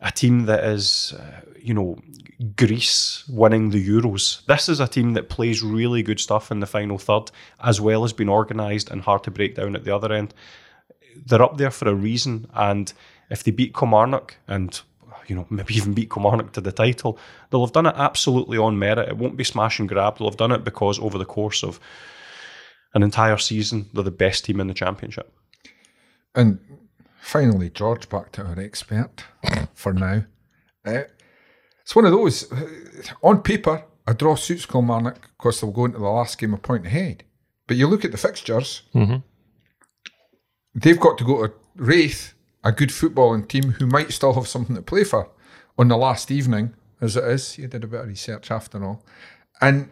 a 0.00 0.12
team 0.12 0.44
that 0.44 0.62
is, 0.62 1.14
uh, 1.18 1.40
you 1.58 1.72
know, 1.72 1.98
Greece 2.56 3.26
winning 3.28 3.70
the 3.70 3.88
Euros. 3.88 4.44
This 4.46 4.68
is 4.68 4.78
a 4.78 4.86
team 4.86 5.14
that 5.14 5.30
plays 5.30 5.62
really 5.62 6.02
good 6.02 6.20
stuff 6.20 6.50
in 6.50 6.60
the 6.60 6.66
final 6.66 6.98
third, 6.98 7.30
as 7.60 7.80
well 7.80 8.04
as 8.04 8.12
being 8.12 8.28
organised 8.28 8.90
and 8.90 9.00
hard 9.00 9.24
to 9.24 9.30
break 9.30 9.54
down 9.54 9.74
at 9.74 9.84
the 9.84 9.94
other 9.94 10.12
end. 10.12 10.34
They're 11.24 11.42
up 11.42 11.56
there 11.56 11.70
for 11.70 11.88
a 11.88 11.94
reason, 11.94 12.46
and 12.52 12.92
if 13.30 13.44
they 13.44 13.50
beat 13.50 13.74
Kilmarnock 13.74 14.36
and 14.48 14.80
you 15.26 15.34
know 15.34 15.46
maybe 15.50 15.74
even 15.74 15.94
beat 15.94 16.10
Kilmarnock 16.10 16.52
to 16.52 16.60
the 16.60 16.72
title, 16.72 17.18
they'll 17.50 17.64
have 17.64 17.72
done 17.72 17.86
it 17.86 17.94
absolutely 17.96 18.58
on 18.58 18.78
merit. 18.78 19.08
It 19.08 19.16
won't 19.16 19.36
be 19.36 19.44
smash 19.44 19.78
and 19.78 19.88
grab. 19.88 20.18
They'll 20.18 20.30
have 20.30 20.36
done 20.36 20.52
it 20.52 20.64
because 20.64 20.98
over 20.98 21.18
the 21.18 21.24
course 21.24 21.62
of 21.62 21.80
an 22.94 23.02
entire 23.02 23.36
season, 23.38 23.88
they're 23.92 24.04
the 24.04 24.10
best 24.10 24.44
team 24.44 24.60
in 24.60 24.68
the 24.68 24.74
championship. 24.74 25.32
And 26.34 26.60
finally, 27.20 27.70
George, 27.70 28.08
back 28.08 28.32
to 28.32 28.44
our 28.44 28.58
expert 28.58 29.24
for 29.74 29.92
now. 29.92 30.24
Uh, 30.84 31.02
it's 31.82 31.94
one 31.94 32.04
of 32.04 32.12
those, 32.12 32.50
uh, 32.50 32.68
on 33.22 33.42
paper, 33.42 33.84
a 34.06 34.14
draw 34.14 34.34
suits 34.34 34.66
Kilmarnock 34.66 35.30
because 35.36 35.60
they'll 35.60 35.70
go 35.70 35.84
into 35.84 35.98
the 35.98 36.04
last 36.04 36.38
game 36.38 36.54
a 36.54 36.58
point 36.58 36.86
ahead. 36.86 37.24
But 37.66 37.76
you 37.76 37.86
look 37.86 38.04
at 38.04 38.12
the 38.12 38.18
fixtures, 38.18 38.82
they've 40.74 41.00
got 41.00 41.18
to 41.18 41.24
go 41.24 41.46
to 41.46 41.52
Raith, 41.76 42.34
a 42.66 42.72
good 42.72 42.88
footballing 42.88 43.46
team 43.46 43.72
who 43.72 43.86
might 43.86 44.12
still 44.12 44.34
have 44.34 44.48
something 44.48 44.74
to 44.74 44.82
play 44.82 45.04
for 45.04 45.30
on 45.78 45.86
the 45.86 45.96
last 45.96 46.32
evening, 46.32 46.74
as 47.00 47.16
it 47.16 47.22
is. 47.22 47.56
You 47.56 47.68
did 47.68 47.84
a 47.84 47.86
bit 47.86 48.00
of 48.00 48.08
research 48.08 48.50
after 48.50 48.84
all. 48.84 49.04
And 49.60 49.90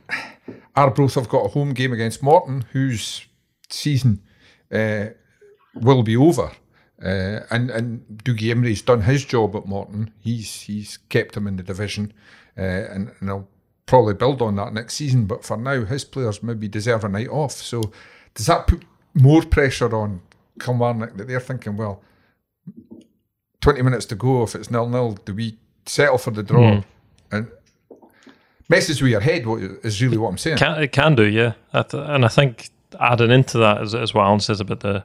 Arbroath 0.75 1.15
have 1.15 1.29
got 1.29 1.47
a 1.47 1.49
home 1.51 1.73
game 1.73 1.93
against 1.93 2.23
Morton, 2.23 2.65
whose 2.73 3.27
season 3.71 4.23
uh, 4.73 5.07
will 5.75 6.03
be 6.03 6.17
over. 6.17 6.51
Uh, 7.01 7.41
and 7.51 7.71
and 7.71 8.05
Dougie 8.25 8.53
Imrie's 8.53 8.83
done 8.83 9.03
his 9.03 9.25
job 9.25 9.55
at 9.55 9.67
Morton. 9.67 10.13
He's 10.19 10.63
he's 10.63 10.97
kept 11.09 11.37
him 11.37 11.47
in 11.47 11.57
the 11.57 11.63
division, 11.63 12.13
uh, 12.59 12.61
and, 12.61 13.13
and 13.21 13.31
I'll 13.31 13.49
probably 13.87 14.15
build 14.15 14.43
on 14.43 14.57
that 14.57 14.73
next 14.73 14.95
season. 14.95 15.27
But 15.27 15.45
for 15.45 15.57
now, 15.57 15.85
his 15.85 16.05
players 16.05 16.43
maybe 16.43 16.67
deserve 16.67 17.05
a 17.05 17.09
night 17.09 17.29
off. 17.29 17.53
So 17.53 17.93
does 18.35 18.47
that 18.47 18.67
put 18.67 18.85
more 19.13 19.43
pressure 19.43 19.95
on 19.95 20.23
Kilmarnock 20.59 21.17
that 21.17 21.29
they're 21.29 21.41
thinking, 21.41 21.77
well, 21.77 22.03
twenty 23.65 23.83
minutes 23.83 24.07
to 24.07 24.15
go. 24.15 24.45
If 24.45 24.55
it's 24.55 24.71
nil 24.71 24.89
nil, 24.89 25.19
do 25.25 25.35
we 25.35 25.57
settle 25.87 26.19
for 26.19 26.31
the 26.31 26.43
draw? 26.43 26.83
And 27.33 27.49
messes 28.69 29.03
with 29.03 29.11
your 29.11 29.21
head 29.21 29.47
what 29.47 29.61
is 29.63 30.01
really 30.03 30.19
what 30.19 30.29
I'm 30.29 30.39
saying. 30.39 30.59
Can, 30.59 30.83
it 30.83 30.93
can 30.93 31.15
do, 31.15 31.25
yeah. 31.25 31.55
I 31.73 31.83
th- 31.83 32.05
and 32.07 32.25
I 32.25 32.29
think 32.29 32.71
adding 33.01 33.31
into 33.31 33.59
that 33.59 33.83
is, 33.83 33.95
is 33.95 34.15
what 34.15 34.25
Alan 34.25 34.41
says 34.41 34.61
about 34.61 34.81
the 34.81 35.05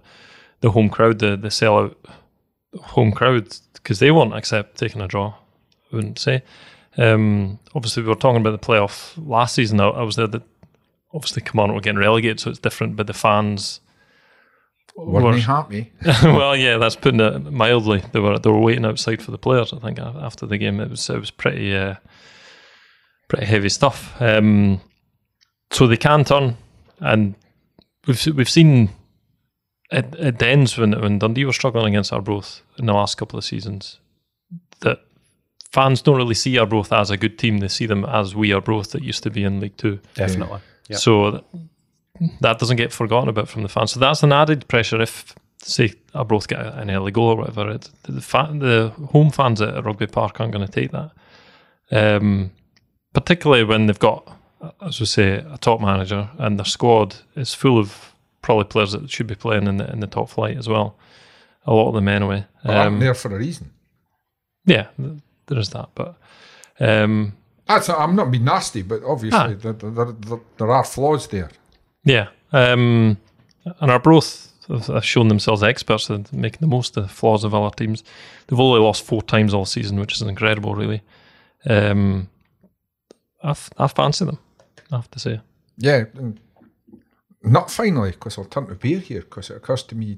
the 0.61 0.71
home 0.71 0.89
crowd, 0.89 1.19
the 1.19 1.37
the 1.37 1.47
sellout 1.47 1.95
home 2.81 3.11
crowd, 3.11 3.47
because 3.73 3.99
they 3.99 4.11
won't 4.11 4.35
accept 4.35 4.77
taking 4.77 5.01
a 5.01 5.07
draw. 5.07 5.33
I 5.91 5.95
wouldn't 5.95 6.19
say. 6.19 6.43
Um, 6.97 7.59
obviously, 7.73 8.03
we 8.03 8.09
were 8.09 8.15
talking 8.15 8.41
about 8.41 8.59
the 8.59 8.67
playoff 8.67 9.13
last 9.17 9.55
season. 9.55 9.79
I, 9.79 9.87
I 9.87 10.03
was 10.03 10.17
there. 10.17 10.27
That 10.27 10.43
obviously, 11.13 11.41
Kilmarnock 11.41 11.75
were 11.75 11.81
getting 11.81 11.99
relegated, 11.99 12.39
so 12.39 12.49
it's 12.49 12.59
different. 12.59 12.95
But 12.95 13.07
the 13.07 13.13
fans, 13.13 13.79
Weren't 14.95 15.25
were- 15.25 15.33
they 15.33 15.41
happy? 15.41 15.91
well, 16.23 16.55
yeah, 16.55 16.77
that's 16.77 16.95
putting 16.95 17.19
it 17.19 17.51
mildly. 17.51 18.03
They 18.11 18.19
were 18.19 18.39
they 18.39 18.49
were 18.49 18.59
waiting 18.59 18.85
outside 18.85 19.21
for 19.21 19.31
the 19.31 19.37
players. 19.37 19.73
I 19.73 19.79
think 19.79 19.99
after 19.99 20.45
the 20.45 20.57
game, 20.57 20.79
it 20.79 20.89
was 20.89 21.09
it 21.09 21.19
was 21.19 21.31
pretty 21.31 21.75
uh, 21.75 21.95
pretty 23.27 23.45
heavy 23.45 23.69
stuff. 23.69 24.13
Um, 24.21 24.81
so 25.71 25.87
they 25.87 25.97
can 25.97 26.23
turn, 26.25 26.57
and 26.99 27.35
we've 28.07 28.25
we've 28.35 28.49
seen 28.49 28.89
it, 29.91 30.15
it 30.17 30.41
ends 30.41 30.77
when 30.77 30.99
when 30.99 31.19
Dundee 31.19 31.45
were 31.45 31.53
struggling 31.53 31.93
against 31.93 32.11
Arbroath 32.13 32.61
in 32.77 32.85
the 32.85 32.93
last 32.93 33.17
couple 33.17 33.37
of 33.37 33.45
seasons. 33.45 33.99
That 34.81 34.99
fans 35.71 36.01
don't 36.01 36.17
really 36.17 36.35
see 36.35 36.57
Arbroath 36.57 36.91
as 36.91 37.09
a 37.09 37.17
good 37.17 37.37
team; 37.37 37.59
they 37.59 37.67
see 37.67 37.85
them 37.85 38.05
as 38.05 38.35
we 38.35 38.51
are 38.51 38.55
Arbroath 38.55 38.91
that 38.91 39.03
used 39.03 39.23
to 39.23 39.29
be 39.29 39.43
in 39.43 39.59
League 39.59 39.77
Two. 39.77 39.99
Definitely. 40.15 40.59
Yep. 40.89 40.99
So 40.99 41.31
th- 41.31 41.43
that 42.41 42.59
doesn't 42.59 42.77
get 42.77 42.91
forgotten 42.93 43.29
about 43.29 43.47
from 43.49 43.63
the 43.63 43.69
fans. 43.69 43.91
So 43.91 43.99
that's 43.99 44.23
an 44.23 44.31
added 44.33 44.67
pressure 44.67 45.01
if, 45.01 45.33
say, 45.61 45.93
Arbroath 46.13 46.47
get 46.47 46.59
an 46.59 46.89
early 46.91 47.11
goal 47.11 47.29
or 47.29 47.35
whatever. 47.37 47.69
It, 47.71 47.89
the, 48.03 48.11
the 48.13 48.93
home 49.11 49.31
fans 49.31 49.61
at 49.61 49.83
Rugby 49.85 50.07
Park 50.07 50.39
aren't 50.39 50.53
going 50.53 50.65
to 50.65 50.71
take 50.71 50.91
that. 50.91 51.11
Um, 51.91 52.51
particularly 53.13 53.63
when 53.63 53.87
they've 53.87 53.97
got, 53.99 54.27
as 54.81 54.99
we 54.99 55.05
say, 55.05 55.37
a 55.37 55.57
top 55.59 55.81
manager 55.81 56.29
and 56.37 56.59
their 56.59 56.65
squad 56.65 57.15
is 57.35 57.53
full 57.53 57.79
of 57.79 58.13
probably 58.41 58.65
players 58.65 58.91
that 58.91 59.09
should 59.09 59.27
be 59.27 59.35
playing 59.35 59.67
in 59.67 59.77
the 59.77 59.91
in 59.91 59.99
the 59.99 60.07
top 60.07 60.29
flight 60.29 60.57
as 60.57 60.67
well. 60.67 60.95
A 61.65 61.73
lot 61.73 61.89
of 61.89 61.93
them 61.95 62.07
anyway. 62.07 62.45
Aren't 62.63 62.87
Um, 62.95 62.99
there 62.99 63.13
for 63.13 63.33
a 63.35 63.37
reason. 63.39 63.71
yeah, 64.65 64.87
there 64.97 65.57
is 65.59 65.69
that, 65.69 65.89
but 65.95 66.15
um, 66.79 67.33
That's 67.67 67.89
I'm 67.89 68.15
not 68.15 68.31
being 68.31 68.45
nasty, 68.45 68.81
but 68.81 69.03
obviously 69.03 69.39
Ah. 69.39 69.47
there, 69.47 69.73
there, 69.73 70.05
there, 70.11 70.39
there 70.57 70.71
are 70.71 70.83
flaws 70.83 71.27
there. 71.27 71.49
Yeah, 72.03 72.29
um, 72.51 73.17
and 73.79 73.91
Arbroath 73.91 74.51
have 74.67 74.87
have 74.87 75.05
shown 75.05 75.27
themselves 75.27 75.63
experts 75.63 76.09
at 76.09 76.31
making 76.31 76.59
the 76.61 76.67
most 76.67 76.97
of 76.97 77.03
the 77.03 77.09
flaws 77.09 77.43
of 77.43 77.53
other 77.53 77.75
teams. 77.75 78.03
They've 78.47 78.59
only 78.59 78.79
lost 78.79 79.03
four 79.03 79.21
times 79.21 79.53
all 79.53 79.65
season, 79.65 79.99
which 79.99 80.15
is 80.15 80.21
incredible, 80.21 80.75
really. 80.75 81.01
Um, 81.67 82.29
I've 83.43 83.69
I 83.77 83.87
fancy 83.87 84.25
them. 84.25 84.39
I 84.91 84.97
have 84.97 85.11
to 85.11 85.19
say. 85.19 85.41
Yeah, 85.77 86.05
not 87.41 87.71
finally, 87.71 88.11
because 88.11 88.37
I'll 88.37 88.45
turn 88.45 88.67
to 88.67 88.75
Bear 88.75 88.99
here, 88.99 89.21
because 89.21 89.49
it 89.49 89.57
occurs 89.57 89.83
to 89.83 89.95
me 89.95 90.17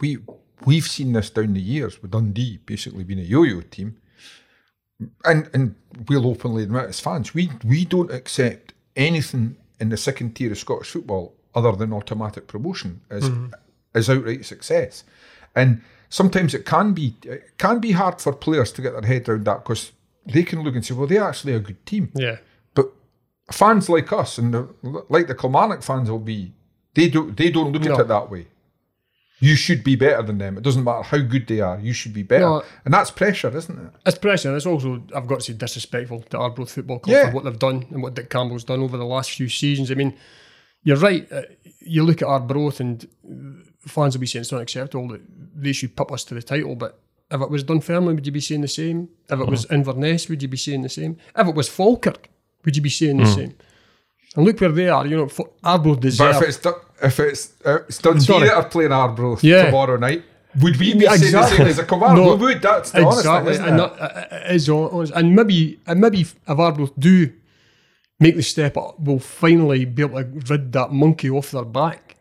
we 0.00 0.18
we've 0.64 0.86
seen 0.86 1.12
this 1.12 1.30
down 1.30 1.54
the 1.54 1.60
years 1.60 2.00
with 2.00 2.12
Dundee 2.12 2.58
basically 2.64 3.04
being 3.04 3.20
a 3.20 3.22
yo-yo 3.22 3.60
team, 3.62 3.96
and 5.24 5.48
and 5.52 5.74
we'll 6.08 6.26
openly 6.26 6.64
admit 6.64 6.88
as 6.88 7.00
fans 7.00 7.34
we 7.34 7.50
we 7.64 7.84
don't 7.84 8.10
accept 8.12 8.72
anything 8.96 9.56
in 9.82 9.88
the 9.88 9.96
second 9.96 10.34
tier 10.34 10.52
of 10.52 10.58
Scottish 10.58 10.90
football 10.90 11.34
other 11.54 11.72
than 11.72 11.92
automatic 11.92 12.46
promotion 12.46 13.00
as 13.10 13.28
mm-hmm. 13.28 13.52
is 13.94 14.08
outright 14.08 14.44
success, 14.44 15.04
and 15.54 15.82
sometimes 16.08 16.54
it 16.54 16.64
can 16.64 16.94
be 16.94 17.16
it 17.24 17.58
can 17.58 17.80
be 17.80 17.92
hard 17.92 18.20
for 18.20 18.32
players 18.32 18.72
to 18.72 18.82
get 18.82 18.92
their 18.92 19.08
head 19.12 19.28
around 19.28 19.44
that 19.44 19.64
because 19.64 19.92
they 20.24 20.44
can 20.44 20.62
look 20.62 20.74
and 20.76 20.84
say, 20.86 20.94
well, 20.94 21.08
they're 21.08 21.24
actually 21.24 21.54
a 21.54 21.60
good 21.60 21.84
team. 21.84 22.10
Yeah. 22.14 22.36
But 22.74 22.92
fans 23.50 23.88
like 23.88 24.12
us 24.12 24.38
and 24.38 24.54
the, 24.54 24.68
like 25.08 25.26
the 25.26 25.34
Kilmarnock 25.34 25.82
fans 25.82 26.08
will 26.10 26.20
be, 26.20 26.52
they 26.94 27.08
don't 27.08 27.36
they 27.36 27.50
don't 27.50 27.72
look 27.72 27.82
No. 27.82 27.94
at 27.94 28.00
it 28.00 28.08
that 28.08 28.30
way. 28.30 28.46
You 29.42 29.56
should 29.56 29.82
be 29.82 29.96
better 29.96 30.22
than 30.22 30.38
them. 30.38 30.56
It 30.56 30.62
doesn't 30.62 30.84
matter 30.84 31.02
how 31.02 31.18
good 31.18 31.46
they 31.48 31.60
are. 31.60 31.78
You 31.80 31.92
should 31.92 32.12
be 32.14 32.22
better, 32.22 32.44
No. 32.44 32.62
and 32.84 32.94
that's 32.94 33.10
pressure, 33.10 33.54
isn't 33.56 33.76
it? 33.78 33.90
It's 34.06 34.16
pressure. 34.18 34.56
It's 34.56 34.66
also, 34.66 35.02
I've 35.14 35.26
got 35.26 35.40
to 35.40 35.44
say, 35.46 35.52
disrespectful 35.52 36.22
to 36.30 36.38
Arbroath 36.38 36.70
Football 36.72 37.00
Club 37.00 37.12
Yeah. 37.16 37.28
for 37.30 37.34
what 37.34 37.44
they've 37.44 37.58
done 37.58 37.84
and 37.90 38.02
what 38.02 38.14
Dick 38.14 38.30
Campbell's 38.30 38.64
done 38.64 38.80
over 38.80 38.96
the 38.96 39.04
last 39.04 39.32
few 39.32 39.48
seasons. 39.48 39.90
I 39.90 39.94
mean, 39.94 40.14
you're 40.84 40.96
right. 40.96 41.30
Uh, 41.32 41.42
you 41.80 42.04
look 42.04 42.22
at 42.22 42.28
Arbroath 42.28 42.78
and 42.80 43.06
fans 43.80 44.14
will 44.14 44.20
be 44.20 44.26
saying 44.28 44.42
it's 44.42 44.52
not 44.52 44.62
acceptable 44.62 45.08
that 45.08 45.20
they 45.56 45.72
should 45.72 45.96
pip 45.96 46.12
us 46.12 46.22
to 46.24 46.34
the 46.34 46.42
title, 46.42 46.76
but 46.76 47.00
if 47.30 47.40
it 47.40 47.50
was 47.50 47.64
Dunfermline, 47.64 48.14
would 48.14 48.26
you 48.26 48.32
be 48.32 48.40
saying 48.40 48.60
the 48.60 48.68
same? 48.68 49.08
If 49.28 49.40
it 49.40 49.46
was 49.48 49.64
Inverness, 49.72 50.28
would 50.28 50.40
you 50.42 50.48
be 50.48 50.56
saying 50.56 50.82
the 50.82 50.88
same? 50.88 51.16
If 51.36 51.48
it 51.48 51.54
was 51.54 51.68
Falkirk, 51.68 52.28
would 52.64 52.76
you 52.76 52.82
be 52.82 52.90
saying 52.90 53.16
the 53.16 53.26
same? 53.26 53.54
And 54.36 54.46
look 54.46 54.60
where 54.60 54.70
they 54.72 54.88
are. 54.88 55.06
You 55.06 55.16
know, 55.16 55.24
F- 55.24 55.40
Arbroath 55.62 56.00
But 56.00 56.42
if 56.42 56.42
it's 56.42 56.66
if 57.02 57.20
it's 57.20 57.52
uh, 57.64 57.78
it's 57.88 57.98
Dundee 57.98 58.20
Sorry. 58.24 58.48
that 58.48 58.54
are 58.56 58.68
playing 58.68 58.92
Arbroath 58.92 59.44
Yeah. 59.44 59.66
tomorrow 59.66 59.96
night, 59.96 60.22
would 60.60 60.76
we 60.78 60.94
be 60.94 61.00
Yeah, 61.00 61.16
saying 61.16 61.32
the 61.32 61.46
same 61.48 61.66
as 61.66 61.78
a 61.78 61.84
command? 61.84 62.16
No. 62.16 62.34
we 62.36 62.46
would. 62.46 62.62
That's 62.62 62.90
the 62.92 63.04
honest 63.04 63.22
thing, 63.24 63.34
exactly, 63.36 63.56
and 63.68 63.80
it? 63.80 63.98
that 63.98 64.32
uh, 64.50 64.52
is 64.54 64.68
honest. 64.68 65.12
And 65.14 65.34
maybe, 65.36 65.80
and 65.86 66.00
maybe 66.00 66.20
if 66.22 66.34
Arbroath 66.46 66.92
do 66.98 67.30
make 68.20 68.36
the 68.36 68.42
step 68.42 68.76
up, 68.76 68.98
we'll 69.00 69.18
finally 69.18 69.84
be 69.84 70.02
able 70.02 70.22
to 70.22 70.28
rid 70.48 70.72
that 70.72 70.92
monkey 70.92 71.28
off 71.28 71.50
their 71.50 71.64
back. 71.64 72.16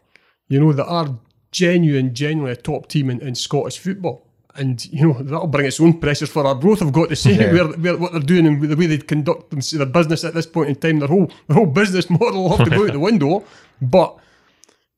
You 0.49 0.59
know, 0.59 0.73
they 0.73 0.83
are 0.83 1.17
genuine, 1.51 2.13
genuinely 2.13 2.51
a 2.53 2.55
top 2.55 2.87
team 2.87 3.09
in, 3.09 3.21
in 3.21 3.35
Scottish 3.35 3.77
football. 3.79 4.27
And 4.55 4.85
you 4.91 5.07
know 5.07 5.13
that'll 5.13 5.47
bring 5.47 5.65
its 5.65 5.79
own 5.79 5.99
pressures 5.99 6.29
for 6.29 6.45
Arbroath. 6.45 6.81
I've 6.81 6.91
got 6.91 7.09
to 7.09 7.15
say, 7.15 7.35
Yeah. 7.35 7.53
where, 7.53 7.67
where 7.67 7.97
what 7.97 8.11
they're 8.11 8.21
doing 8.21 8.45
and 8.45 8.61
the 8.61 8.75
way 8.75 8.85
they 8.85 8.97
conduct 8.97 9.49
their 9.49 9.85
business 9.85 10.25
at 10.25 10.33
this 10.33 10.45
point 10.45 10.69
in 10.69 10.75
time, 10.75 10.99
their 10.99 11.07
whole 11.07 11.31
their 11.47 11.55
whole 11.55 11.65
business 11.65 12.09
model 12.09 12.43
will 12.43 12.57
have 12.57 12.67
to 12.67 12.75
go 12.75 12.85
out 12.85 12.91
the 12.91 12.99
window. 13.11 13.45
But 13.81 14.17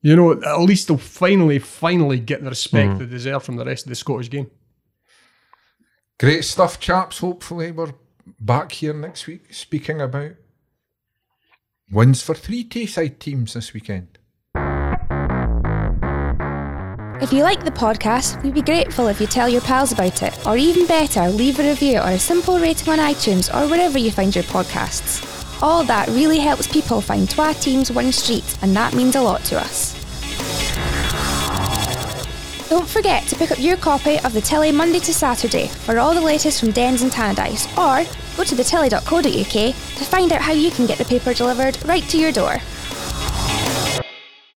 you 0.01 0.16
know, 0.16 0.34
at 0.34 0.60
least 0.62 0.88
they'll 0.88 0.97
finally, 0.97 1.60
finally 1.60 2.20
get 2.20 2.43
the 2.43 2.49
respect 2.49 2.93
mm. 2.93 2.99
they 2.99 3.06
deserve 3.06 3.43
from 3.43 3.56
the 3.56 3.66
rest 3.66 3.86
of 3.86 3.89
the 3.89 3.95
Scottish 3.95 4.30
game. 4.30 4.49
Great 6.20 6.43
stuff, 6.43 6.80
chaps. 6.80 7.20
Hopefully, 7.20 7.72
we're 7.72 7.93
back 8.39 8.72
here 8.72 8.93
next 8.93 9.28
week 9.28 9.54
speaking 9.54 10.01
about 10.01 10.32
wins 11.91 12.22
for 12.22 12.34
three 12.34 12.64
Tayside 12.64 13.20
teams 13.20 13.54
this 13.54 13.74
weekend. 13.74 14.12
If 17.22 17.32
you 17.32 17.43
like 17.43 17.64
the 17.64 17.72
podcast, 17.72 18.41
we'd 18.43 18.55
be 18.55 18.61
grateful 18.61 19.07
if 19.07 19.22
you 19.22 19.28
tell 19.28 19.47
your 19.47 19.61
pals 19.61 19.91
about 19.91 20.24
it, 20.24 20.45
or 20.47 20.57
even 20.57 20.88
better, 20.88 21.30
leave 21.30 21.59
a 21.59 21.64
review 21.64 21.99
or 21.99 22.09
a 22.09 22.20
simple 22.20 22.59
rating 22.59 22.89
on 22.89 22.97
iTunes 22.97 23.53
or 23.53 23.70
wherever 23.70 23.97
you 23.97 24.11
find 24.11 24.36
your 24.36 24.43
podcasts. 24.45 25.22
All 25.61 25.84
that 25.84 26.07
really 26.09 26.39
helps 26.39 26.68
people 26.68 27.01
find 27.01 27.30
Twa 27.30 27.53
Teams 27.53 27.91
One 27.91 28.11
Street, 28.11 28.57
and 28.61 28.76
that 28.76 28.93
means 28.93 29.16
a 29.16 29.22
lot 29.22 29.43
to 29.45 29.59
us. 29.59 29.93
Don't 32.68 32.89
forget 32.89 33.28
to 33.28 33.36
pick 33.36 33.51
up 33.51 33.59
your 33.59 33.78
copy 33.78 34.18
of 34.20 34.34
the 34.34 34.41
Tilly 34.41 34.72
Monday 34.72 34.99
to 34.99 35.14
Saturday 35.14 35.68
for 35.68 35.99
all 35.99 36.16
the 36.16 36.22
latest 36.22 36.59
from 36.59 36.72
Dens 36.72 37.03
and 37.03 37.11
Tannadice, 37.11 37.68
or 37.78 38.03
go 38.36 38.43
to 38.43 38.55
thetilly.co.uk 38.55 39.76
to 39.76 40.05
find 40.05 40.34
out 40.34 40.41
how 40.41 40.51
you 40.53 40.72
can 40.72 40.88
get 40.88 40.97
the 40.97 41.05
paper 41.05 41.34
delivered 41.34 41.78
right 41.86 42.03
to 42.09 42.18
your 42.18 42.32
door. 42.32 42.57